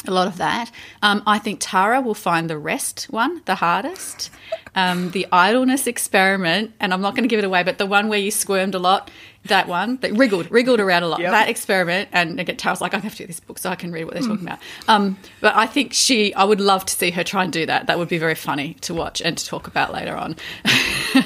a 0.06 0.10
lot 0.10 0.26
of 0.26 0.36
that. 0.38 0.70
Um, 1.02 1.22
I 1.26 1.38
think 1.38 1.58
Tara 1.60 2.00
will 2.00 2.14
find 2.14 2.48
the 2.48 2.58
rest 2.58 3.06
one 3.10 3.42
the 3.46 3.54
hardest. 3.54 4.30
Um, 4.74 5.10
the 5.12 5.26
idleness 5.30 5.86
experiment, 5.86 6.72
and 6.80 6.92
I'm 6.92 7.00
not 7.00 7.14
going 7.14 7.22
to 7.22 7.28
give 7.28 7.38
it 7.38 7.44
away, 7.44 7.62
but 7.62 7.78
the 7.78 7.86
one 7.86 8.08
where 8.08 8.18
you 8.18 8.30
squirmed 8.30 8.74
a 8.74 8.78
lot, 8.78 9.10
that 9.46 9.68
one, 9.68 9.96
that 9.98 10.12
wriggled, 10.12 10.50
wriggled 10.50 10.80
around 10.80 11.02
a 11.02 11.08
lot, 11.08 11.20
Yep. 11.20 11.30
that 11.30 11.48
experiment. 11.48 12.08
And 12.12 12.40
again, 12.40 12.56
Tara's 12.56 12.80
like, 12.80 12.94
I 12.94 12.98
have 12.98 13.12
to 13.12 13.18
do 13.18 13.26
this 13.26 13.40
book 13.40 13.58
so 13.58 13.70
I 13.70 13.74
can 13.74 13.92
read 13.92 14.04
what 14.04 14.14
they're 14.14 14.22
talking 14.22 14.46
about. 14.46 14.58
Um, 14.88 15.18
but 15.40 15.54
I 15.54 15.66
think 15.66 15.92
she, 15.92 16.32
I 16.34 16.44
would 16.44 16.60
love 16.60 16.84
to 16.86 16.94
see 16.94 17.10
her 17.10 17.22
try 17.24 17.44
and 17.44 17.52
do 17.52 17.66
that. 17.66 17.86
That 17.86 17.98
would 17.98 18.08
be 18.08 18.18
very 18.18 18.34
funny 18.34 18.74
to 18.82 18.94
watch 18.94 19.20
and 19.20 19.36
to 19.36 19.44
talk 19.46 19.66
about 19.66 19.92
later 19.92 20.16
on. 20.16 20.36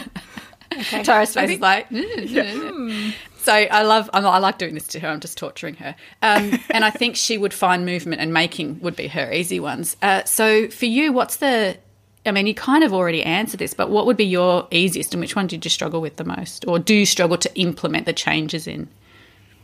Tara's 1.02 1.34
face 1.34 1.50
is 1.50 1.60
like, 1.60 1.88
"Mm." 1.90 3.12
So 3.38 3.52
I 3.54 3.82
love, 3.82 4.10
I'm, 4.12 4.26
I 4.26 4.38
like 4.38 4.58
doing 4.58 4.74
this 4.74 4.86
to 4.88 5.00
her. 5.00 5.08
I'm 5.08 5.20
just 5.20 5.38
torturing 5.38 5.74
her. 5.76 5.94
Um, 6.22 6.58
and 6.70 6.84
I 6.84 6.90
think 6.90 7.16
she 7.16 7.38
would 7.38 7.54
find 7.54 7.86
movement 7.86 8.20
and 8.20 8.32
making 8.32 8.80
would 8.80 8.94
be 8.96 9.08
her 9.08 9.32
easy 9.32 9.58
ones. 9.60 9.96
Uh, 10.02 10.24
so 10.24 10.68
for 10.68 10.84
you, 10.86 11.12
what's 11.12 11.36
the, 11.36 11.78
I 12.26 12.32
mean, 12.32 12.46
you 12.46 12.54
kind 12.54 12.84
of 12.84 12.92
already 12.92 13.22
answered 13.22 13.58
this, 13.58 13.74
but 13.74 13.90
what 13.90 14.06
would 14.06 14.16
be 14.16 14.24
your 14.24 14.66
easiest 14.70 15.14
and 15.14 15.20
which 15.20 15.36
one 15.36 15.46
did 15.46 15.64
you 15.64 15.70
struggle 15.70 16.00
with 16.00 16.16
the 16.16 16.24
most? 16.24 16.66
Or 16.66 16.78
do 16.78 16.94
you 16.94 17.06
struggle 17.06 17.38
to 17.38 17.54
implement 17.58 18.06
the 18.06 18.12
changes 18.12 18.66
in? 18.66 18.88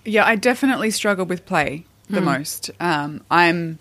Yeah, 0.05 0.27
I 0.27 0.37
definitely 0.37 0.91
struggled 0.91 1.29
with 1.29 1.47
play 1.47 1.85
the 2.09 2.21
most. 2.21 2.71
Um, 2.81 3.25
I'm, 3.31 3.79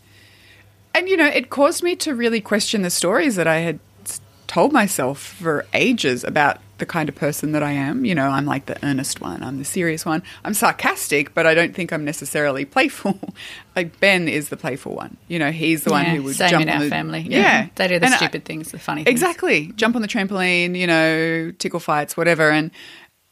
and 0.95 1.09
you 1.09 1.17
know, 1.17 1.27
it 1.27 1.49
caused 1.49 1.83
me 1.83 1.95
to 1.97 2.15
really 2.15 2.41
question 2.41 2.81
the 2.81 2.89
stories 2.89 3.35
that 3.35 3.47
I 3.47 3.57
had 3.59 3.79
told 4.53 4.71
myself 4.71 5.19
for 5.19 5.65
ages 5.73 6.23
about 6.23 6.59
the 6.77 6.85
kind 6.85 7.09
of 7.09 7.15
person 7.15 7.53
that 7.53 7.63
I 7.63 7.71
am. 7.71 8.05
You 8.05 8.13
know, 8.13 8.27
I'm 8.27 8.45
like 8.45 8.67
the 8.67 8.77
earnest 8.85 9.19
one, 9.21 9.41
I'm 9.41 9.57
the 9.57 9.65
serious 9.65 10.05
one. 10.05 10.21
I'm 10.45 10.53
sarcastic, 10.53 11.33
but 11.33 11.47
I 11.47 11.53
don't 11.55 11.73
think 11.73 11.91
I'm 11.91 12.05
necessarily 12.05 12.63
playful. 12.75 13.17
like 13.75 13.99
Ben 13.99 14.27
is 14.27 14.49
the 14.49 14.57
playful 14.57 14.93
one. 14.95 15.17
You 15.27 15.39
know, 15.39 15.51
he's 15.51 15.83
the 15.85 15.89
one 15.91 16.05
who 16.05 16.21
would 16.23 16.35
same 16.35 16.49
jump 16.51 16.63
in 16.63 16.69
on 16.69 16.77
our 16.77 16.83
the, 16.83 16.89
family. 16.89 17.21
Yeah, 17.21 17.67
They 17.75 17.87
do 17.87 17.97
the 17.99 18.05
And 18.05 18.13
I- 18.13 18.17
stupid 18.17 18.45
things, 18.45 18.71
the 18.71 18.79
funny 18.79 19.03
things. 19.03 19.11
Exactly. 19.11 19.71
Jump 19.75 19.95
on 19.95 20.01
the 20.03 20.07
trampoline, 20.07 20.77
you 20.77 20.85
know, 20.87 21.51
tickle 21.57 21.79
fights, 21.79 22.15
whatever. 22.15 22.51
And 22.51 22.69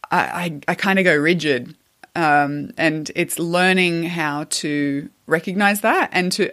I, 0.09 0.19
I, 0.19 0.59
I 0.69 0.76
kind 0.76 0.97
of 0.97 1.05
go 1.05 1.15
rigid. 1.15 1.76
Um, 2.15 2.72
and 2.78 3.09
it's 3.15 3.38
learning 3.39 4.03
how 4.05 4.45
to 4.61 5.09
recognize 5.28 5.82
that 5.82 6.09
and 6.11 6.32
to 6.34 6.51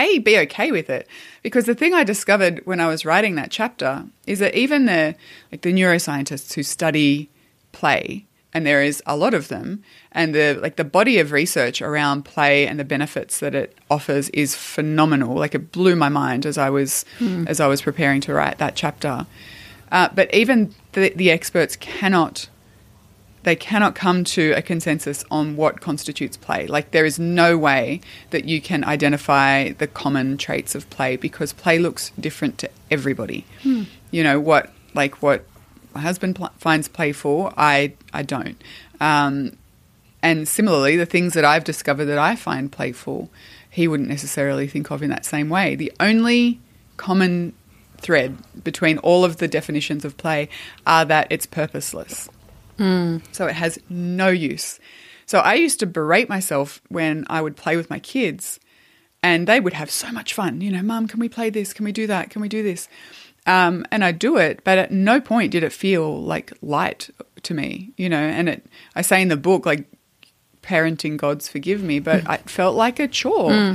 a 0.00 0.18
be 0.18 0.38
okay 0.38 0.70
with 0.70 0.90
it. 0.90 1.06
Because 1.42 1.64
the 1.64 1.74
thing 1.74 1.94
i 1.94 2.04
discovered 2.04 2.60
when 2.64 2.80
i 2.80 2.86
was 2.86 3.04
writing 3.04 3.34
that 3.36 3.50
chapter 3.50 4.04
is 4.26 4.38
that 4.38 4.54
even 4.54 4.86
the 4.86 5.14
like 5.52 5.62
the 5.62 5.72
neuroscientists 5.72 6.54
who 6.54 6.62
study 6.62 7.30
play 7.72 8.26
and 8.52 8.66
there 8.66 8.82
is 8.82 9.02
a 9.06 9.16
lot 9.16 9.34
of 9.34 9.48
them 9.48 9.82
and 10.12 10.34
the 10.34 10.58
like 10.60 10.76
the 10.76 10.84
body 10.84 11.18
of 11.18 11.32
research 11.32 11.80
around 11.80 12.24
play 12.24 12.66
and 12.66 12.78
the 12.80 12.84
benefits 12.84 13.40
that 13.40 13.54
it 13.54 13.76
offers 13.90 14.28
is 14.30 14.54
phenomenal. 14.54 15.34
Like 15.34 15.54
it 15.54 15.72
blew 15.72 15.96
my 15.96 16.08
mind 16.08 16.46
as 16.46 16.58
i 16.58 16.70
was 16.70 17.04
as 17.46 17.60
i 17.60 17.66
was 17.66 17.82
preparing 17.82 18.20
to 18.22 18.34
write 18.34 18.58
that 18.58 18.74
chapter. 18.76 19.26
Uh, 19.92 20.08
but 20.14 20.32
even 20.32 20.74
the, 20.92 21.12
the 21.16 21.30
experts 21.30 21.76
cannot 21.76 22.48
they 23.42 23.56
cannot 23.56 23.94
come 23.94 24.24
to 24.24 24.52
a 24.52 24.62
consensus 24.62 25.24
on 25.30 25.56
what 25.56 25.80
constitutes 25.80 26.36
play. 26.36 26.66
Like 26.66 26.90
there 26.90 27.06
is 27.06 27.18
no 27.18 27.56
way 27.56 28.00
that 28.30 28.44
you 28.44 28.60
can 28.60 28.84
identify 28.84 29.70
the 29.72 29.86
common 29.86 30.36
traits 30.36 30.74
of 30.74 30.88
play 30.90 31.16
because 31.16 31.52
play 31.52 31.78
looks 31.78 32.12
different 32.20 32.58
to 32.58 32.70
everybody. 32.90 33.46
You 34.10 34.22
know 34.22 34.40
what, 34.40 34.70
like 34.94 35.22
what 35.22 35.44
my 35.94 36.00
husband 36.00 36.36
pl- 36.36 36.50
finds 36.58 36.88
playful, 36.88 37.52
I 37.56 37.94
I 38.12 38.22
don't. 38.22 38.62
Um, 39.00 39.56
and 40.22 40.46
similarly, 40.46 40.96
the 40.96 41.06
things 41.06 41.32
that 41.34 41.44
I've 41.44 41.64
discovered 41.64 42.04
that 42.06 42.18
I 42.18 42.36
find 42.36 42.70
playful, 42.70 43.30
he 43.70 43.88
wouldn't 43.88 44.08
necessarily 44.08 44.68
think 44.68 44.90
of 44.90 45.02
in 45.02 45.08
that 45.10 45.24
same 45.24 45.48
way. 45.48 45.74
The 45.74 45.92
only 45.98 46.60
common 46.98 47.54
thread 47.96 48.36
between 48.62 48.98
all 48.98 49.24
of 49.24 49.38
the 49.38 49.48
definitions 49.48 50.04
of 50.04 50.16
play 50.16 50.48
are 50.86 51.04
that 51.06 51.26
it's 51.30 51.46
purposeless. 51.46 52.28
Hmm. 52.80 53.18
So 53.32 53.46
it 53.46 53.54
has 53.54 53.78
no 53.90 54.28
use. 54.28 54.80
So 55.26 55.40
I 55.40 55.54
used 55.54 55.80
to 55.80 55.86
berate 55.86 56.30
myself 56.30 56.80
when 56.88 57.26
I 57.28 57.42
would 57.42 57.54
play 57.54 57.76
with 57.76 57.90
my 57.90 57.98
kids 57.98 58.58
and 59.22 59.46
they 59.46 59.60
would 59.60 59.74
have 59.74 59.90
so 59.90 60.10
much 60.10 60.32
fun. 60.32 60.62
You 60.62 60.70
know, 60.72 60.80
Mum, 60.80 61.06
can 61.06 61.20
we 61.20 61.28
play 61.28 61.50
this? 61.50 61.74
Can 61.74 61.84
we 61.84 61.92
do 61.92 62.06
that? 62.06 62.30
Can 62.30 62.40
we 62.40 62.48
do 62.48 62.62
this? 62.62 62.88
Um, 63.46 63.84
and 63.90 64.02
I'd 64.02 64.18
do 64.18 64.38
it, 64.38 64.64
but 64.64 64.78
at 64.78 64.90
no 64.90 65.20
point 65.20 65.52
did 65.52 65.62
it 65.62 65.74
feel 65.74 66.22
like 66.22 66.54
light 66.62 67.10
to 67.42 67.52
me, 67.52 67.92
you 67.98 68.08
know. 68.08 68.16
And 68.16 68.48
it, 68.48 68.66
I 68.96 69.02
say 69.02 69.20
in 69.20 69.28
the 69.28 69.36
book, 69.36 69.66
like, 69.66 69.86
parenting 70.62 71.18
gods 71.18 71.48
forgive 71.48 71.82
me, 71.82 72.00
but 72.00 72.22
hmm. 72.22 72.32
it 72.32 72.48
felt 72.48 72.76
like 72.76 72.98
a 72.98 73.08
chore. 73.08 73.52
Hmm. 73.52 73.74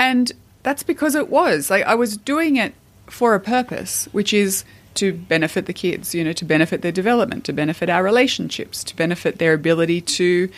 And 0.00 0.32
that's 0.64 0.82
because 0.82 1.14
it 1.14 1.28
was. 1.28 1.70
Like, 1.70 1.84
I 1.84 1.94
was 1.94 2.16
doing 2.16 2.56
it 2.56 2.74
for 3.06 3.34
a 3.34 3.40
purpose, 3.40 4.08
which 4.10 4.34
is 4.34 4.64
to 4.94 5.12
benefit 5.12 5.66
the 5.66 5.72
kids, 5.72 6.14
you 6.14 6.24
know, 6.24 6.32
to 6.32 6.44
benefit 6.44 6.82
their 6.82 6.92
development, 6.92 7.44
to 7.44 7.52
benefit 7.52 7.88
our 7.88 8.02
relationships, 8.02 8.84
to 8.84 8.96
benefit 8.96 9.38
their 9.38 9.52
ability 9.54 10.00
to, 10.00 10.50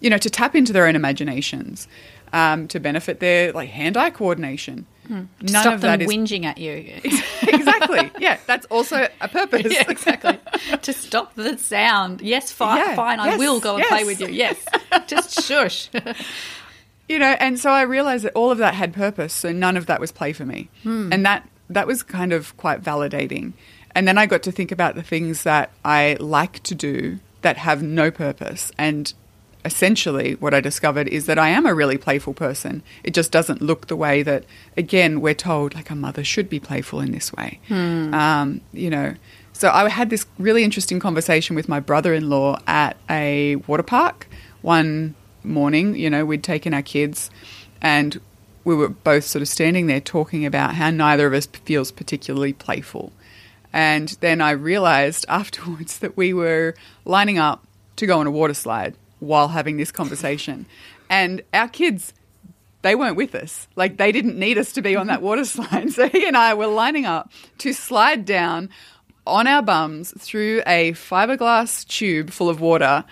you 0.00 0.10
know, 0.10 0.18
to 0.18 0.30
tap 0.30 0.54
into 0.54 0.72
their 0.72 0.86
own 0.86 0.96
imaginations, 0.96 1.88
um, 2.32 2.68
to 2.68 2.78
benefit 2.78 3.20
their 3.20 3.52
like 3.52 3.70
hand-eye 3.70 4.10
coordination. 4.10 4.86
None 5.08 5.28
Stop 5.48 5.74
of 5.74 5.80
them 5.80 5.98
that 5.98 6.02
is 6.02 6.08
whinging 6.08 6.44
at 6.44 6.58
you. 6.58 6.72
exactly. 7.42 8.12
Yeah, 8.20 8.38
that's 8.46 8.64
also 8.66 9.08
a 9.20 9.26
purpose. 9.28 9.66
yeah, 9.72 9.90
exactly. 9.90 10.38
to 10.82 10.92
stop 10.92 11.34
the 11.34 11.58
sound. 11.58 12.20
Yes, 12.20 12.52
fine, 12.52 12.76
Yeah, 12.78 12.94
fine. 12.94 13.18
I 13.18 13.36
will 13.36 13.58
go 13.58 13.74
and 13.76 13.84
play 13.86 14.04
with 14.04 14.20
you. 14.20 14.28
Yes, 14.28 14.64
just 15.08 15.42
shush. 15.42 15.90
you 17.08 17.18
know 17.18 17.34
and 17.40 17.58
so 17.58 17.70
i 17.70 17.82
realized 17.82 18.22
that 18.24 18.32
all 18.34 18.52
of 18.52 18.58
that 18.58 18.72
had 18.74 18.92
purpose 18.92 19.32
so 19.32 19.50
none 19.50 19.76
of 19.76 19.86
that 19.86 19.98
was 19.98 20.12
play 20.12 20.32
for 20.32 20.46
me 20.46 20.68
and 20.84 21.26
that 21.26 21.48
that 21.68 21.84
was 21.84 22.04
kind 22.04 22.32
of 22.32 22.56
quite 22.56 22.80
validating 22.82 23.52
and 23.94 24.06
then 24.06 24.18
i 24.18 24.26
got 24.26 24.42
to 24.42 24.52
think 24.52 24.70
about 24.72 24.94
the 24.94 25.02
things 25.02 25.42
that 25.42 25.70
i 25.84 26.16
like 26.20 26.62
to 26.62 26.74
do 26.74 27.18
that 27.42 27.56
have 27.56 27.82
no 27.82 28.10
purpose. 28.10 28.70
And 28.76 29.12
essentially 29.64 30.34
what 30.36 30.54
i 30.54 30.60
discovered 30.60 31.06
is 31.08 31.26
that 31.26 31.38
i 31.38 31.48
am 31.48 31.66
a 31.66 31.74
really 31.74 31.98
playful 31.98 32.32
person. 32.32 32.82
It 33.04 33.12
just 33.12 33.30
doesn't 33.30 33.60
look 33.60 33.88
the 33.88 33.96
way 33.96 34.22
that 34.22 34.44
again 34.76 35.20
we're 35.20 35.34
told 35.34 35.74
like 35.74 35.90
a 35.90 35.94
mother 35.94 36.24
should 36.24 36.48
be 36.48 36.60
playful 36.60 37.00
in 37.00 37.12
this 37.12 37.32
way. 37.32 37.60
Um, 38.14 38.60
you 38.72 38.90
know 38.90 39.14
so 39.52 39.70
i 39.70 39.88
had 39.88 40.08
this 40.08 40.24
really 40.38 40.64
interesting 40.64 40.98
conversation 41.00 41.54
with 41.56 41.68
my 41.68 41.80
brother-in-law 41.80 42.58
at 42.66 42.96
a 43.10 43.56
water 43.56 43.82
park 43.82 44.26
one 44.62 45.14
morning, 45.44 45.96
you 45.96 46.10
know, 46.10 46.24
we'd 46.24 46.44
taken 46.44 46.74
our 46.74 46.82
kids 46.82 47.30
and 47.80 48.20
we 48.64 48.74
were 48.74 48.88
both 48.88 49.24
sort 49.24 49.42
of 49.42 49.48
standing 49.48 49.86
there 49.86 50.00
talking 50.00 50.44
about 50.44 50.74
how 50.74 50.90
neither 50.90 51.26
of 51.26 51.32
us 51.32 51.46
feels 51.46 51.90
particularly 51.90 52.52
playful. 52.52 53.12
And 53.72 54.08
then 54.20 54.40
I 54.40 54.50
realized 54.52 55.24
afterwards 55.28 55.98
that 55.98 56.16
we 56.16 56.32
were 56.32 56.74
lining 57.04 57.38
up 57.38 57.64
to 57.96 58.06
go 58.06 58.18
on 58.20 58.26
a 58.26 58.30
water 58.30 58.54
slide 58.54 58.94
while 59.20 59.48
having 59.48 59.76
this 59.76 59.92
conversation. 59.92 60.66
And 61.08 61.42
our 61.52 61.68
kids, 61.68 62.12
they 62.82 62.94
weren't 62.94 63.16
with 63.16 63.34
us. 63.34 63.68
Like 63.76 63.96
they 63.98 64.10
didn't 64.12 64.38
need 64.38 64.56
us 64.58 64.72
to 64.72 64.82
be 64.82 64.96
on 64.96 65.06
that 65.08 65.22
water 65.28 65.44
slide. 65.44 65.90
So 65.92 66.08
he 66.08 66.26
and 66.26 66.36
I 66.36 66.54
were 66.54 66.66
lining 66.66 67.04
up 67.06 67.30
to 67.58 67.72
slide 67.72 68.24
down 68.24 68.70
on 69.26 69.46
our 69.46 69.60
bums 69.62 70.14
through 70.18 70.62
a 70.66 70.92
fiberglass 70.92 71.86
tube 71.86 72.30
full 72.30 72.48
of 72.48 72.60
water 72.60 73.04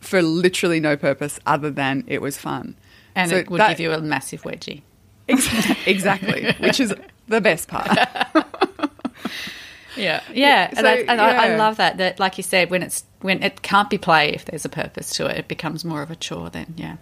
for 0.00 0.20
literally 0.22 0.78
no 0.78 0.96
purpose 0.96 1.40
other 1.46 1.70
than 1.70 2.04
it 2.06 2.20
was 2.20 2.36
fun. 2.38 2.76
And 3.14 3.30
So 3.30 3.36
it 3.36 3.50
would 3.50 3.60
that- 3.60 3.70
give 3.70 3.80
you 3.80 3.92
a 3.92 4.00
massive 4.00 4.42
wedgie. 4.42 4.82
exactly, 5.86 6.52
which 6.60 6.78
is 6.80 6.94
the 7.26 7.40
best 7.40 7.68
part. 7.68 7.88
Yeah, 9.98 10.22
yeah, 10.32 10.70
so, 10.70 10.78
and, 10.78 10.86
I, 10.86 10.94
and 10.96 11.20
I, 11.20 11.46
I 11.46 11.56
love 11.56 11.76
that. 11.76 11.96
That, 11.98 12.18
like 12.18 12.36
you 12.36 12.42
said, 12.42 12.70
when 12.70 12.82
it's 12.82 13.04
when 13.20 13.42
it 13.42 13.62
can't 13.62 13.90
be 13.90 13.98
play, 13.98 14.32
if 14.32 14.44
there's 14.44 14.64
a 14.64 14.68
purpose 14.68 15.10
to 15.16 15.26
it, 15.26 15.38
it 15.38 15.48
becomes 15.48 15.84
more 15.84 16.02
of 16.02 16.10
a 16.10 16.16
chore. 16.16 16.50
Then, 16.50 16.74
yeah, 16.76 16.96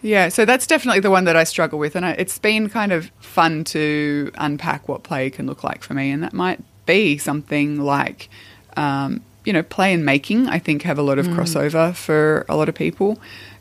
Yeah, 0.00 0.28
so 0.28 0.44
that's 0.44 0.66
definitely 0.66 1.00
the 1.00 1.10
one 1.10 1.24
that 1.24 1.36
I 1.36 1.44
struggle 1.44 1.78
with, 1.78 1.96
and 1.96 2.06
I, 2.06 2.12
it's 2.12 2.38
been 2.38 2.68
kind 2.68 2.92
of 2.92 3.10
fun 3.20 3.64
to 3.64 4.30
unpack 4.36 4.88
what 4.88 5.02
play 5.02 5.28
can 5.30 5.46
look 5.46 5.64
like 5.64 5.82
for 5.82 5.94
me, 5.94 6.10
and 6.10 6.22
that 6.22 6.32
might 6.32 6.60
be 6.86 7.18
something 7.18 7.80
like, 7.80 8.28
um, 8.76 9.22
you 9.44 9.52
know, 9.52 9.62
play 9.62 9.92
and 9.92 10.04
making. 10.04 10.46
I 10.46 10.58
think 10.58 10.82
have 10.82 10.98
a 10.98 11.02
lot 11.02 11.18
of 11.18 11.26
crossover 11.26 11.94
for 11.94 12.46
a 12.48 12.56
lot 12.56 12.68
of 12.68 12.74
people. 12.74 13.18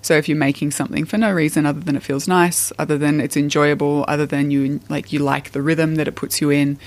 So 0.08 0.16
if 0.16 0.30
you're 0.30 0.38
making 0.38 0.72
something 0.72 1.06
for 1.06 1.18
no 1.18 1.32
reason 1.32 1.66
other 1.66 1.82
than 1.82 1.96
it 1.96 2.04
feels 2.04 2.28
nice, 2.28 2.72
other 2.80 2.98
than 2.98 3.20
it's 3.20 3.36
enjoyable, 3.36 4.06
other 4.08 4.26
than 4.26 4.52
you 4.52 4.80
like 4.90 5.12
you 5.12 5.20
like 5.20 5.52
the 5.52 5.62
rhythm 5.62 5.96
that 5.96 6.08
it 6.08 6.16
puts 6.16 6.42
you 6.42 6.50
in, 6.50 6.80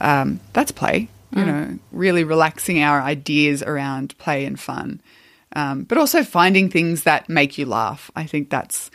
um, 0.00 0.40
that's 0.52 0.72
play. 0.72 1.08
You 1.30 1.44
know, 1.44 1.78
really 1.92 2.24
relaxing 2.24 2.82
our 2.82 3.02
ideas 3.02 3.62
around 3.62 4.16
play 4.16 4.46
and 4.46 4.58
fun 4.58 5.02
um, 5.54 5.84
but 5.84 5.98
also 5.98 6.22
finding 6.22 6.68
things 6.68 7.04
that 7.04 7.28
make 7.28 7.58
you 7.58 7.66
laugh. 7.66 8.10
I 8.14 8.24
think 8.24 8.50
that's 8.50 8.90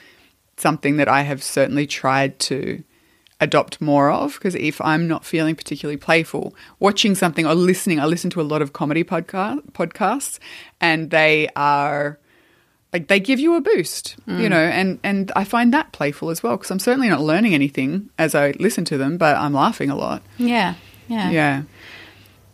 something 0.58 0.98
that 0.98 1.08
I 1.08 1.22
have 1.22 1.42
certainly 1.42 1.88
tried 1.88 2.40
to 2.40 2.84
adopt 3.42 3.82
more 3.82 4.10
of 4.10 4.36
because 4.36 4.56
if 4.56 4.80
I'm 4.80 5.08
not 5.08 5.26
feeling 5.26 5.56
particularly 5.56 5.98
playful, 5.98 6.56
watching 6.80 7.16
something 7.16 7.46
or 7.46 7.56
listening, 7.56 8.00
I 8.00 8.06
listen 8.06 8.30
to 8.32 8.42
a 8.42 8.44
lot 8.44 8.62
of 8.62 8.74
comedy 8.74 9.04
podcast, 9.04 9.72
podcasts 9.72 10.40
and 10.80 11.10
they 11.10 11.50
are 11.56 12.20
like 12.94 13.08
they 13.08 13.20
give 13.20 13.40
you 13.40 13.56
a 13.56 13.62
boost, 13.62 14.16
you 14.28 14.48
know, 14.48 14.62
and 14.64 15.00
and 15.04 15.32
I 15.36 15.44
find 15.44 15.74
that 15.74 15.92
playful 15.92 16.30
as 16.30 16.44
well 16.44 16.56
because 16.58 16.72
I'm 16.72 16.80
certainly 16.80 17.10
not 17.10 17.22
learning 17.22 17.54
anything 17.54 18.10
as 18.20 18.36
I 18.36 18.52
listen 18.60 18.86
to 18.86 18.98
them, 18.98 19.18
but 19.18 19.36
I'm 19.36 19.54
laughing 19.54 19.90
a 19.90 19.96
lot. 19.96 20.22
yeah, 20.38 20.76
yeah. 21.08 21.30
Yeah. 21.32 21.64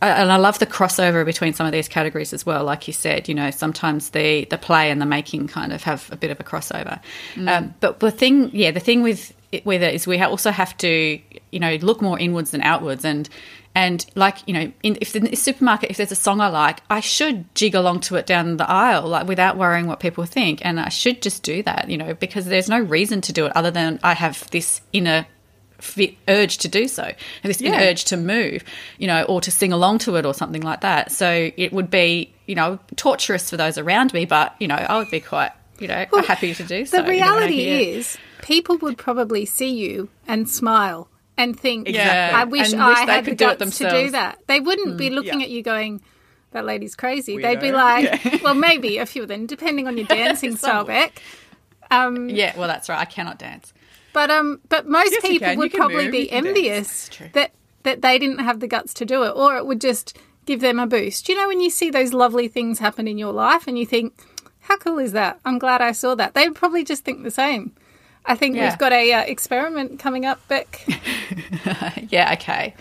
I- 0.01 0.09
and 0.21 0.31
I 0.31 0.37
love 0.37 0.59
the 0.59 0.65
crossover 0.65 1.25
between 1.25 1.53
some 1.53 1.65
of 1.65 1.73
these 1.73 1.89
categories 1.89 2.31
as 2.31 2.45
well. 2.45 2.63
Like 2.63 2.87
you 2.87 2.93
said, 2.93 3.27
you 3.27 3.35
know, 3.35 3.51
sometimes 3.51 4.11
the 4.11 4.45
the 4.45 4.57
play 4.57 4.89
and 4.91 5.01
the 5.01 5.05
making 5.05 5.47
kind 5.49 5.73
of 5.73 5.83
have 5.83 6.09
a 6.11 6.15
bit 6.15 6.31
of 6.31 6.39
a 6.39 6.43
crossover. 6.43 6.99
Um, 7.45 7.73
but 7.81 7.99
the 7.99 8.09
thing, 8.11 8.49
yeah, 8.53 8.71
the 8.71 8.79
thing 8.79 9.01
with 9.03 9.33
it, 9.51 9.65
with 9.65 9.83
it 9.83 9.93
is 9.93 10.07
we 10.07 10.17
also 10.21 10.51
have 10.51 10.77
to, 10.77 11.19
you 11.51 11.59
know, 11.59 11.75
look 11.81 12.01
more 12.01 12.17
inwards 12.17 12.51
than 12.51 12.61
outwards. 12.61 13.03
And 13.03 13.27
and 13.75 14.05
like 14.15 14.37
you 14.47 14.53
know, 14.53 14.71
in, 14.83 14.97
if 14.99 15.13
the 15.13 15.35
supermarket, 15.35 15.91
if 15.91 15.97
there's 15.97 16.11
a 16.11 16.15
song 16.15 16.41
I 16.41 16.47
like, 16.47 16.81
I 16.89 16.99
should 16.99 17.53
jig 17.55 17.75
along 17.75 18.01
to 18.01 18.15
it 18.15 18.25
down 18.25 18.57
the 18.57 18.69
aisle, 18.69 19.07
like 19.07 19.27
without 19.27 19.57
worrying 19.57 19.87
what 19.87 19.99
people 19.99 20.25
think. 20.25 20.65
And 20.65 20.79
I 20.79 20.89
should 20.89 21.21
just 21.21 21.43
do 21.43 21.63
that, 21.63 21.89
you 21.89 21.97
know, 21.97 22.13
because 22.13 22.45
there's 22.45 22.69
no 22.69 22.79
reason 22.79 23.21
to 23.21 23.33
do 23.33 23.45
it 23.45 23.55
other 23.55 23.71
than 23.71 23.99
I 24.03 24.13
have 24.13 24.49
this 24.51 24.81
inner 24.91 25.27
fit 25.77 26.15
urge 26.27 26.57
to 26.57 26.67
do 26.67 26.87
so, 26.87 27.13
this 27.43 27.61
Yeah. 27.61 27.79
urge 27.81 28.05
to 28.05 28.17
move, 28.17 28.63
you 28.97 29.07
know, 29.07 29.23
or 29.23 29.39
to 29.41 29.51
sing 29.51 29.71
along 29.71 29.99
to 29.99 30.15
it 30.17 30.25
or 30.25 30.33
something 30.33 30.61
like 30.61 30.81
that. 30.81 31.11
So 31.11 31.51
it 31.55 31.71
would 31.71 31.89
be, 31.89 32.33
you 32.47 32.55
know, 32.55 32.79
torturous 32.95 33.49
for 33.49 33.55
those 33.57 33.77
around 33.77 34.13
me, 34.13 34.25
but 34.25 34.55
you 34.59 34.67
know, 34.67 34.75
I 34.75 34.97
would 34.97 35.09
be 35.09 35.21
quite, 35.21 35.51
you 35.79 35.87
know, 35.87 36.05
happy 36.27 36.53
to 36.53 36.63
do 36.63 36.85
so. 36.85 36.97
The 37.01 37.13
you 37.13 37.19
know, 37.21 37.25
reality 37.25 37.61
is, 37.67 38.17
people 38.41 38.77
would 38.79 38.97
probably 38.97 39.45
see 39.45 39.71
you 39.71 40.09
and 40.27 40.49
smile 40.49 41.07
and 41.39 41.59
think, 41.59 41.87
Exactly. 41.87 42.37
I 42.39 42.43
wish 42.43 42.71
And 42.73 42.81
I 42.83 42.87
wish 42.89 42.97
had 42.99 43.25
the 43.25 43.35
guts 43.35 43.77
to 43.79 43.89
do 43.89 44.11
that. 44.11 44.37
They 44.47 44.59
wouldn't 44.59 44.97
be 44.97 45.09
looking 45.09 45.39
Yeah. 45.39 45.45
at 45.45 45.49
you 45.49 45.63
going, 45.63 46.01
that 46.51 46.65
lady's 46.65 46.95
crazy. 46.95 47.37
They'd 47.37 47.59
be 47.59 47.67
Weirdo. 47.67 47.73
like, 48.33 48.41
well, 48.43 48.53
maybe 48.55 48.97
a 48.97 49.05
few 49.05 49.23
of 49.23 49.27
them, 49.27 49.45
depending 49.45 49.87
on 49.87 49.97
your 49.97 50.05
dancing 50.17 50.55
style, 50.55 50.83
Beck. 50.83 51.21
Um, 51.91 52.29
yeah, 52.29 52.57
well, 52.57 52.67
that's 52.67 52.89
right. 52.89 52.99
I 52.99 53.05
cannot 53.05 53.39
dance. 53.39 53.73
But 54.13 54.29
um, 54.31 54.59
but 54.69 54.87
most 54.87 55.11
Yes, 55.11 55.21
people 55.21 55.55
would 55.57 55.71
probably 55.73 56.05
move. 56.05 56.11
be 56.11 56.19
You 56.19 56.27
can 56.29 56.43
dance. 56.43 56.57
envious 56.57 57.09
that 57.33 57.51
that 57.83 58.01
they 58.01 58.19
didn't 58.19 58.39
have 58.39 58.59
the 58.59 58.67
guts 58.67 58.93
to 58.95 59.05
do 59.05 59.23
it, 59.23 59.29
or 59.35 59.55
it 59.57 59.65
would 59.65 59.79
just 59.81 60.17
give 60.45 60.61
them 60.61 60.79
a 60.79 60.87
boost. 60.87 61.29
You 61.29 61.35
know, 61.35 61.47
when 61.47 61.59
you 61.61 61.69
see 61.69 61.89
those 61.91 62.11
lovely 62.13 62.47
things 62.47 62.79
happen 62.79 63.07
in 63.07 63.17
your 63.17 63.31
life, 63.31 63.67
and 63.67 63.77
you 63.77 63.85
think, 63.85 64.13
"How 64.61 64.77
cool 64.77 64.97
is 64.99 65.11
that? 65.13 65.39
I'm 65.45 65.57
glad 65.59 65.81
I 65.81 65.91
saw 65.93 66.15
that." 66.15 66.33
They 66.33 66.47
would 66.47 66.57
probably 66.57 66.83
just 66.83 67.03
think 67.05 67.23
the 67.23 67.31
same. 67.31 67.75
I 68.25 68.35
think 68.35 68.55
Yeah. 68.55 68.69
we've 68.69 68.77
got 68.77 68.91
a 68.91 69.13
uh, 69.13 69.21
experiment 69.21 69.99
coming 69.99 70.25
up, 70.25 70.39
Beck. 70.47 70.85
Yeah, 72.09 72.33
okay. 72.33 72.73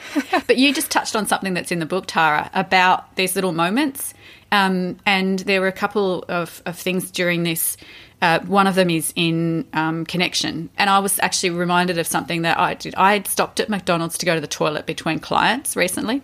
but 0.47 0.57
you 0.57 0.73
just 0.73 0.91
touched 0.91 1.15
on 1.15 1.27
something 1.27 1.53
that's 1.53 1.71
in 1.71 1.81
the 1.81 1.87
book, 1.87 2.05
Tara, 2.07 2.51
about 2.55 3.15
these 3.17 3.35
little 3.35 3.53
moments. 3.53 4.15
Um, 4.51 4.97
and 5.05 5.41
there 5.41 5.61
were 5.61 5.67
a 5.67 5.73
couple 5.73 6.25
of, 6.29 6.63
of 6.65 6.79
things 6.79 7.11
during 7.11 7.43
this. 7.43 7.77
Uh, 8.23 8.41
one 8.41 8.67
of 8.67 8.75
them 8.75 8.89
is 8.89 9.13
in 9.17 9.67
um, 9.75 10.07
connection. 10.07 10.71
And 10.79 10.89
I 10.89 10.99
was 11.01 11.19
actually 11.21 11.51
reminded 11.51 11.99
of 11.99 12.07
something 12.07 12.43
that 12.43 12.59
I 12.59 12.75
did. 12.75 12.95
I 12.95 13.13
had 13.13 13.27
stopped 13.27 13.61
at 13.61 13.69
McDonald's 13.69 14.17
to 14.19 14.27
go 14.27 14.35
to 14.35 14.41
the 14.41 14.47
toilet 14.47 14.87
between 14.87 15.19
clients 15.19 15.77
recently. 15.77 16.23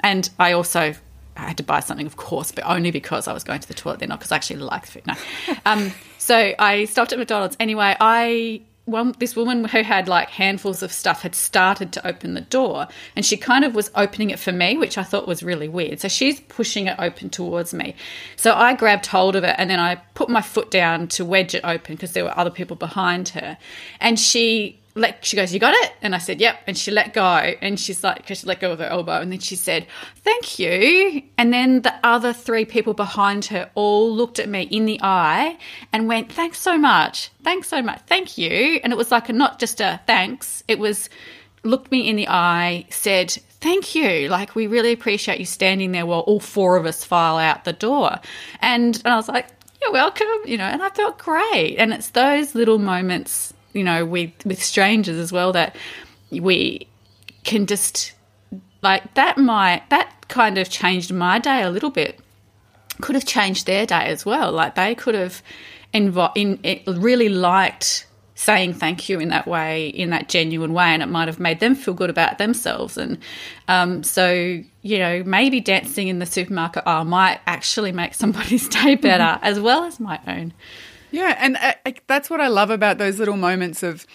And 0.00 0.30
I 0.38 0.52
also 0.52 0.94
I 1.36 1.48
had 1.48 1.56
to 1.58 1.62
buy 1.62 1.80
something, 1.80 2.06
of 2.06 2.16
course, 2.16 2.52
but 2.52 2.64
only 2.64 2.90
because 2.90 3.26
I 3.26 3.32
was 3.32 3.44
going 3.44 3.60
to 3.60 3.68
the 3.68 3.74
toilet 3.74 4.00
then, 4.00 4.10
not 4.10 4.20
because 4.20 4.32
I 4.32 4.36
actually 4.36 4.60
liked 4.60 4.88
food. 4.88 5.06
No. 5.06 5.14
Um, 5.66 5.92
so 6.18 6.52
I 6.58 6.84
stopped 6.84 7.12
at 7.12 7.18
McDonald's. 7.18 7.56
Anyway, 7.58 7.96
I 7.98 8.62
one 8.86 9.14
this 9.18 9.34
woman 9.34 9.64
who 9.64 9.82
had 9.82 10.08
like 10.08 10.28
handfuls 10.28 10.82
of 10.82 10.92
stuff 10.92 11.22
had 11.22 11.34
started 11.34 11.92
to 11.92 12.06
open 12.06 12.34
the 12.34 12.40
door 12.42 12.86
and 13.16 13.24
she 13.24 13.36
kind 13.36 13.64
of 13.64 13.74
was 13.74 13.90
opening 13.94 14.28
it 14.28 14.38
for 14.38 14.52
me 14.52 14.76
which 14.76 14.98
i 14.98 15.02
thought 15.02 15.26
was 15.26 15.42
really 15.42 15.68
weird 15.68 15.98
so 15.98 16.06
she's 16.06 16.40
pushing 16.40 16.86
it 16.86 16.94
open 16.98 17.30
towards 17.30 17.72
me 17.72 17.94
so 18.36 18.52
i 18.52 18.74
grabbed 18.74 19.06
hold 19.06 19.36
of 19.36 19.44
it 19.44 19.54
and 19.56 19.70
then 19.70 19.80
i 19.80 19.94
put 20.14 20.28
my 20.28 20.42
foot 20.42 20.70
down 20.70 21.08
to 21.08 21.24
wedge 21.24 21.54
it 21.54 21.64
open 21.64 21.94
because 21.94 22.12
there 22.12 22.24
were 22.24 22.38
other 22.38 22.50
people 22.50 22.76
behind 22.76 23.30
her 23.30 23.56
and 24.00 24.20
she 24.20 24.78
let 24.96 25.24
she 25.24 25.36
goes 25.36 25.52
you 25.52 25.58
got 25.58 25.74
it? 25.74 25.92
And 26.02 26.14
i 26.14 26.18
said 26.18 26.40
yep. 26.40 26.58
And 26.66 26.78
she 26.78 26.90
let 26.90 27.12
go. 27.12 27.24
And 27.24 27.78
she's 27.78 28.04
like 28.04 28.18
because 28.18 28.38
she 28.38 28.46
let 28.46 28.60
go 28.60 28.72
of 28.72 28.78
her 28.78 28.84
elbow. 28.86 29.20
And 29.20 29.32
then 29.32 29.40
she 29.40 29.56
said 29.56 29.86
thank 30.16 30.58
you. 30.58 31.22
And 31.36 31.52
then 31.52 31.82
the 31.82 31.94
other 32.04 32.32
three 32.32 32.64
people 32.64 32.94
behind 32.94 33.46
her 33.46 33.70
all 33.74 34.14
looked 34.14 34.38
at 34.38 34.48
me 34.48 34.62
in 34.62 34.86
the 34.86 35.00
eye 35.02 35.58
and 35.92 36.06
went 36.06 36.32
thanks 36.32 36.58
so 36.58 36.78
much. 36.78 37.30
Thanks 37.42 37.68
so 37.68 37.82
much. 37.82 38.00
Thank 38.06 38.38
you. 38.38 38.80
And 38.84 38.92
it 38.92 38.96
was 38.96 39.10
like 39.10 39.28
a, 39.28 39.32
not 39.32 39.58
just 39.58 39.80
a 39.80 40.00
thanks. 40.06 40.62
It 40.68 40.78
was 40.78 41.08
looked 41.64 41.90
me 41.90 42.08
in 42.08 42.16
the 42.16 42.28
eye 42.28 42.86
said 42.90 43.30
thank 43.60 43.94
you. 43.94 44.28
Like 44.28 44.54
we 44.54 44.66
really 44.68 44.92
appreciate 44.92 45.40
you 45.40 45.46
standing 45.46 45.90
there 45.92 46.06
while 46.06 46.20
all 46.20 46.40
four 46.40 46.76
of 46.76 46.86
us 46.86 47.02
file 47.02 47.38
out 47.38 47.64
the 47.64 47.72
door. 47.72 48.20
And, 48.60 48.96
and 49.04 49.08
i 49.08 49.16
was 49.16 49.28
like 49.28 49.48
you're 49.82 49.92
welcome 49.92 50.26
you 50.46 50.56
know 50.56 50.64
and 50.64 50.82
i 50.82 50.90
felt 50.90 51.18
great. 51.18 51.76
And 51.78 51.92
it's 51.92 52.10
those 52.10 52.54
little 52.54 52.78
moments 52.78 53.52
you 53.74 53.84
know 53.84 54.06
with 54.06 54.32
with 54.46 54.62
strangers 54.62 55.18
as 55.18 55.32
well 55.32 55.52
that 55.52 55.76
we 56.30 56.86
can 57.44 57.66
just 57.66 58.12
like 58.82 59.14
that 59.14 59.38
might 59.38 59.88
that 59.90 60.28
kind 60.28 60.58
of 60.58 60.68
changed 60.68 61.12
my 61.12 61.38
day 61.38 61.62
a 61.62 61.70
little 61.70 61.90
bit. 61.90 62.18
Could 63.00 63.14
have 63.14 63.26
changed 63.26 63.66
their 63.66 63.86
day 63.86 64.06
as 64.06 64.24
well. 64.24 64.52
Like 64.52 64.74
they 64.76 64.94
could 64.94 65.14
have 65.14 65.42
invo- 65.92 66.32
in, 66.34 66.60
it 66.62 66.82
really 66.86 67.28
liked 67.28 68.06
saying 68.36 68.74
thank 68.74 69.08
you 69.08 69.20
in 69.20 69.28
that 69.28 69.46
way 69.46 69.86
in 69.86 70.10
that 70.10 70.28
genuine 70.28 70.72
way 70.72 70.86
and 70.86 71.04
it 71.04 71.06
might 71.06 71.28
have 71.28 71.38
made 71.38 71.60
them 71.60 71.74
feel 71.74 71.94
good 71.94 72.10
about 72.10 72.38
themselves. 72.38 72.96
And 72.96 73.18
um, 73.68 74.02
so 74.02 74.32
you 74.82 74.98
know 74.98 75.22
maybe 75.24 75.60
dancing 75.60 76.08
in 76.08 76.18
the 76.18 76.26
supermarket 76.26 76.84
aisle 76.86 77.04
might 77.04 77.40
actually 77.46 77.92
make 77.92 78.14
somebody's 78.14 78.68
day 78.82 78.94
better 78.94 79.38
as 79.42 79.58
well 79.58 79.84
as 79.84 79.98
my 79.98 80.20
own 80.26 80.52
Yeah, 81.14 81.36
and 81.38 81.56
I, 81.56 81.74
I, 81.86 81.94
that's 82.06 82.28
what 82.30 82.40
I 82.40 82.48
love 82.48 82.70
about 82.70 82.98
those 82.98 83.18
little 83.18 83.36
moments 83.36 83.82
of 83.82 84.06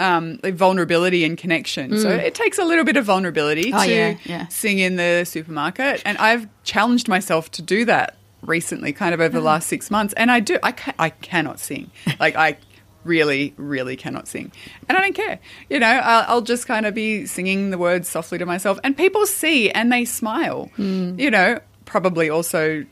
um, 0.00 0.38
like 0.42 0.54
vulnerability 0.54 1.24
and 1.24 1.38
connection. 1.38 1.98
So 1.98 2.08
it 2.10 2.34
takes 2.34 2.58
a 2.58 2.64
little 2.64 2.84
bit 2.84 2.96
of 2.96 3.04
vulnerability 3.04 3.70
Mm. 3.72 3.80
Oh, 3.80 3.84
to 3.84 3.90
yeah, 3.94 4.16
yeah. 4.24 4.46
sing 4.48 4.78
in 4.78 4.96
the 4.96 5.24
supermarket, 5.24 6.02
and 6.04 6.18
I've 6.18 6.48
challenged 6.64 7.08
myself 7.08 7.50
to 7.52 7.62
do 7.62 7.84
that 7.86 8.16
recently, 8.42 8.92
kind 8.92 9.14
of 9.14 9.20
over 9.20 9.34
the 9.34 9.40
Mm. 9.40 9.44
last 9.54 9.68
six 9.68 9.90
months. 9.90 10.12
And 10.16 10.30
I 10.30 10.40
do. 10.40 10.58
I 10.62 10.72
ca- 10.72 10.94
I 10.98 11.10
cannot 11.10 11.58
sing. 11.60 11.90
Like 12.20 12.36
I 12.36 12.56
really, 13.04 13.52
really 13.56 13.96
cannot 13.96 14.26
sing, 14.28 14.50
and 14.88 14.96
I 14.98 15.00
don't 15.00 15.14
care. 15.14 15.38
You 15.70 15.78
know, 15.80 15.86
I'll, 16.10 16.24
I'll 16.28 16.40
just 16.42 16.66
kind 16.66 16.86
of 16.86 16.94
be 16.94 17.26
singing 17.26 17.70
the 17.70 17.78
words 17.78 18.08
softly 18.08 18.38
to 18.38 18.46
myself, 18.46 18.78
and 18.84 18.96
people 18.96 19.26
see 19.26 19.70
and 19.70 19.92
they 19.92 20.04
smile. 20.04 20.70
Mm. 20.78 21.18
You 21.18 21.30
know, 21.30 21.60
probably 21.84 22.30
also 22.30 22.84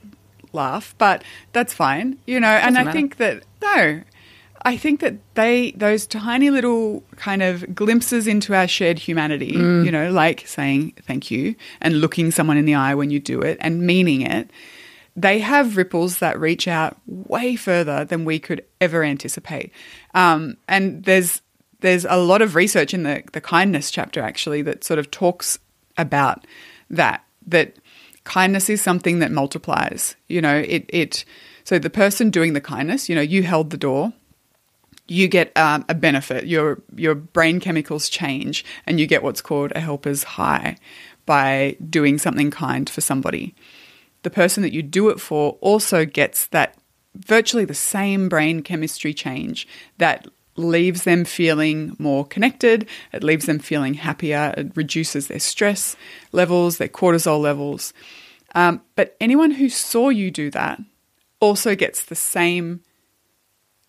laugh, 0.53 0.95
but 0.99 1.25
that's 1.53 1.73
fine. 1.73 2.19
You 2.27 2.39
know, 2.41 2.49
and 2.49 2.77
I 2.79 2.85
matter. 2.85 2.93
think 2.93 3.17
that 3.17 3.43
no. 3.63 4.03
I 4.65 4.77
think 4.77 5.01
that 5.01 5.15
they 5.35 5.73
those 5.73 6.07
tiny 6.07 6.51
little 6.51 7.03
kind 7.17 7.43
of 7.43 7.75
glimpses 7.75 8.27
into 8.29 8.55
our 8.55 8.69
shared 8.69 8.99
humanity, 8.99 9.53
Mm. 9.55 9.85
you 9.85 9.91
know, 9.91 10.11
like 10.13 10.47
saying 10.47 10.93
thank 11.03 11.31
you 11.33 11.57
and 11.81 12.01
looking 12.01 12.31
someone 12.31 12.57
in 12.57 12.65
the 12.65 12.75
eye 12.77 12.95
when 12.95 13.11
you 13.11 13.19
do 13.19 13.41
it 13.41 13.59
and 13.61 13.83
meaning 13.83 14.21
it, 14.23 14.51
they 15.17 15.41
have 15.41 15.77
ripples 15.77 16.19
that 16.21 16.39
reach 16.39 16.69
out 16.69 16.97
way 17.07 17.57
further 17.57 18.05
than 18.05 18.25
we 18.25 18.39
could 18.39 18.65
ever 18.81 19.03
anticipate. 19.03 19.73
Um, 20.15 20.57
and 20.69 21.03
there's 21.05 21.43
there's 21.81 22.05
a 22.09 22.17
lot 22.17 22.41
of 22.41 22.55
research 22.55 22.95
in 22.95 23.03
the 23.03 23.25
the 23.33 23.41
kindness 23.41 23.91
chapter 23.91 24.21
actually 24.23 24.63
that 24.63 24.85
sort 24.85 25.01
of 25.01 25.11
talks 25.11 25.59
about 25.97 26.47
that 26.89 27.25
that 27.49 27.75
kindness 28.25 28.69
is 28.69 28.81
something 28.81 29.19
that 29.21 29.31
multiplies. 29.31 30.17
You 30.29 30.41
know, 30.41 30.57
it 30.57 30.87
it 30.89 31.25
So 31.65 31.79
the 31.79 31.91
person 31.91 32.31
doing 32.31 32.53
the 32.53 32.61
kindness, 32.61 33.09
you 33.09 33.15
know, 33.15 33.23
you 33.23 33.43
held 33.43 33.71
the 33.71 33.77
door, 33.77 34.13
you 35.09 35.29
get 35.29 35.57
um, 35.57 35.85
a 35.89 35.95
benefit. 35.95 36.47
Your 36.47 36.81
your 36.95 37.15
brain 37.15 37.61
chemicals 37.61 38.09
change, 38.09 38.65
and 38.87 38.99
you 39.01 39.07
get 39.07 39.23
what's 39.23 39.41
called 39.41 39.73
a 39.75 39.81
helper's 39.81 40.25
high 40.25 40.77
by 41.27 41.77
doing 41.89 42.19
something 42.19 42.51
kind 42.51 42.89
for 42.89 43.01
somebody. 43.01 43.55
The 44.23 44.31
person 44.31 44.63
that 44.63 44.73
you 44.73 44.83
do 44.83 45.09
it 45.09 45.21
for 45.21 45.59
also 45.61 46.05
gets 46.05 46.47
that 46.49 46.77
virtually 47.15 47.65
the 47.65 47.75
same 47.75 48.29
brain 48.29 48.63
chemistry 48.63 49.13
change 49.13 49.69
that 49.99 50.27
leaves 50.57 51.05
them 51.05 51.25
feeling 51.25 51.97
more 51.99 52.25
connected, 52.25 52.87
it 53.13 53.23
leaves 53.23 53.47
them 53.47 53.59
feeling 53.59 53.95
happier, 53.95 54.55
it 54.57 54.77
reduces 54.77 55.29
their 55.29 55.41
stress 55.41 55.97
levels, 56.33 56.79
their 56.79 56.89
cortisol 56.89 57.41
levels. 57.41 57.93
Um, 58.55 58.83
but 58.97 59.17
anyone 59.21 59.53
who 59.53 59.69
saw 59.69 60.11
you 60.11 60.31
do 60.31 60.51
that 60.51 60.81
also 61.41 61.75
gets 61.75 62.05
the 62.05 62.15
same 62.15 62.83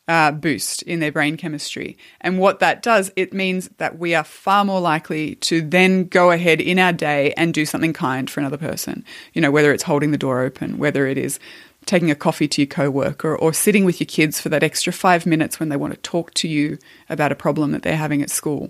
uh, 0.07 0.32
boost 0.32 0.82
in 0.84 0.99
their 0.99 1.11
brain 1.11 1.38
chemistry. 1.38 1.97
And 2.20 2.38
what 2.38 2.59
that 2.59 2.82
does, 2.82 3.11
it 3.16 3.34
means 3.34 3.70
that 3.78 3.97
we 3.97 4.16
are 4.16 4.24
far 4.24 4.66
more 4.66 4.82
likely 4.82 5.36
to 5.36 5.61
then 5.61 6.05
go 6.05 6.32
ahead 6.32 6.59
in 6.59 6.78
our 6.78 6.91
day 6.91 7.34
and 7.38 7.53
do 7.53 7.66
something 7.66 7.93
kind 7.93 8.30
for 8.30 8.39
another 8.41 8.57
person. 8.57 9.05
You 9.34 9.41
know, 9.41 9.51
whether 9.51 9.72
it's 9.72 9.84
holding 9.84 10.11
the 10.11 10.18
door 10.18 10.41
open, 10.41 10.78
whether 10.78 11.07
it 11.07 11.18
is 11.18 11.39
taking 11.86 12.12
a 12.12 12.16
coffee 12.16 12.48
to 12.48 12.62
your 12.62 12.68
coworker 12.68 13.36
or 13.36 13.54
sitting 13.54 13.86
with 13.86 14.00
your 14.00 14.08
kids 14.08 14.40
for 14.40 14.50
that 14.50 14.64
extra 14.64 14.94
five 14.94 15.26
minutes 15.26 15.60
when 15.60 15.70
they 15.70 15.78
want 15.78 15.94
to 15.94 16.00
talk 16.02 16.34
to 16.36 16.48
you 16.48 16.78
about 17.10 17.32
a 17.32 17.36
problem 17.36 17.72
that 17.72 17.84
they're 17.84 17.98
having 17.98 18.22
at 18.22 18.30
school. 18.30 18.70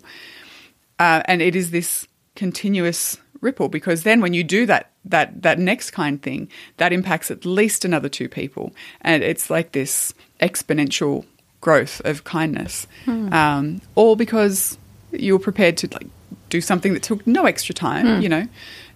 Uh, 1.00 1.22
and 1.26 1.42
it 1.42 1.56
is 1.56 1.72
this 1.72 2.08
continuous 2.36 3.18
ripple 3.42 3.70
because 3.70 4.04
then 4.04 4.22
when 4.22 4.34
you 4.34 4.44
do 4.44 4.66
that 4.66 4.90
that 5.06 5.42
that 5.42 5.60
next 5.60 5.92
kind 5.92 6.22
thing 6.22 6.50
that 6.78 6.94
impacts 6.94 7.30
at 7.30 7.46
least 7.46 7.84
another 7.84 8.08
two 8.08 8.30
people 8.30 8.72
and 9.02 9.22
it's 9.22 9.50
like 9.50 9.74
this 9.74 10.14
exponential 10.40 11.26
growth 11.60 12.02
of 12.06 12.24
kindness 12.24 12.88
hmm. 13.04 13.32
um, 13.34 13.82
all 13.96 14.16
because 14.16 14.78
you 15.12 15.34
were 15.34 15.44
prepared 15.44 15.76
to 15.76 15.90
like 15.92 16.08
do 16.50 16.62
something 16.62 16.94
that 16.94 17.04
took 17.04 17.28
no 17.28 17.46
extra 17.46 17.76
time 17.76 18.16
hmm. 18.16 18.22
you 18.22 18.30
know 18.30 18.48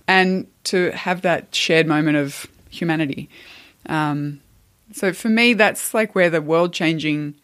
and 0.08 0.48
to 0.64 0.92
have 0.92 1.22
that 1.24 1.54
shared 1.54 1.86
moment 1.86 2.16
of 2.16 2.48
humanity 2.70 3.30
um, 3.88 4.42
so 4.92 5.14
for 5.14 5.30
me, 5.30 5.54
that's 5.54 5.94
like 5.94 6.16
where 6.16 6.30
the 6.30 6.42
world 6.42 6.74
changing 6.74 7.36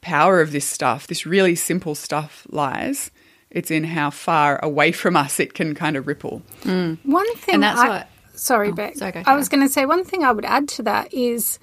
power 0.00 0.40
of 0.40 0.52
this 0.52 0.66
stuff, 0.66 1.06
this 1.06 1.26
really 1.26 1.54
simple 1.54 1.94
stuff, 1.94 2.46
lies. 2.50 3.10
It's 3.50 3.70
in 3.70 3.84
how 3.84 4.10
far 4.10 4.64
away 4.64 4.92
from 4.92 5.16
us 5.16 5.40
it 5.40 5.54
can 5.54 5.74
kind 5.74 5.96
of 5.96 6.06
ripple. 6.06 6.42
Mm. 6.62 6.98
One 7.04 7.36
thing, 7.36 7.54
and 7.54 7.62
that's 7.62 7.80
I, 7.80 7.88
what. 7.88 8.08
Sorry, 8.34 8.68
oh, 8.68 8.72
Beck. 8.72 8.96
Sorry, 8.96 9.22
I 9.26 9.34
was 9.34 9.48
going 9.48 9.66
to 9.66 9.68
say 9.72 9.84
one 9.84 10.04
thing 10.04 10.24
I 10.24 10.32
would 10.32 10.44
add 10.44 10.68
to 10.70 10.82
that 10.84 11.12
is 11.12 11.58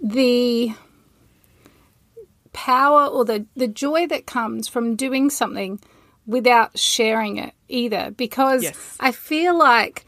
the 0.00 0.72
power 2.52 3.06
or 3.06 3.24
the, 3.24 3.46
the 3.56 3.66
joy 3.66 4.06
that 4.06 4.26
comes 4.26 4.68
from 4.68 4.94
doing 4.94 5.30
something 5.30 5.80
without 6.26 6.78
sharing 6.78 7.38
it 7.38 7.54
either. 7.68 8.12
Because 8.16 8.62
yes. 8.62 8.96
I 9.00 9.10
feel 9.10 9.56
like 9.58 10.06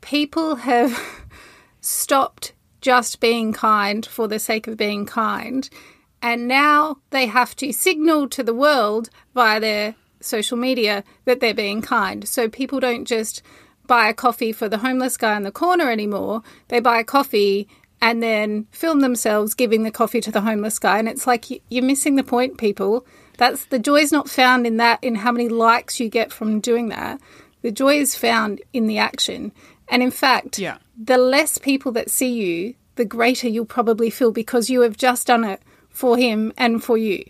people 0.00 0.56
have 0.56 0.98
stopped 1.80 2.52
just 2.80 3.20
being 3.20 3.52
kind 3.52 4.04
for 4.04 4.28
the 4.28 4.38
sake 4.38 4.66
of 4.66 4.76
being 4.76 5.06
kind. 5.06 5.68
And 6.20 6.48
now 6.48 6.98
they 7.10 7.26
have 7.26 7.54
to 7.56 7.72
signal 7.72 8.28
to 8.30 8.42
the 8.42 8.54
world 8.54 9.10
via 9.34 9.60
their 9.60 9.94
social 10.20 10.56
media 10.56 11.04
that 11.24 11.40
they're 11.40 11.54
being 11.54 11.82
kind. 11.82 12.26
So 12.28 12.48
people 12.48 12.80
don't 12.80 13.04
just 13.04 13.42
buy 13.86 14.08
a 14.08 14.14
coffee 14.14 14.52
for 14.52 14.68
the 14.68 14.78
homeless 14.78 15.16
guy 15.16 15.36
in 15.36 15.44
the 15.44 15.52
corner 15.52 15.90
anymore. 15.90 16.42
They 16.68 16.80
buy 16.80 17.00
a 17.00 17.04
coffee 17.04 17.68
and 18.00 18.22
then 18.22 18.66
film 18.70 19.00
themselves 19.00 19.54
giving 19.54 19.82
the 19.82 19.90
coffee 19.90 20.20
to 20.20 20.30
the 20.30 20.42
homeless 20.42 20.78
guy. 20.78 20.98
And 20.98 21.08
it's 21.08 21.26
like 21.26 21.46
you're 21.68 21.84
missing 21.84 22.16
the 22.16 22.24
point, 22.24 22.58
people. 22.58 23.06
That's 23.38 23.64
the 23.66 23.78
joy 23.78 24.00
is 24.00 24.12
not 24.12 24.28
found 24.28 24.66
in 24.66 24.76
that, 24.76 25.02
in 25.02 25.16
how 25.16 25.32
many 25.32 25.48
likes 25.48 26.00
you 26.00 26.08
get 26.08 26.32
from 26.32 26.60
doing 26.60 26.88
that. 26.88 27.20
The 27.62 27.72
joy 27.72 27.98
is 27.98 28.14
found 28.14 28.60
in 28.72 28.86
the 28.86 28.98
action. 28.98 29.52
And 29.88 30.02
in 30.02 30.10
fact, 30.10 30.58
yeah. 30.58 30.78
The 30.98 31.18
less 31.18 31.58
people 31.58 31.92
that 31.92 32.10
see 32.10 32.32
you, 32.32 32.74
the 32.96 33.04
greater 33.04 33.48
you'll 33.48 33.64
probably 33.64 34.10
feel 34.10 34.32
because 34.32 34.68
you 34.68 34.80
have 34.80 34.96
just 34.96 35.28
done 35.28 35.44
it 35.44 35.62
for 35.88 36.16
him 36.16 36.52
and 36.56 36.82
for 36.82 36.98
you 36.98 37.24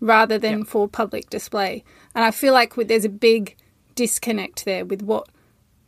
rather 0.00 0.36
than 0.36 0.58
yeah. 0.58 0.64
for 0.64 0.88
public 0.88 1.30
display. 1.30 1.84
And 2.14 2.24
I 2.24 2.32
feel 2.32 2.52
like 2.52 2.74
there's 2.74 3.04
a 3.04 3.08
big 3.08 3.56
disconnect 3.94 4.64
there 4.64 4.84
with 4.84 5.02
what 5.02 5.28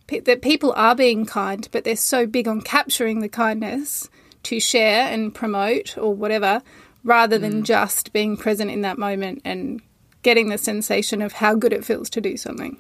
that 0.07 0.43
people 0.43 0.72
are 0.76 0.95
being 0.95 1.26
kind, 1.26 1.66
but 1.72 1.85
they're 1.85 1.97
so 1.97 2.26
big 2.26 2.47
on 2.47 2.61
capturing 2.61 3.20
the 3.20 3.28
kindness 3.28 4.09
to 4.45 4.61
share 4.61 5.09
and 5.09 5.35
promote 5.35 5.97
or 5.99 6.14
whatever 6.14 6.62
rather 7.03 7.39
than 7.39 7.62
mm. 7.62 7.64
just 7.64 8.12
being 8.12 8.37
present 8.37 8.70
in 8.70 8.82
that 8.82 8.99
moment 8.99 9.41
and 9.45 9.80
getting 10.22 10.49
the 10.49 10.59
sensation 10.59 11.20
of 11.22 11.32
how 11.32 11.55
good 11.55 11.72
it 11.72 11.85
feels 11.85 12.09
to 12.11 12.20
do 12.20 12.37
something. 12.37 12.78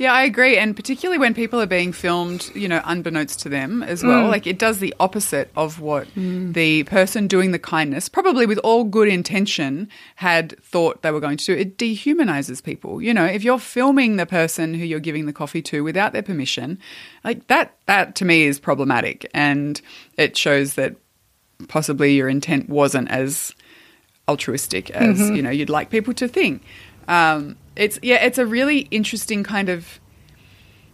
Yeah, 0.00 0.14
I 0.14 0.22
agree. 0.22 0.56
And 0.56 0.74
particularly 0.74 1.18
when 1.18 1.34
people 1.34 1.60
are 1.60 1.66
being 1.66 1.92
filmed, 1.92 2.50
you 2.54 2.66
know, 2.68 2.80
unbeknownst 2.86 3.38
to 3.40 3.50
them 3.50 3.82
as 3.82 4.02
well, 4.02 4.24
mm. 4.24 4.30
like 4.30 4.46
it 4.46 4.58
does 4.58 4.78
the 4.78 4.94
opposite 4.98 5.50
of 5.56 5.78
what 5.78 6.08
mm. 6.14 6.54
the 6.54 6.84
person 6.84 7.26
doing 7.26 7.50
the 7.50 7.58
kindness, 7.58 8.08
probably 8.08 8.46
with 8.46 8.56
all 8.64 8.84
good 8.84 9.08
intention, 9.08 9.90
had 10.16 10.58
thought 10.62 11.02
they 11.02 11.10
were 11.10 11.20
going 11.20 11.36
to 11.36 11.44
do. 11.44 11.52
It 11.52 11.76
dehumanizes 11.76 12.62
people. 12.62 13.02
You 13.02 13.12
know, 13.12 13.26
if 13.26 13.44
you're 13.44 13.58
filming 13.58 14.16
the 14.16 14.24
person 14.24 14.72
who 14.72 14.86
you're 14.86 15.00
giving 15.00 15.26
the 15.26 15.34
coffee 15.34 15.60
to 15.64 15.84
without 15.84 16.14
their 16.14 16.22
permission, 16.22 16.78
like 17.22 17.46
that, 17.48 17.76
that 17.84 18.14
to 18.14 18.24
me 18.24 18.44
is 18.44 18.58
problematic. 18.58 19.28
And 19.34 19.82
it 20.16 20.34
shows 20.34 20.76
that 20.76 20.96
possibly 21.68 22.14
your 22.14 22.30
intent 22.30 22.70
wasn't 22.70 23.10
as 23.10 23.54
altruistic 24.28 24.88
as, 24.92 25.18
mm-hmm. 25.18 25.36
you 25.36 25.42
know, 25.42 25.50
you'd 25.50 25.68
like 25.68 25.90
people 25.90 26.14
to 26.14 26.26
think. 26.26 26.62
Um, 27.06 27.56
it's 27.80 27.98
yeah, 28.02 28.22
it's 28.22 28.36
a 28.36 28.44
really 28.44 28.80
interesting 28.90 29.42
kind 29.42 29.70
of 29.70 29.98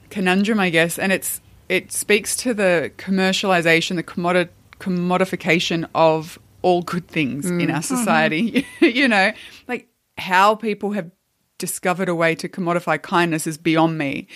conundrum, 0.08 0.60
I 0.60 0.70
guess, 0.70 0.98
and 0.98 1.12
it's 1.12 1.40
it 1.68 1.90
speaks 1.90 2.36
to 2.36 2.54
the 2.54 2.92
commercialization, 2.96 3.96
the 3.96 4.04
commodi- 4.04 4.48
commodification 4.78 5.88
of 5.96 6.38
all 6.62 6.82
good 6.82 7.08
things 7.08 7.50
mm. 7.50 7.60
in 7.60 7.70
our 7.72 7.80
mm-hmm. 7.80 7.96
society. 7.96 8.52
Mm-hmm. 8.52 8.84
you 8.96 9.08
know, 9.08 9.32
like 9.66 9.88
how 10.16 10.54
people 10.54 10.92
have 10.92 11.10
discovered 11.58 12.08
a 12.08 12.14
way 12.14 12.36
to 12.36 12.48
commodify 12.48 13.02
kindness 13.02 13.48
is 13.48 13.58
beyond 13.58 13.98
me, 13.98 14.28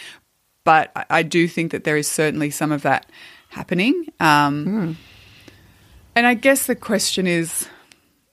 but 0.64 0.90
I, 0.96 1.04
I 1.10 1.22
do 1.22 1.46
think 1.46 1.70
that 1.70 1.84
there 1.84 1.96
is 1.96 2.08
certainly 2.08 2.50
some 2.50 2.72
of 2.72 2.82
that 2.82 3.06
happening. 3.50 4.06
Um, 4.18 4.66
mm. 4.66 4.96
And 6.16 6.26
I 6.26 6.34
guess 6.34 6.66
the 6.66 6.74
question 6.74 7.28
is 7.28 7.68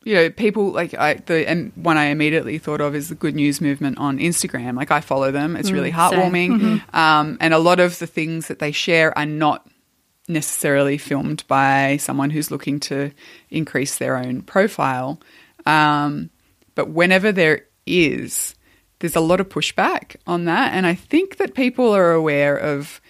you 0.08 0.14
know, 0.14 0.30
people 0.30 0.72
like 0.72 0.94
I 0.94 1.16
the 1.16 1.48
and 1.50 1.74
one 1.76 1.98
I 1.98 2.06
immediately 2.06 2.60
thought 2.60 2.80
of 2.80 2.96
is 2.96 3.10
the 3.10 3.16
Good 3.16 3.36
News 3.36 3.60
movement 3.60 3.98
on 3.98 4.20
Instagram. 4.20 4.78
Like 4.78 4.90
I 4.90 5.02
follow 5.02 5.32
them; 5.32 5.58
it's 5.58 5.70
mm, 5.70 5.74
really 5.74 5.92
heartwarming, 5.92 6.62
mm-hmm. 6.62 6.96
um, 6.96 7.38
and 7.42 7.54
a 7.54 7.60
lot 7.60 7.82
of 7.82 8.00
the 8.00 8.08
things 8.08 8.48
that 8.48 8.60
they 8.60 8.72
share 8.72 9.16
are 9.18 9.26
not 9.26 9.68
necessarily 10.30 10.98
filmed 10.98 11.44
by 11.50 11.98
someone 11.98 12.30
who's 12.30 12.50
looking 12.50 12.80
to 12.80 13.12
increase 13.50 13.98
their 13.98 14.16
own 14.16 14.44
profile. 14.44 15.20
Um, 15.66 16.30
but 16.74 16.90
whenever 16.90 17.34
there 17.34 17.66
is, 17.86 18.56
there's 19.00 19.18
a 19.18 19.20
lot 19.20 19.42
of 19.42 19.50
pushback 19.50 20.16
on 20.26 20.46
that, 20.46 20.74
and 20.74 20.88
I 20.88 20.96
think 20.96 21.36
that 21.36 21.54
people 21.54 21.94
are 21.94 22.14
aware 22.14 22.56
of, 22.56 23.02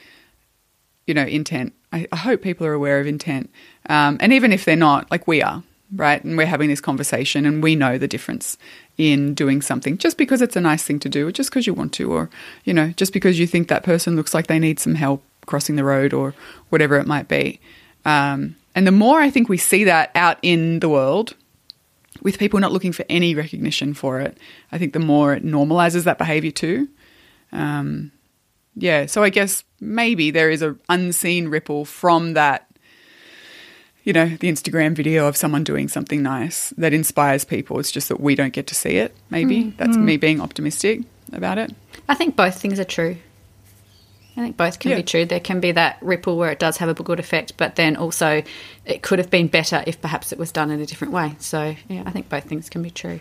you 1.06 1.14
know, 1.14 1.26
intent. 1.26 1.76
I, 1.94 2.08
I 2.12 2.16
hope 2.16 2.42
people 2.42 2.66
are 2.66 2.74
aware 2.74 3.00
of 3.00 3.06
intent, 3.06 3.52
um, 3.88 4.18
and 4.20 4.34
even 4.34 4.52
if 4.52 4.66
they're 4.66 4.76
not, 4.76 5.12
like 5.12 5.28
we 5.28 5.44
are, 5.44 5.62
right? 5.96 6.24
And 6.24 6.38
we're 6.38 6.48
having 6.48 6.70
this 6.70 6.82
conversation 6.82 7.46
and 7.46 7.64
we 7.64 7.76
know 7.76 7.98
the 7.98 8.08
difference 8.08 8.58
in 8.98 9.34
doing 9.34 9.62
something 9.62 9.98
just 9.98 10.18
because 10.18 10.42
it's 10.42 10.56
a 10.56 10.62
nice 10.62 10.84
thing 10.84 11.00
to 11.00 11.10
do 11.10 11.28
or 11.28 11.32
just 11.32 11.50
because 11.50 11.66
you 11.66 11.74
want 11.74 11.94
to 11.94 12.12
or, 12.12 12.30
you 12.66 12.74
know, 12.74 12.90
just 12.98 13.14
because 13.14 13.40
you 13.40 13.48
think 13.48 13.68
that 13.68 13.84
person 13.84 14.16
looks 14.16 14.34
like 14.34 14.48
they 14.48 14.60
need 14.60 14.80
some 14.80 14.96
help 14.96 15.24
crossing 15.46 15.76
the 15.76 15.84
road 15.84 16.14
or 16.14 16.34
whatever 16.70 16.98
it 16.98 17.08
might 17.08 17.28
be. 17.28 17.60
Um, 18.06 18.56
and 18.76 18.86
the 18.86 18.92
more 18.92 19.22
I 19.22 19.30
think 19.30 19.50
we 19.50 19.58
see 19.58 19.86
that 19.86 20.12
out 20.14 20.38
in 20.42 20.80
the 20.80 20.90
world 20.90 21.36
with 22.22 22.40
people 22.40 22.60
not 22.60 22.72
looking 22.72 22.92
for 22.92 23.06
any 23.10 23.34
recognition 23.34 23.94
for 23.94 24.20
it, 24.20 24.38
I 24.72 24.78
think 24.78 24.94
the 24.94 25.00
more 25.00 25.34
it 25.34 25.46
normalizes 25.46 26.04
that 26.04 26.18
behavior 26.18 26.52
too. 26.52 26.90
Um, 27.52 28.12
yeah, 28.76 29.08
so 29.08 29.24
I 29.24 29.30
guess 29.30 29.64
maybe 29.80 30.32
there 30.32 30.52
is 30.52 30.62
an 30.62 30.80
unseen 30.90 31.48
ripple 31.48 31.86
from 31.86 32.34
that 32.34 32.67
you 34.08 34.14
know, 34.14 34.26
the 34.26 34.50
Instagram 34.50 34.96
video 34.96 35.28
of 35.28 35.36
someone 35.36 35.66
doing 35.66 35.90
something 35.90 36.24
nice 36.24 36.70
that 36.78 36.94
inspires 36.94 37.44
people. 37.44 37.78
It's 37.78 37.92
just 37.92 38.08
that 38.08 38.22
we 38.22 38.36
don't 38.36 38.54
get 38.54 38.66
to 38.68 38.74
see 38.74 38.96
it, 38.96 39.14
maybe. 39.30 39.66
Mm. 39.66 39.76
That's 39.76 39.98
mm. 39.98 40.04
me 40.04 40.16
being 40.16 40.40
optimistic 40.40 41.02
about 41.34 41.58
it. 41.58 41.76
I 42.08 42.16
think 42.16 42.38
both 42.38 42.58
things 42.58 42.80
are 42.80 42.86
true. 42.86 43.18
I 44.38 44.40
think 44.40 44.56
both 44.56 44.80
can 44.80 44.92
yeah. 44.92 44.98
be 44.98 45.04
true. 45.04 45.26
There 45.26 45.42
can 45.42 45.60
be 45.60 45.74
that 45.74 45.98
ripple 46.00 46.38
where 46.38 46.50
it 46.52 46.58
does 46.58 46.78
have 46.78 46.88
a 46.88 46.94
good 46.94 47.20
effect, 47.20 47.58
but 47.58 47.76
then 47.76 47.98
also 47.98 48.44
it 48.86 49.02
could 49.02 49.20
have 49.20 49.30
been 49.30 49.48
better 49.48 49.84
if 49.86 50.00
perhaps 50.00 50.32
it 50.32 50.40
was 50.40 50.54
done 50.54 50.72
in 50.72 50.80
a 50.80 50.86
different 50.86 51.12
way. 51.12 51.36
So, 51.40 51.76
yeah, 51.90 52.04
I 52.06 52.12
think 52.12 52.30
both 52.30 52.46
things 52.46 52.70
can 52.70 52.82
be 52.82 52.92
true. 52.92 53.20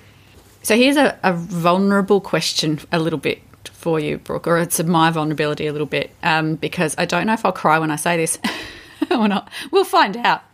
So, 0.62 0.76
here's 0.76 0.97
a, 0.97 1.18
a 1.24 1.32
vulnerable 1.32 2.20
question 2.20 2.78
a 2.93 3.01
little 3.01 3.18
bit 3.18 3.41
for 3.64 3.99
you, 3.99 4.18
Brooke, 4.18 4.47
or 4.47 4.59
it's 4.59 4.80
my 4.84 5.11
vulnerability 5.11 5.66
a 5.66 5.72
little 5.72 5.89
bit, 5.89 6.12
um, 6.22 6.55
because 6.55 6.95
I 6.97 7.07
don't 7.07 7.26
know 7.26 7.32
if 7.32 7.45
I'll 7.45 7.51
cry 7.51 7.80
when 7.80 7.91
I 7.91 7.97
say 7.97 8.16
this 8.16 8.39
or 9.11 9.26
not. 9.26 9.51
We'll 9.72 9.82
find 9.82 10.16
out. 10.18 10.45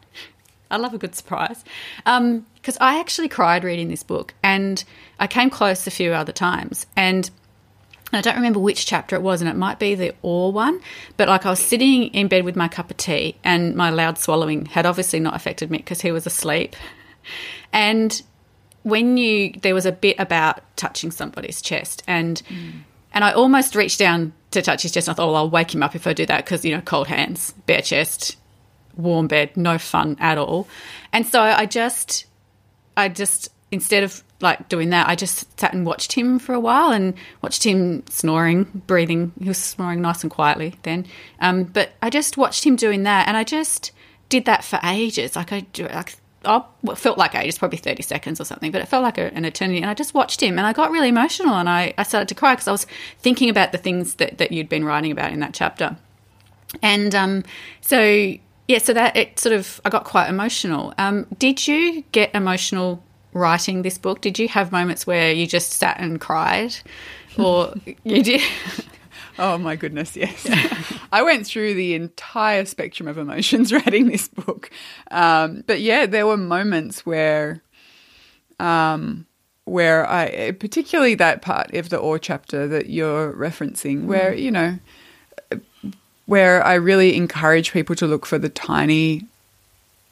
I 0.72 0.76
love 0.76 0.94
a 0.94 0.98
good 0.98 1.14
surprise. 1.14 1.64
Um, 2.06 2.46
because 2.54 2.78
I 2.80 3.00
actually 3.00 3.28
cried 3.28 3.64
reading 3.64 3.88
this 3.88 4.02
book, 4.04 4.34
and 4.42 4.82
I 5.18 5.26
came 5.26 5.50
close 5.50 5.86
a 5.86 5.90
few 5.90 6.12
other 6.12 6.32
times, 6.32 6.86
and. 6.96 7.30
I 8.14 8.20
don't 8.20 8.36
remember 8.36 8.60
which 8.60 8.84
chapter 8.84 9.16
it 9.16 9.22
was, 9.22 9.40
and 9.40 9.48
it 9.48 9.56
might 9.56 9.78
be 9.78 9.94
the 9.94 10.14
awe 10.20 10.50
one. 10.50 10.82
But 11.16 11.28
like 11.28 11.46
I 11.46 11.48
was 11.48 11.60
sitting 11.60 12.08
in 12.08 12.28
bed 12.28 12.44
with 12.44 12.56
my 12.56 12.68
cup 12.68 12.90
of 12.90 12.98
tea, 12.98 13.36
and 13.42 13.74
my 13.74 13.88
loud 13.88 14.18
swallowing 14.18 14.66
had 14.66 14.84
obviously 14.84 15.18
not 15.18 15.34
affected 15.34 15.70
me 15.70 15.78
because 15.78 16.02
he 16.02 16.12
was 16.12 16.26
asleep. 16.26 16.76
And 17.72 18.22
when 18.82 19.16
you 19.16 19.52
there 19.62 19.74
was 19.74 19.86
a 19.86 19.92
bit 19.92 20.16
about 20.18 20.60
touching 20.76 21.10
somebody's 21.10 21.62
chest, 21.62 22.02
and 22.06 22.42
mm. 22.48 22.72
and 23.14 23.24
I 23.24 23.32
almost 23.32 23.74
reached 23.74 23.98
down 23.98 24.32
to 24.50 24.62
touch 24.62 24.82
his 24.82 24.92
chest. 24.92 25.08
I 25.08 25.14
thought, 25.14 25.28
well, 25.28 25.36
I'll 25.36 25.50
wake 25.50 25.74
him 25.74 25.82
up 25.82 25.94
if 25.94 26.06
I 26.06 26.12
do 26.12 26.26
that 26.26 26.44
because 26.44 26.64
you 26.64 26.74
know, 26.74 26.82
cold 26.82 27.06
hands, 27.06 27.54
bare 27.66 27.82
chest, 27.82 28.36
warm 28.96 29.28
bed, 29.28 29.56
no 29.56 29.78
fun 29.78 30.16
at 30.20 30.38
all. 30.38 30.68
And 31.12 31.26
so 31.26 31.40
I 31.40 31.66
just, 31.66 32.26
I 32.96 33.08
just 33.08 33.48
instead 33.70 34.04
of 34.04 34.22
like 34.40 34.68
doing 34.68 34.90
that, 34.90 35.08
I 35.08 35.14
just 35.14 35.58
sat 35.58 35.72
and 35.72 35.86
watched 35.86 36.12
him 36.12 36.38
for 36.38 36.54
a 36.54 36.60
while 36.60 36.90
and 36.90 37.14
watched 37.42 37.64
him 37.64 38.04
snoring, 38.08 38.82
breathing. 38.86 39.32
He 39.40 39.48
was 39.48 39.58
snoring 39.58 40.02
nice 40.02 40.22
and 40.22 40.30
quietly 40.30 40.74
then. 40.82 41.06
Um, 41.40 41.64
but 41.64 41.92
I 42.02 42.10
just 42.10 42.36
watched 42.36 42.64
him 42.64 42.76
doing 42.76 43.04
that, 43.04 43.28
and 43.28 43.36
I 43.36 43.44
just 43.44 43.92
did 44.28 44.44
that 44.44 44.64
for 44.64 44.80
ages. 44.82 45.36
Like 45.36 45.52
I, 45.52 45.66
like 45.78 46.16
I 46.44 46.62
felt 46.94 47.18
like 47.18 47.34
ages, 47.34 47.58
probably 47.58 47.78
30 47.78 48.02
seconds 48.02 48.40
or 48.40 48.44
something, 48.44 48.72
but 48.72 48.82
it 48.82 48.88
felt 48.88 49.02
like 49.02 49.18
a, 49.18 49.32
an 49.34 49.44
eternity. 49.44 49.80
And 49.80 49.90
I 49.90 49.94
just 49.94 50.14
watched 50.14 50.42
him 50.42 50.58
and 50.58 50.66
I 50.66 50.72
got 50.72 50.90
really 50.90 51.08
emotional 51.08 51.54
and 51.54 51.68
I, 51.68 51.94
I 51.96 52.02
started 52.02 52.28
to 52.28 52.34
cry 52.34 52.54
because 52.54 52.68
I 52.68 52.72
was 52.72 52.86
thinking 53.18 53.48
about 53.48 53.72
the 53.72 53.78
things 53.78 54.14
that, 54.14 54.38
that 54.38 54.52
you'd 54.52 54.68
been 54.68 54.84
writing 54.84 55.12
about 55.12 55.32
in 55.32 55.40
that 55.40 55.54
chapter. 55.54 55.96
And 56.82 57.14
um, 57.14 57.44
so, 57.80 58.34
yeah, 58.72 58.78
so 58.78 58.94
that 58.94 59.14
it 59.16 59.38
sort 59.38 59.54
of, 59.54 59.82
I 59.84 59.90
got 59.90 60.04
quite 60.04 60.30
emotional. 60.30 60.94
Um, 60.96 61.26
did 61.38 61.68
you 61.68 62.04
get 62.12 62.34
emotional 62.34 63.04
writing 63.34 63.82
this 63.82 63.98
book? 63.98 64.22
Did 64.22 64.38
you 64.38 64.48
have 64.48 64.72
moments 64.72 65.06
where 65.06 65.30
you 65.30 65.46
just 65.46 65.72
sat 65.72 66.00
and 66.00 66.18
cried? 66.18 66.74
Or 67.36 67.74
you 68.04 68.22
did? 68.22 68.40
Oh 69.38 69.58
my 69.58 69.76
goodness, 69.76 70.16
yes. 70.16 70.48
I 71.12 71.20
went 71.20 71.46
through 71.46 71.74
the 71.74 71.92
entire 71.92 72.64
spectrum 72.64 73.08
of 73.08 73.18
emotions 73.18 73.72
writing 73.74 74.06
this 74.06 74.28
book. 74.28 74.70
Um, 75.10 75.64
but 75.66 75.82
yeah, 75.82 76.06
there 76.06 76.26
were 76.26 76.38
moments 76.38 77.04
where, 77.04 77.62
um, 78.58 79.26
where 79.64 80.08
I, 80.08 80.52
particularly 80.52 81.14
that 81.16 81.42
part 81.42 81.74
of 81.74 81.90
the 81.90 82.00
awe 82.00 82.16
chapter 82.16 82.66
that 82.68 82.88
you're 82.88 83.34
referencing, 83.34 84.04
where, 84.04 84.32
you 84.32 84.50
know, 84.50 84.78
where 86.32 86.64
I 86.64 86.76
really 86.76 87.14
encourage 87.14 87.72
people 87.72 87.94
to 87.96 88.06
look 88.06 88.24
for 88.24 88.38
the 88.38 88.48
tiny 88.48 89.26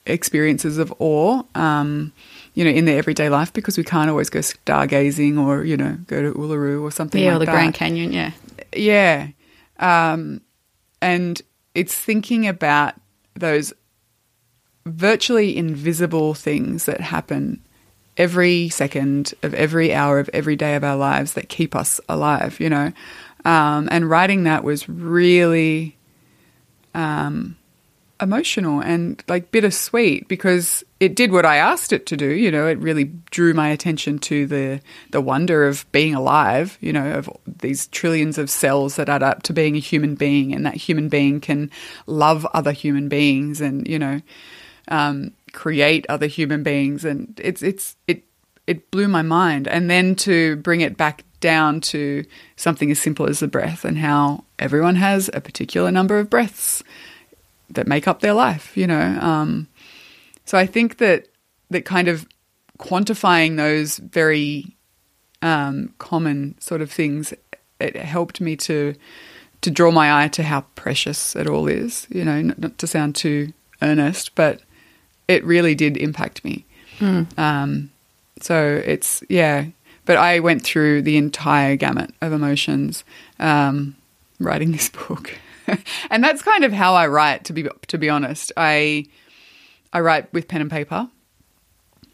experiences 0.05 0.77
of 0.77 0.93
awe, 0.99 1.43
um, 1.55 2.13
you 2.53 2.63
know, 2.63 2.69
in 2.71 2.85
their 2.85 2.99
everyday 2.99 3.31
life 3.31 3.55
because 3.55 3.79
we 3.79 3.85
can't 3.85 4.11
always 4.11 4.29
go 4.29 4.41
stargazing 4.41 5.39
or, 5.39 5.65
you 5.65 5.79
know, 5.79 5.97
go 6.09 6.21
to 6.21 6.35
Uluru 6.39 6.83
or 6.83 6.91
something 6.93 7.23
Yeah, 7.23 7.29
like 7.29 7.37
or 7.37 7.39
the 7.39 7.45
that. 7.47 7.53
Grand 7.53 7.73
Canyon, 7.73 8.13
yeah. 8.13 8.33
Yeah. 8.77 9.29
Um, 9.79 10.43
and 11.01 11.41
it's 11.75 11.95
thinking 11.95 12.47
about 12.47 12.93
those 13.35 13.73
virtually 14.85 15.57
invisible 15.57 16.35
things 16.35 16.85
that 16.85 17.01
happen 17.01 17.63
every 18.19 18.69
second 18.69 19.33
of 19.43 19.55
every 19.55 19.95
hour 19.95 20.19
of 20.19 20.29
every 20.35 20.57
day 20.57 20.75
of 20.75 20.85
our 20.85 20.97
lives 20.97 21.33
that 21.33 21.49
keep 21.49 21.75
us 21.75 21.99
alive, 22.11 22.61
you 22.61 22.69
know. 22.69 22.93
Um, 23.47 23.89
and 23.91 24.11
writing 24.11 24.45
that 24.45 24.65
was 24.65 24.87
really 24.87 25.97
um, 26.95 27.57
emotional 28.21 28.81
and 28.81 29.23
like 29.29 29.51
bittersweet 29.51 30.29
because 30.29 30.85
it 30.99 31.15
did 31.15 31.33
what 31.33 31.47
I 31.47 31.57
asked 31.57 31.93
it 31.93 32.07
to 32.07 32.17
do. 32.17 32.27
You 32.27 32.51
know, 32.51 32.67
it 32.67 32.79
really 32.79 33.05
drew 33.31 33.55
my 33.55 33.69
attention 33.69 34.19
to 34.21 34.47
the 34.47 34.81
the 35.11 35.21
wonder 35.21 35.67
of 35.67 35.91
being 35.93 36.15
alive. 36.15 36.77
You 36.81 36.93
know, 36.93 37.13
of 37.13 37.31
these 37.47 37.87
trillions 37.89 38.39
of 38.39 38.51
cells 38.51 38.97
that 38.97 39.09
add 39.09 39.23
up 39.23 39.43
to 39.45 39.53
being 39.53 39.77
a 39.77 39.81
human 39.81 40.15
being, 40.15 40.55
and 40.55 40.67
that 40.67 40.75
human 40.75 41.09
being 41.09 41.41
can 41.41 41.71
love 42.07 42.47
other 42.53 42.73
human 42.73 43.09
beings, 43.09 43.61
and 43.61 43.87
you 43.89 43.99
know, 43.99 44.21
um, 44.89 45.33
create 45.53 46.07
other 46.09 46.27
human 46.27 46.63
beings, 46.63 47.05
and 47.05 47.41
it's 47.43 47.63
it's 47.63 47.97
it 48.07 48.25
it 48.67 48.91
blew 48.91 49.09
my 49.09 49.23
mind. 49.23 49.69
And 49.69 49.91
then 49.91 50.15
to 50.17 50.57
bring 50.57 50.81
it 50.81 50.97
back 50.97 51.25
down 51.41 51.81
to 51.81 52.25
something 52.57 52.91
as 52.91 52.99
simple 52.99 53.27
as 53.27 53.41
the 53.41 53.49
breath 53.49 53.85
and 53.85 53.99
how 53.99 54.45
everyone 54.59 54.97
has 54.97 55.31
a 55.33 55.41
particular 55.41 55.91
number 55.91 56.19
of 56.19 56.31
breaths 56.31 56.83
that 57.71 57.87
make 57.87 58.07
up 58.07 58.21
their 58.21 58.35
life, 58.35 58.77
you 58.77 58.87
know. 58.87 59.19
Um, 59.21 59.69
so 60.45 60.59
I 60.59 60.67
think 60.67 60.99
that 60.99 61.29
that 61.71 61.85
kind 61.85 62.09
of 62.09 62.27
quantifying 62.79 63.57
those 63.57 63.99
very 63.99 64.77
um, 65.43 65.95
common 65.99 66.61
sort 66.61 66.83
of 66.83 66.91
things 66.91 67.33
it 67.79 67.97
helped 67.97 68.41
me 68.41 68.57
to 68.57 68.95
to 69.63 69.71
draw 69.71 69.91
my 69.91 70.25
eye 70.25 70.29
to 70.29 70.43
how 70.43 70.63
precious 70.75 71.37
it 71.37 71.47
all 71.47 71.67
is. 71.67 72.07
You 72.11 72.25
know, 72.25 72.41
not, 72.43 72.59
not 72.59 72.79
to 72.79 72.87
sound 72.87 73.15
too 73.15 73.53
earnest, 73.83 74.35
but 74.35 74.61
it 75.29 75.45
really 75.45 75.75
did 75.75 75.97
impact 75.97 76.45
me. 76.45 76.65
Um, 77.39 77.91
so 78.41 78.83
it's 78.85 79.23
yeah, 79.29 79.67
but 80.05 80.17
I 80.17 80.41
went 80.41 80.63
through 80.63 81.03
the 81.03 81.17
entire 81.17 81.77
gamut 81.77 82.15
of 82.21 82.33
emotions 82.33 83.05
um, 83.39 83.97
writing 84.39 84.73
this 84.73 84.89
book, 85.09 85.33
and 86.11 86.23
that's 86.23 86.43
kind 86.43 86.65
of 86.65 86.73
how 86.73 86.95
I 86.95 87.07
write. 87.07 87.45
To 87.45 87.53
be 87.53 87.69
to 87.89 87.99
be 87.99 88.09
honest, 88.09 88.53
I 88.57 89.07
I 89.93 90.01
write 90.01 90.33
with 90.33 90.49
pen 90.49 90.61
and 90.61 90.71
paper, 90.71 91.09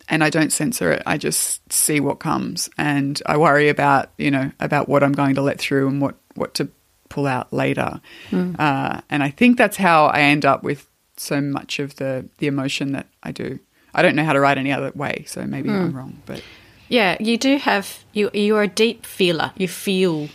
and 0.09 0.23
I 0.23 0.31
don't 0.31 0.53
censor 0.53 0.93
it. 0.93 1.03
I 1.07 1.19
just 1.19 1.73
see 1.73 2.01
what 2.01 2.19
comes, 2.19 2.69
and 2.77 3.21
I 3.27 3.37
worry 3.37 3.69
about 3.69 4.11
you 4.19 4.31
know 4.31 4.53
about 4.61 4.89
what 4.89 5.03
I'm 5.03 5.13
going 5.13 5.35
to 5.37 5.43
let 5.43 5.59
through 5.59 5.89
and 5.89 6.01
what 6.01 6.17
what 6.35 6.55
to 6.55 6.69
pull 7.09 7.27
out 7.27 7.53
later. 7.53 8.01
Uh, 8.59 9.01
and 9.09 9.23
I 9.23 9.31
think 9.31 9.57
that's 9.59 9.77
how 9.77 10.07
I 10.07 10.21
end 10.23 10.45
up 10.45 10.63
with 10.63 10.87
so 11.17 11.41
much 11.41 11.79
of 11.79 11.97
the 11.97 12.29
the 12.39 12.47
emotion 12.47 12.93
that 12.93 13.07
I 13.23 13.33
do. 13.33 13.59
I 13.97 14.03
don't 14.03 14.15
know 14.15 14.25
how 14.25 14.35
to 14.35 14.41
write 14.41 14.59
any 14.59 14.73
other 14.73 14.93
way, 14.95 15.25
so 15.27 15.45
maybe 15.47 15.71
I'm 15.71 15.97
wrong, 15.97 16.23
but. 16.27 16.43
Yeah, 16.89 17.17
you 17.19 17.37
do 17.37 17.57
have 17.57 18.05
you. 18.13 18.31
You 18.33 18.55
are 18.57 18.63
a 18.63 18.69
deep 18.69 19.05
feeler. 19.05 19.51
You 19.57 19.67
feel 19.67 20.29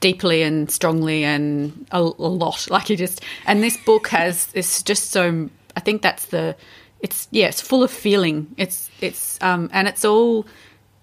deeply 0.00 0.42
and 0.42 0.70
strongly 0.70 1.24
and 1.24 1.86
a, 1.90 1.98
a 1.98 2.00
lot. 2.00 2.68
Like 2.70 2.88
you 2.88 2.96
just. 2.96 3.20
And 3.46 3.62
this 3.62 3.76
book 3.76 4.08
has. 4.08 4.48
It's 4.54 4.82
just 4.82 5.10
so. 5.10 5.50
I 5.76 5.80
think 5.80 6.00
that's 6.00 6.26
the. 6.26 6.56
It's 7.00 7.28
yeah. 7.32 7.48
It's 7.48 7.60
full 7.60 7.82
of 7.82 7.90
feeling. 7.90 8.54
It's 8.56 8.88
it's 9.00 9.38
um 9.42 9.68
and 9.72 9.88
it's 9.88 10.04
all 10.04 10.46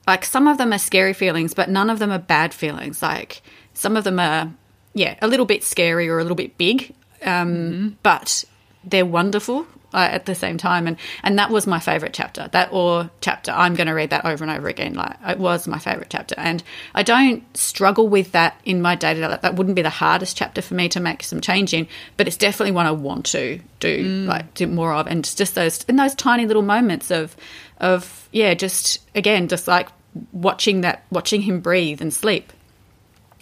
like 0.08 0.26
some 0.26 0.48
of 0.48 0.58
them 0.58 0.74
are 0.74 0.80
scary 0.80 1.14
feelings, 1.14 1.54
but 1.54 1.70
none 1.70 1.90
of 1.90 2.00
them 2.00 2.10
are 2.10 2.20
bad 2.20 2.54
feelings. 2.54 3.04
Like 3.04 3.44
some 3.74 3.96
of 3.96 4.04
them 4.04 4.20
are 4.20 4.52
yeah 4.94 5.16
a 5.22 5.28
little 5.28 5.46
bit 5.46 5.64
scary 5.64 6.10
or 6.10 6.18
a 6.18 6.24
little 6.24 6.36
bit 6.36 6.58
big, 6.58 6.96
um, 7.24 7.98
but 8.02 8.46
they're 8.84 9.06
wonderful 9.06 9.68
uh, 9.94 10.08
at 10.12 10.26
the 10.26 10.36
same 10.36 10.58
time. 10.58 10.88
And 10.88 10.98
and 11.24 11.38
that 11.40 11.50
was 11.50 11.68
my 11.68 11.80
favorite 11.80 12.14
chapter. 12.14 12.50
That 12.52 12.72
awe 12.72 13.08
chapter. 13.22 13.52
I'm 13.52 13.76
going 13.76 13.88
to 13.88 13.94
read 13.94 14.12
that 14.12 14.26
over 14.26 14.44
and 14.44 14.52
over 14.52 14.68
again. 14.68 14.94
Like 14.94 15.18
it 15.28 15.40
was 15.40 15.68
my 15.68 15.80
favorite 15.80 16.10
chapter, 16.10 16.36
and 16.38 16.64
I 16.96 17.04
don't 17.04 17.44
struggle 17.56 18.08
with 18.08 18.32
that 18.32 18.60
in 18.66 18.82
my 18.82 18.96
day 18.96 19.14
to 19.14 19.20
day. 19.20 19.38
That 19.42 19.56
wouldn't 19.56 19.76
be 19.76 19.82
the 19.82 19.90
hardest 19.90 20.38
chapter 20.38 20.62
for 20.62 20.74
me 20.74 20.90
to 20.90 21.00
make 21.00 21.24
some 21.24 21.42
change 21.42 21.74
in, 21.74 21.88
but 22.18 22.28
it's 22.28 22.38
definitely 22.38 22.72
one 22.72 22.86
I 22.86 22.92
want 22.92 23.26
to 23.28 23.60
do 23.80 24.26
like 24.28 24.54
do 24.54 24.68
more 24.68 24.94
of. 24.94 25.08
And 25.08 25.20
it's 25.20 25.36
just 25.36 25.56
those 25.56 25.84
in 25.84 25.96
those 25.96 26.16
tiny 26.16 26.46
little 26.46 26.62
moments 26.62 27.12
of 27.12 27.36
of 27.80 28.30
yeah, 28.32 28.54
just 28.54 29.00
again, 29.16 29.48
just 29.48 29.68
like 29.68 29.90
watching 30.32 30.82
that, 30.82 31.04
watching 31.10 31.42
him 31.42 31.62
breathe 31.62 32.02
and 32.02 32.14
sleep 32.14 32.52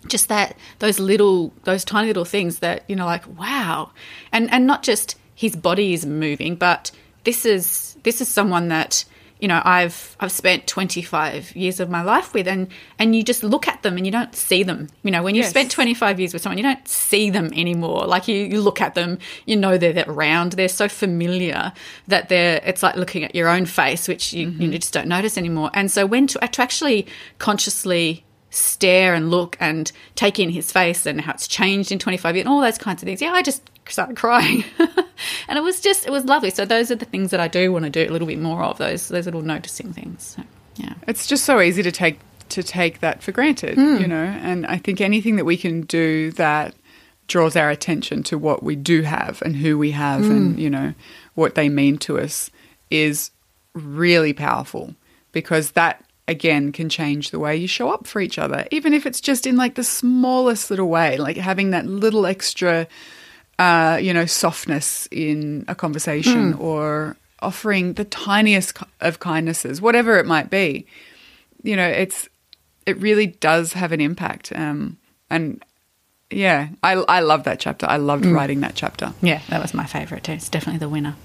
just 0.08 0.30
that 0.30 0.56
those 0.80 0.98
little 0.98 1.52
those 1.66 1.84
tiny 1.84 2.08
little 2.08 2.24
things 2.24 2.60
that 2.60 2.86
you 2.88 2.96
know 2.96 3.06
like 3.06 3.28
wow 3.38 3.92
and 4.32 4.50
and 4.50 4.66
not 4.66 4.82
just 4.82 5.18
his 5.40 5.56
body 5.56 5.94
is 5.94 6.06
moving 6.06 6.54
but 6.54 6.92
this 7.24 7.46
is 7.46 7.96
this 8.04 8.20
is 8.20 8.28
someone 8.28 8.68
that 8.68 9.06
you 9.40 9.48
know 9.48 9.62
I've 9.64 10.18
I've 10.20 10.34
spent 10.34 10.68
25 10.68 11.56
years 11.56 11.80
of 11.80 11.90
my 11.90 12.02
life 12.02 12.34
with 12.34 12.46
and 12.46 12.68
and 13.00 13.16
you 13.16 13.24
just 13.24 13.42
look 13.42 13.66
at 13.66 13.82
them 13.82 13.96
and 13.96 14.06
you 14.06 14.12
don't 14.12 14.36
see 14.36 14.64
them 14.64 14.90
you 15.02 15.12
know 15.12 15.24
when 15.24 15.36
you've 15.36 15.44
Yes. 15.44 15.52
spent 15.52 15.72
25 15.72 16.20
years 16.20 16.34
with 16.34 16.42
someone 16.42 16.58
you 16.58 16.64
don't 16.64 16.86
see 16.86 17.30
them 17.30 17.54
anymore 17.54 18.06
like 18.06 18.28
you, 18.28 18.36
you 18.36 18.60
look 18.60 18.82
at 18.82 18.96
them 18.96 19.18
you 19.46 19.56
know 19.56 19.78
they're 19.78 19.94
that 19.94 20.10
round 20.10 20.54
they're 20.54 20.68
so 20.68 20.90
familiar 20.90 21.72
that 22.10 22.28
they're 22.28 22.60
it's 22.66 22.84
like 22.84 22.98
looking 22.98 23.24
at 23.24 23.34
your 23.34 23.48
own 23.48 23.66
face 23.66 24.10
which 24.10 24.34
you, 24.34 24.50
you 24.50 24.52
mm-hmm. 24.52 24.72
just 24.72 24.92
don't 24.92 25.08
notice 25.08 25.38
anymore 25.38 25.72
and 25.74 25.90
so 25.90 26.06
when 26.06 26.28
to, 26.28 26.38
to 26.38 26.62
actually 26.62 27.08
consciously 27.38 28.26
stare 28.50 29.14
and 29.14 29.30
look 29.30 29.56
and 29.60 29.92
take 30.16 30.40
in 30.40 30.50
his 30.50 30.72
face 30.72 31.06
and 31.06 31.22
how 31.22 31.32
it's 31.32 31.48
changed 31.48 31.92
in 31.92 32.00
25 32.00 32.36
years 32.36 32.46
and 32.46 32.52
all 32.52 32.62
those 32.62 32.78
kinds 32.78 33.02
of 33.02 33.08
things. 33.08 33.22
Yeah, 33.22 33.32
I 33.32 33.42
just 33.42 33.62
started 33.92 34.18
crying. 34.18 34.64
and 34.80 35.58
it 35.58 35.62
was 35.62 35.82
just, 35.82 36.06
it 36.06 36.12
was 36.12 36.26
lovely. 36.26 36.50
So 36.50 36.66
those 36.66 36.92
are 36.92 36.96
the 36.96 37.06
things 37.06 37.32
that 37.32 37.40
I 37.40 37.48
do 37.48 37.72
want 37.72 37.86
to 37.86 37.90
do 37.90 38.10
a 38.10 38.12
little 38.12 38.28
bit 38.28 38.40
more 38.40 38.64
of, 38.64 38.78
those, 38.78 39.08
those 39.08 39.26
little 39.26 39.42
noticing 39.42 39.94
things. 39.94 40.36
So, 40.36 40.44
yeah. 40.76 40.94
It's 41.08 41.28
just 41.28 41.46
so 41.46 41.60
easy 41.60 41.84
to 41.84 41.92
take 41.92 42.20
to 42.50 42.64
take 42.64 43.00
that 43.00 43.22
for 43.22 43.32
granted, 43.32 43.78
you 43.78 43.98
hmm. 43.98 44.10
know. 44.10 44.24
And 44.24 44.66
I 44.66 44.78
think 44.78 45.02
anything 45.02 45.36
that 45.38 45.46
we 45.46 45.58
can 45.58 45.82
do 45.82 46.32
that 46.32 46.76
draws 47.28 47.56
our 47.56 47.70
attention 47.70 48.24
to 48.24 48.38
what 48.38 48.64
we 48.64 48.76
do 48.76 49.04
have 49.04 49.42
and 49.44 49.56
who 49.56 49.78
we 49.78 49.92
have, 49.92 50.22
and 50.24 50.56
hmm. 50.56 50.60
you 50.60 50.70
know 50.70 50.94
what 51.36 51.56
they 51.56 51.70
mean 51.70 51.98
to 52.00 52.20
us, 52.20 52.50
is 52.90 53.32
really 53.74 54.34
powerful 54.34 54.96
because 55.32 55.72
that 55.72 56.04
again 56.28 56.72
can 56.72 56.90
change 56.90 57.32
the 57.32 57.40
way 57.40 57.56
you 57.56 57.68
show 57.68 57.90
up 57.90 58.06
for 58.06 58.20
each 58.20 58.38
other 58.38 58.68
even 58.72 58.94
if 58.94 59.06
it's 59.06 59.22
just 59.22 59.48
in 59.48 59.56
like 59.56 59.76
the 59.76 59.84
smallest 59.84 60.70
little 60.70 60.90
way 60.90 61.18
like 61.18 61.38
having 61.38 61.70
that 61.70 61.86
little 61.86 62.26
extra 62.26 62.88
uh, 63.60 64.00
you 64.02 64.14
know 64.14 64.26
softness 64.26 65.08
in 65.12 65.66
a 65.68 65.76
conversation 65.76 66.54
or 66.56 67.16
offering 67.42 67.94
the 67.94 68.06
tiniest 68.06 68.78
of 69.02 69.20
kindnesses 69.20 69.82
whatever 69.82 70.18
it 70.18 70.26
might 70.26 70.50
be 70.50 70.86
you 71.64 71.76
know 71.76 71.88
it's 71.88 72.28
it 72.86 72.98
really 72.98 73.28
does 73.28 73.74
have 73.74 73.92
an 73.92 74.02
impact 74.02 74.52
um, 74.56 74.98
and 75.30 75.64
yeah 76.32 76.70
I, 76.84 76.94
I 76.94 77.20
love 77.22 77.44
that 77.44 77.60
chapter 77.60 77.86
i 77.86 77.98
loved 77.98 78.26
writing 78.26 78.62
that 78.62 78.76
chapter 78.76 79.14
Yeah, 79.22 79.42
that 79.50 79.62
was 79.62 79.74
my 79.74 79.86
favourite 79.86 80.24
too. 80.24 80.34
It's 80.34 80.50
definitely 80.50 80.80
the 80.80 80.90
winner. 80.90 81.16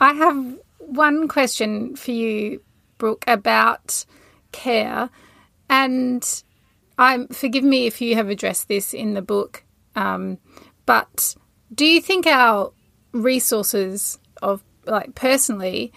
I 0.00 0.12
have 0.14 0.58
one 0.78 1.28
question 1.28 1.94
for 1.96 2.10
you, 2.10 2.60
Brooke, 2.98 3.24
about 3.26 4.04
care. 4.50 5.10
And 5.68 6.42
I'm 6.98 7.28
forgive 7.28 7.64
me 7.64 7.86
if 7.86 8.00
you 8.00 8.14
have 8.16 8.28
addressed 8.28 8.68
this 8.68 8.92
in 8.92 9.14
the 9.14 9.22
book, 9.22 9.61
um, 9.96 10.38
but 10.86 11.34
do 11.74 11.84
you 11.84 12.00
think 12.00 12.26
our 12.26 12.72
resources 13.12 14.18
of 14.42 14.62
like 14.86 15.14
personally, 15.14 15.92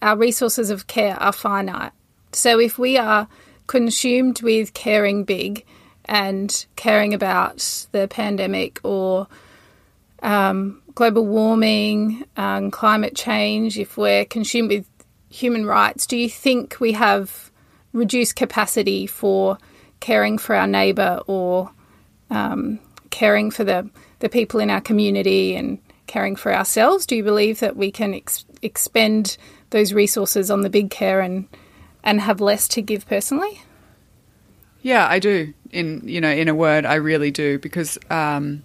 our 0.00 0.16
resources 0.16 0.70
of 0.70 0.86
care 0.86 1.16
are 1.20 1.32
finite? 1.32 1.92
So 2.32 2.58
if 2.58 2.78
we 2.78 2.96
are 2.96 3.28
consumed 3.66 4.42
with 4.42 4.74
caring 4.74 5.24
big 5.24 5.64
and 6.06 6.66
caring 6.76 7.14
about 7.14 7.86
the 7.92 8.08
pandemic 8.08 8.80
or 8.82 9.26
um, 10.22 10.82
global 10.94 11.26
warming, 11.26 12.24
um, 12.36 12.70
climate 12.70 13.14
change, 13.14 13.78
if 13.78 13.96
we're 13.96 14.24
consumed 14.24 14.70
with 14.70 14.86
human 15.28 15.66
rights, 15.66 16.06
do 16.06 16.16
you 16.16 16.28
think 16.28 16.76
we 16.80 16.92
have 16.92 17.50
reduced 17.92 18.36
capacity 18.36 19.06
for 19.06 19.58
caring 20.00 20.38
for 20.38 20.54
our 20.54 20.66
neighbour 20.66 21.20
or 21.26 21.70
um, 22.30 22.78
caring 23.12 23.52
for 23.52 23.62
the, 23.62 23.88
the 24.18 24.28
people 24.28 24.58
in 24.58 24.70
our 24.70 24.80
community 24.80 25.54
and 25.54 25.78
caring 26.08 26.34
for 26.34 26.52
ourselves? 26.52 27.06
Do 27.06 27.14
you 27.14 27.22
believe 27.22 27.60
that 27.60 27.76
we 27.76 27.92
can 27.92 28.14
ex- 28.14 28.44
expend 28.60 29.36
those 29.70 29.92
resources 29.92 30.50
on 30.50 30.62
the 30.62 30.70
big 30.70 30.90
care 30.90 31.20
and 31.20 31.46
and 32.04 32.20
have 32.20 32.40
less 32.40 32.66
to 32.68 32.82
give 32.82 33.06
personally? 33.06 33.62
Yeah, 34.82 35.06
I 35.08 35.20
do. 35.20 35.54
In 35.70 36.02
you 36.04 36.20
know, 36.20 36.30
in 36.30 36.48
a 36.48 36.54
word, 36.54 36.84
I 36.84 36.94
really 36.94 37.30
do 37.30 37.58
because 37.58 37.98
um, 38.10 38.64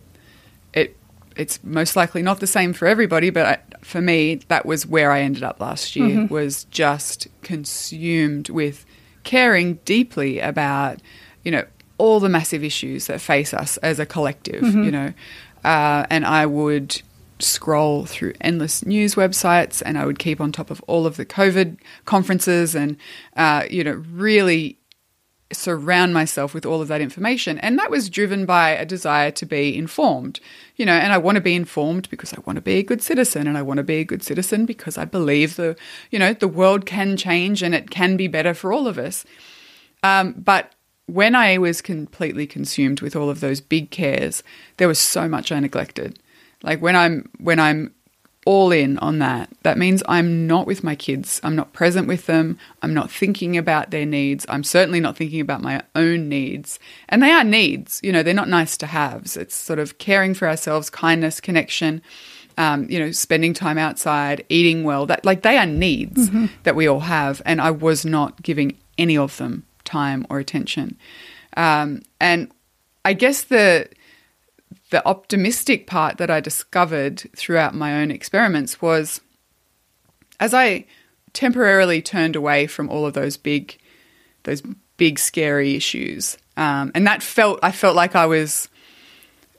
it 0.73 0.97
it's 1.35 1.63
most 1.63 1.95
likely 1.95 2.23
not 2.23 2.39
the 2.39 2.47
same 2.47 2.73
for 2.73 2.87
everybody, 2.87 3.29
but 3.29 3.45
I, 3.45 3.59
for 3.81 4.01
me, 4.01 4.35
that 4.47 4.65
was 4.65 4.85
where 4.85 5.11
I 5.11 5.21
ended 5.21 5.43
up 5.43 5.59
last 5.59 5.95
year. 5.95 6.25
Was 6.29 6.65
just 6.65 7.27
consumed 7.43 8.49
with 8.49 8.85
caring 9.23 9.75
deeply 9.85 10.39
about 10.39 10.99
you 11.43 11.51
know 11.51 11.65
all 11.97 12.19
the 12.19 12.29
massive 12.29 12.63
issues 12.63 13.07
that 13.07 13.21
face 13.21 13.53
us 13.53 13.77
as 13.77 13.99
a 13.99 14.05
collective. 14.05 14.63
You 14.63 14.91
know, 14.91 15.13
uh, 15.63 16.05
and 16.09 16.25
I 16.25 16.45
would 16.45 17.01
scroll 17.39 18.05
through 18.05 18.33
endless 18.41 18.85
news 18.85 19.15
websites 19.15 19.83
and 19.85 19.97
I 19.97 20.05
would 20.05 20.19
keep 20.19 20.41
on 20.41 20.51
top 20.51 20.71
of 20.71 20.81
all 20.87 21.05
of 21.05 21.17
the 21.17 21.25
COVID 21.25 21.77
conferences 22.05 22.75
and, 22.75 22.97
uh, 23.35 23.63
you 23.69 23.83
know, 23.83 24.03
really 24.11 24.79
surround 25.53 26.13
myself 26.13 26.53
with 26.53 26.65
all 26.65 26.81
of 26.81 26.87
that 26.89 26.99
information. 26.99 27.57
And 27.59 27.79
that 27.79 27.89
was 27.89 28.09
driven 28.09 28.45
by 28.45 28.71
a 28.71 28.85
desire 28.85 29.31
to 29.31 29.45
be 29.45 29.77
informed, 29.77 30.39
you 30.75 30.85
know, 30.85 30.93
and 30.93 31.13
I 31.13 31.17
want 31.17 31.35
to 31.35 31.41
be 31.41 31.55
informed 31.55 32.09
because 32.09 32.33
I 32.33 32.39
want 32.45 32.57
to 32.57 32.61
be 32.61 32.77
a 32.79 32.83
good 32.83 33.01
citizen 33.01 33.47
and 33.47 33.57
I 33.57 33.61
want 33.61 33.77
to 33.77 33.83
be 33.83 33.97
a 33.97 34.03
good 34.03 34.23
citizen 34.23 34.65
because 34.65 34.97
I 34.97 35.05
believe 35.05 35.55
the, 35.55 35.77
you 36.11 36.19
know, 36.19 36.33
the 36.33 36.47
world 36.47 36.85
can 36.85 37.15
change 37.15 37.63
and 37.63 37.73
it 37.73 37.89
can 37.89 38.17
be 38.17 38.27
better 38.27 38.53
for 38.53 38.73
all 38.73 38.87
of 38.87 38.97
us. 38.97 39.25
Um, 40.03 40.33
but 40.37 40.73
when 41.07 41.35
I 41.35 41.57
was 41.57 41.81
completely 41.81 42.45
consumed 42.45 43.01
with 43.01 43.15
all 43.15 43.29
of 43.29 43.39
those 43.39 43.61
big 43.61 43.89
cares, 43.89 44.43
there 44.75 44.87
was 44.87 44.99
so 44.99 45.27
much 45.27 45.51
I 45.51 45.59
neglected. 45.59 46.19
Like 46.63 46.81
when 46.81 46.95
I'm 46.95 47.29
when 47.39 47.59
I'm 47.59 47.93
all 48.45 48.71
in 48.71 48.97
on 48.99 49.19
that, 49.19 49.49
that 49.63 49.77
means 49.77 50.01
I'm 50.07 50.47
not 50.47 50.67
with 50.67 50.83
my 50.83 50.95
kids. 50.95 51.41
I'm 51.43 51.55
not 51.55 51.73
present 51.73 52.07
with 52.07 52.27
them. 52.27 52.57
I'm 52.81 52.93
not 52.93 53.11
thinking 53.11 53.57
about 53.57 53.91
their 53.91 54.05
needs. 54.05 54.45
I'm 54.47 54.63
certainly 54.63 54.99
not 54.99 55.17
thinking 55.17 55.41
about 55.41 55.61
my 55.61 55.83
own 55.95 56.29
needs. 56.29 56.79
And 57.09 57.21
they 57.21 57.31
are 57.31 57.43
needs, 57.43 57.99
you 58.03 58.11
know, 58.11 58.23
they're 58.23 58.33
not 58.33 58.47
nice 58.47 58.77
to 58.77 58.85
haves. 58.85 59.35
It's 59.35 59.55
sort 59.55 59.79
of 59.79 59.97
caring 59.97 60.33
for 60.33 60.47
ourselves, 60.47 60.89
kindness, 60.89 61.41
connection, 61.41 62.01
um, 62.57 62.89
you 62.89 62.99
know, 62.99 63.11
spending 63.11 63.53
time 63.53 63.77
outside, 63.77 64.45
eating 64.47 64.83
well. 64.83 65.05
That 65.05 65.25
like 65.25 65.41
they 65.41 65.57
are 65.57 65.65
needs 65.65 66.29
that 66.63 66.75
we 66.75 66.87
all 66.87 67.01
have. 67.01 67.41
And 67.45 67.61
I 67.61 67.71
was 67.71 68.05
not 68.05 68.41
giving 68.41 68.77
any 68.97 69.17
of 69.17 69.37
them 69.37 69.66
time 69.87 70.27
or 70.29 70.37
attention. 70.37 70.97
Um, 71.55 72.03
and 72.21 72.51
I 73.03 73.13
guess 73.13 73.43
the 73.43 73.89
the 74.89 75.05
optimistic 75.05 75.87
part 75.87 76.17
that 76.17 76.29
I 76.29 76.39
discovered 76.39 77.29
throughout 77.35 77.75
my 77.75 78.01
own 78.01 78.11
experiments 78.11 78.81
was 78.81 79.19
as 80.39 80.53
I 80.53 80.85
temporarily 81.33 82.01
turned 82.01 82.35
away 82.35 82.67
from 82.67 82.89
all 82.89 83.05
of 83.05 83.13
those 83.13 83.37
big, 83.37 83.77
those 84.43 84.61
big 84.97 85.19
scary 85.19 85.75
issues, 85.75 86.37
um, 86.55 86.91
and 86.95 87.05
that 87.05 87.21
felt 87.21 87.59
I 87.63 87.71
felt 87.71 87.95
like 87.95 88.15
I 88.15 88.25
was, 88.25 88.69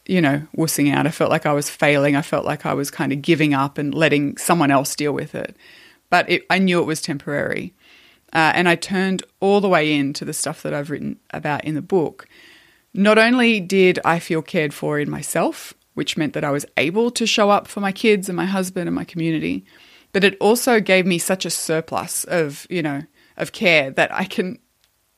you 0.06 0.20
know, 0.20 0.42
wussing 0.56 0.92
out. 0.92 1.06
I 1.06 1.10
felt 1.10 1.30
like 1.30 1.46
I 1.46 1.52
was 1.52 1.68
failing. 1.68 2.16
I 2.16 2.22
felt 2.22 2.44
like 2.44 2.64
I 2.64 2.74
was 2.74 2.90
kind 2.90 3.12
of 3.12 3.22
giving 3.22 3.54
up 3.54 3.78
and 3.78 3.94
letting 3.94 4.36
someone 4.36 4.70
else 4.70 4.94
deal 4.96 5.12
with 5.12 5.34
it. 5.34 5.56
But 6.10 6.28
it, 6.30 6.46
I 6.48 6.58
knew 6.58 6.80
it 6.80 6.86
was 6.86 7.02
temporary, 7.02 7.74
uh, 8.32 8.52
and 8.54 8.68
I 8.68 8.76
turned 8.76 9.22
all 9.40 9.60
the 9.60 9.68
way 9.68 9.94
into 9.94 10.24
the 10.24 10.32
stuff 10.32 10.62
that 10.62 10.74
I've 10.74 10.90
written 10.90 11.18
about 11.30 11.64
in 11.64 11.74
the 11.74 11.82
book. 11.82 12.28
Not 12.94 13.18
only 13.18 13.60
did 13.60 13.98
I 14.04 14.18
feel 14.18 14.42
cared 14.42 14.74
for 14.74 14.98
in 14.98 15.10
myself, 15.10 15.74
which 15.94 16.16
meant 16.16 16.32
that 16.34 16.44
I 16.44 16.50
was 16.50 16.66
able 16.76 17.10
to 17.12 17.26
show 17.26 17.50
up 17.50 17.66
for 17.66 17.80
my 17.80 17.92
kids 17.92 18.28
and 18.28 18.36
my 18.36 18.44
husband 18.44 18.88
and 18.88 18.94
my 18.94 19.04
community, 19.04 19.64
but 20.12 20.24
it 20.24 20.36
also 20.40 20.80
gave 20.80 21.06
me 21.06 21.18
such 21.18 21.44
a 21.44 21.50
surplus 21.50 22.24
of, 22.24 22.66
you 22.70 22.82
know, 22.82 23.02
of 23.36 23.52
care 23.52 23.90
that 23.90 24.12
I 24.12 24.24
can 24.24 24.58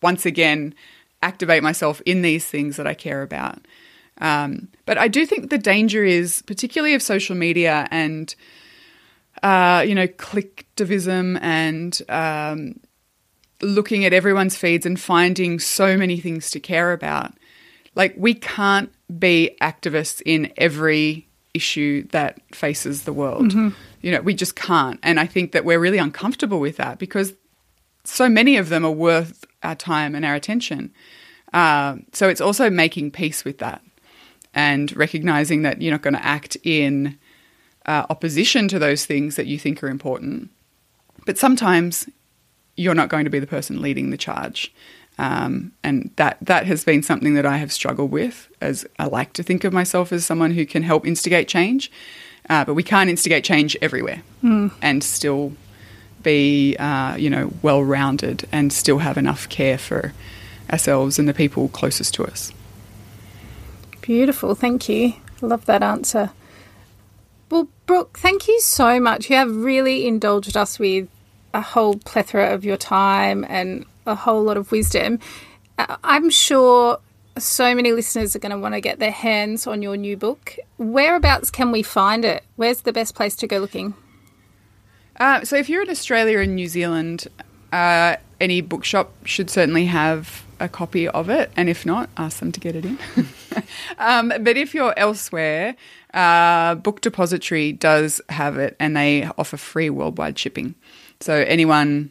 once 0.03 0.27
again 0.27 0.75
activate 1.23 1.63
myself 1.63 2.01
in 2.07 2.23
these 2.23 2.47
things 2.47 2.77
that 2.77 2.87
I 2.87 2.95
care 2.95 3.23
about. 3.23 3.67
Um, 4.21 4.69
but 4.87 4.99
I 4.99 5.09
do 5.09 5.25
think 5.27 5.51
the 5.51 5.59
danger 5.59 6.05
is, 6.05 6.43
particularly 6.43 6.95
of 6.95 7.03
social 7.03 7.37
media 7.37 7.87
and, 7.91 8.35
uh, 9.43 9.85
you 9.87 9.95
know, 9.95 10.07
clicktivism 10.07 11.39
and 11.41 12.01
um, 12.09 12.81
looking 13.63 14.05
at 14.05 14.13
everyone's 14.13 14.57
feeds 14.57 14.87
and 14.87 14.99
finding 14.99 15.59
so 15.59 15.97
many 15.97 16.19
things 16.19 16.51
to 16.53 16.61
care 16.61 16.93
about. 16.93 17.33
Like, 17.95 18.15
we 18.17 18.35
can't 18.35 18.93
be 19.19 19.57
activists 19.61 20.23
in 20.25 20.53
every 20.57 21.27
issue 21.53 22.07
that 22.09 22.41
faces 22.55 23.03
the 23.03 23.13
world. 23.13 23.53
You 24.03 24.13
know, 24.13 24.21
we 24.21 24.35
just 24.35 24.57
can't. 24.57 24.99
And 25.03 25.19
I 25.19 25.27
think 25.27 25.53
that 25.53 25.65
we're 25.65 25.81
really 25.81 25.99
uncomfortable 25.99 26.61
with 26.61 26.77
that 26.77 26.99
because 26.99 27.35
so 28.05 28.29
many 28.29 28.57
of 28.57 28.69
them 28.69 28.85
are 28.85 28.91
worth 28.91 29.45
our 29.63 29.75
time 29.75 30.15
and 30.15 30.25
our 30.25 30.35
attention. 30.35 30.93
Uh, 31.53 31.97
so 32.13 32.29
it's 32.29 32.41
also 32.41 32.71
making 32.71 33.11
peace 33.11 33.45
with 33.45 33.59
that 33.59 33.83
and 34.55 34.97
recognizing 34.97 35.63
that 35.63 35.83
you're 35.83 35.93
not 35.93 36.03
going 36.03 36.15
to 36.15 36.25
act 36.25 36.57
in 36.63 37.19
uh, 37.87 38.07
opposition 38.09 38.69
to 38.69 38.79
those 38.79 39.05
things 39.05 39.37
that 39.37 39.47
you 39.47 39.59
think 39.59 39.83
are 39.83 39.89
important. 39.89 40.51
But 41.27 41.39
sometimes 41.39 42.09
you're 42.81 42.95
not 42.95 43.11
going 43.11 43.25
to 43.25 43.31
be 43.31 43.39
the 43.39 43.47
person 43.47 43.83
leading 43.83 44.09
the 44.09 44.17
charge. 44.17 44.73
Um, 45.19 45.73
and 45.85 46.11
that 46.17 46.39
that 46.41 46.67
has 46.67 46.83
been 46.83 47.03
something 47.03 47.35
that 47.35 47.45
I 47.45 47.59
have 47.59 47.71
struggled 47.71 48.11
with, 48.11 48.49
as 48.63 48.87
I 48.99 49.05
like 49.05 49.35
to 49.35 49.43
think 49.43 49.65
of 49.65 49.73
myself 49.73 50.13
as 50.13 50.25
someone 50.25 50.53
who 50.53 50.65
can 50.65 50.83
help 50.83 51.07
instigate 51.07 51.47
change, 51.47 51.93
uh, 52.49 52.65
but 52.65 52.73
we 52.73 52.83
can't 52.83 53.11
instigate 53.11 53.45
change 53.45 53.77
everywhere, 53.83 54.23
and 54.81 55.05
still 55.05 55.53
be 56.23 56.75
uh, 56.79 57.17
you 57.17 57.29
know 57.29 57.53
well 57.61 57.85
rounded 57.85 58.49
and 58.51 58.73
still 58.73 58.99
have 58.99 59.19
enough 59.19 59.47
care 59.51 59.77
for 59.77 60.15
ourselves 60.73 61.19
and 61.19 61.29
the 61.29 61.35
people 61.35 61.69
closest 61.69 62.15
to 62.15 62.25
us. 62.25 62.51
Beautiful, 64.01 64.55
thank 64.55 64.89
you. 64.89 65.13
I 65.43 65.47
love 65.47 65.67
that 65.67 65.83
answer. 65.83 66.31
Well, 67.51 67.69
Brooke, 67.85 68.19
thank 68.19 68.49
you 68.49 68.59
so 68.61 68.99
much. 69.01 69.29
You 69.29 69.37
have 69.37 69.55
really 69.55 70.07
indulged 70.07 70.57
us 70.57 70.79
with 70.79 71.09
a 71.53 71.61
whole 71.61 71.97
plethora 71.97 72.53
of 72.53 72.65
your 72.65 72.77
time 72.77 73.45
and 73.49 73.85
a 74.07 74.15
whole 74.15 74.43
lot 74.43 74.57
of 74.57 74.71
wisdom. 74.71 75.19
Uh, 75.79 75.97
I'm 76.05 76.31
sure 76.31 76.99
so 77.39 77.75
many 77.75 77.93
listeners 77.93 78.37
are 78.37 78.39
going 78.39 78.51
to 78.51 78.59
want 78.59 78.75
to 78.75 78.81
get 78.81 78.99
their 78.99 79.11
hands 79.11 79.67
on 79.67 79.83
your 79.83 79.97
new 79.97 80.17
book. 80.17 80.57
Whereabouts 80.79 81.51
can 81.51 81.73
we 81.73 81.83
find 81.83 82.25
it? 82.25 82.45
Where's 82.57 82.83
the 82.83 82.93
best 82.93 83.15
place 83.15 83.35
to 83.37 83.47
go 83.47 83.59
looking? 83.59 83.95
Uh, 85.19 85.45
so 85.45 85.57
if 85.57 85.69
you're 85.69 85.83
in 85.83 85.91
Australia 85.91 86.39
and 86.39 86.55
New 86.55 86.69
Zealand, 86.69 87.29
uh, 87.73 88.17
any 88.41 88.61
bookshop 88.61 89.13
should 89.25 89.51
certainly 89.51 89.87
have 89.87 90.45
a 90.59 90.69
copy 90.69 91.09
of 91.09 91.31
it, 91.31 91.51
and 91.57 91.69
if 91.69 91.87
not, 91.87 92.11
ask 92.17 92.39
them 92.39 92.53
to 92.53 92.61
get 92.61 92.77
it 92.77 92.85
in. 92.85 92.99
um, 93.99 94.29
but 94.41 94.57
if 94.57 94.75
you're 94.75 94.97
elsewhere, 94.99 95.75
uh, 96.13 96.75
Book 96.77 97.01
Depository 97.01 97.73
does 97.73 98.21
have 98.29 98.59
it, 98.59 98.77
and 98.79 98.97
they 98.97 99.29
offer 99.39 99.57
free 99.57 99.91
worldwide 99.91 100.39
shipping. 100.39 100.75
So 101.21 101.35
anyone 101.35 102.11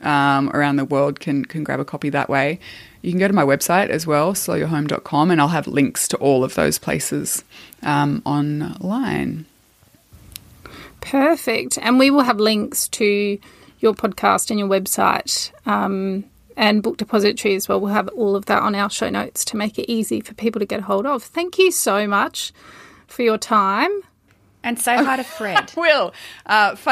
um, 0.00 0.50
around 0.50 0.76
the 0.76 0.84
world 0.84 1.20
can 1.20 1.44
can 1.44 1.64
grab 1.64 1.80
a 1.80 1.84
copy 1.84 2.10
that 2.10 2.28
way. 2.28 2.58
You 3.02 3.10
can 3.12 3.18
go 3.18 3.28
to 3.28 3.34
my 3.34 3.44
website 3.44 3.88
as 3.88 4.06
well, 4.06 4.34
slowyourhome.com, 4.34 5.30
and 5.30 5.40
I'll 5.40 5.48
have 5.48 5.66
links 5.66 6.06
to 6.08 6.16
all 6.18 6.44
of 6.44 6.54
those 6.54 6.78
places 6.78 7.44
um, 7.82 8.22
online. 8.26 9.46
Perfect. 11.00 11.78
And 11.80 11.98
we 11.98 12.10
will 12.10 12.22
have 12.24 12.38
links 12.38 12.88
to 12.88 13.38
your 13.78 13.94
podcast 13.94 14.50
and 14.50 14.58
your 14.58 14.68
website 14.68 15.50
um, 15.66 16.24
and 16.56 16.82
book 16.82 16.98
depository 16.98 17.54
as 17.54 17.68
well. 17.68 17.80
We'll 17.80 17.94
have 17.94 18.08
all 18.08 18.36
of 18.36 18.46
that 18.46 18.62
on 18.62 18.74
our 18.74 18.90
show 18.90 19.08
notes 19.08 19.44
to 19.46 19.56
make 19.56 19.78
it 19.78 19.90
easy 19.90 20.20
for 20.20 20.34
people 20.34 20.58
to 20.60 20.66
get 20.66 20.82
hold 20.82 21.06
of. 21.06 21.22
Thank 21.22 21.58
you 21.58 21.70
so 21.70 22.06
much 22.06 22.52
for 23.06 23.22
your 23.22 23.38
time. 23.38 23.90
And 24.62 24.78
say 24.78 24.96
hi 24.96 25.16
to 25.16 25.24
Fred. 25.38 25.72
Will, 25.74 26.12
uh, 26.44 26.74
fu- 26.76 26.90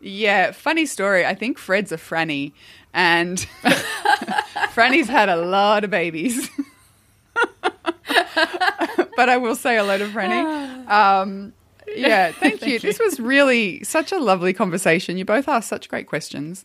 yeah, 0.00 0.52
funny 0.52 0.86
story. 0.86 1.24
I 1.26 1.34
think 1.34 1.58
Fred's 1.58 1.92
a 1.92 1.96
Franny, 1.96 2.52
and 2.92 3.38
Franny's 4.74 5.08
had 5.08 5.28
a 5.28 5.36
lot 5.36 5.84
of 5.84 5.90
babies. 5.90 6.48
but 9.16 9.28
I 9.28 9.36
will 9.36 9.56
say 9.56 9.76
hello 9.76 9.98
to 9.98 10.06
Franny. 10.06 10.66
Um, 10.88 11.52
yeah, 11.94 12.32
thank, 12.40 12.64
you. 12.66 12.78
This 12.78 12.98
was 12.98 13.20
really 13.20 13.82
such 13.84 14.12
a 14.12 14.18
lovely 14.18 14.52
conversation. 14.52 15.18
You 15.18 15.24
both 15.24 15.48
asked 15.48 15.68
such 15.68 15.88
great 15.88 16.06
questions. 16.06 16.64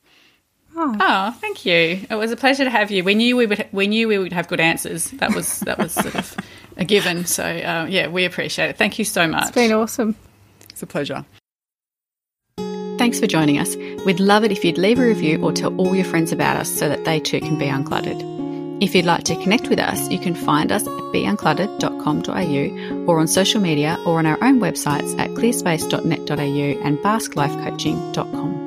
Oh, 0.75 1.35
thank 1.39 1.65
you. 1.65 1.99
It 2.09 2.15
was 2.15 2.31
a 2.31 2.37
pleasure 2.37 2.63
to 2.63 2.69
have 2.69 2.89
you. 2.89 3.03
We 3.03 3.15
knew 3.15 3.37
we 3.37 3.45
would. 3.45 3.67
We 3.71 3.87
knew 3.87 4.07
we 4.07 4.17
would 4.17 4.33
have 4.33 4.47
good 4.47 4.59
answers. 4.59 5.11
That 5.11 5.35
was 5.35 5.59
that 5.61 5.77
was 5.77 5.91
sort 5.91 6.15
of 6.15 6.35
a 6.77 6.85
given. 6.85 7.25
So 7.25 7.43
uh, 7.43 7.85
yeah, 7.89 8.07
we 8.07 8.25
appreciate 8.25 8.69
it. 8.69 8.77
Thank 8.77 8.97
you 8.97 9.05
so 9.05 9.27
much. 9.27 9.43
It's 9.43 9.51
been 9.51 9.71
awesome. 9.71 10.15
It's 10.69 10.81
a 10.81 10.87
pleasure. 10.87 11.25
Thanks 12.97 13.19
for 13.19 13.27
joining 13.27 13.57
us. 13.57 13.75
We'd 14.05 14.19
love 14.19 14.43
it 14.43 14.51
if 14.51 14.63
you'd 14.63 14.77
leave 14.77 14.99
a 14.99 15.05
review 15.05 15.43
or 15.43 15.51
tell 15.51 15.75
all 15.77 15.95
your 15.95 16.05
friends 16.05 16.31
about 16.31 16.57
us 16.57 16.69
so 16.69 16.87
that 16.89 17.05
they 17.05 17.19
too 17.19 17.39
can 17.39 17.57
be 17.57 17.65
uncluttered. 17.65 18.31
If 18.81 18.95
you'd 18.95 19.05
like 19.05 19.23
to 19.25 19.35
connect 19.35 19.69
with 19.69 19.79
us, 19.79 20.09
you 20.09 20.19
can 20.19 20.35
find 20.35 20.71
us 20.71 20.83
at 20.83 20.89
beuncluttered.com.au 20.89 23.05
or 23.05 23.19
on 23.19 23.27
social 23.27 23.61
media 23.61 23.99
or 24.05 24.19
on 24.19 24.25
our 24.25 24.43
own 24.43 24.59
websites 24.59 25.17
at 25.19 25.29
clearspace.net.au 25.31 26.85
and 26.85 26.97
basklifecoaching.com. 26.99 28.62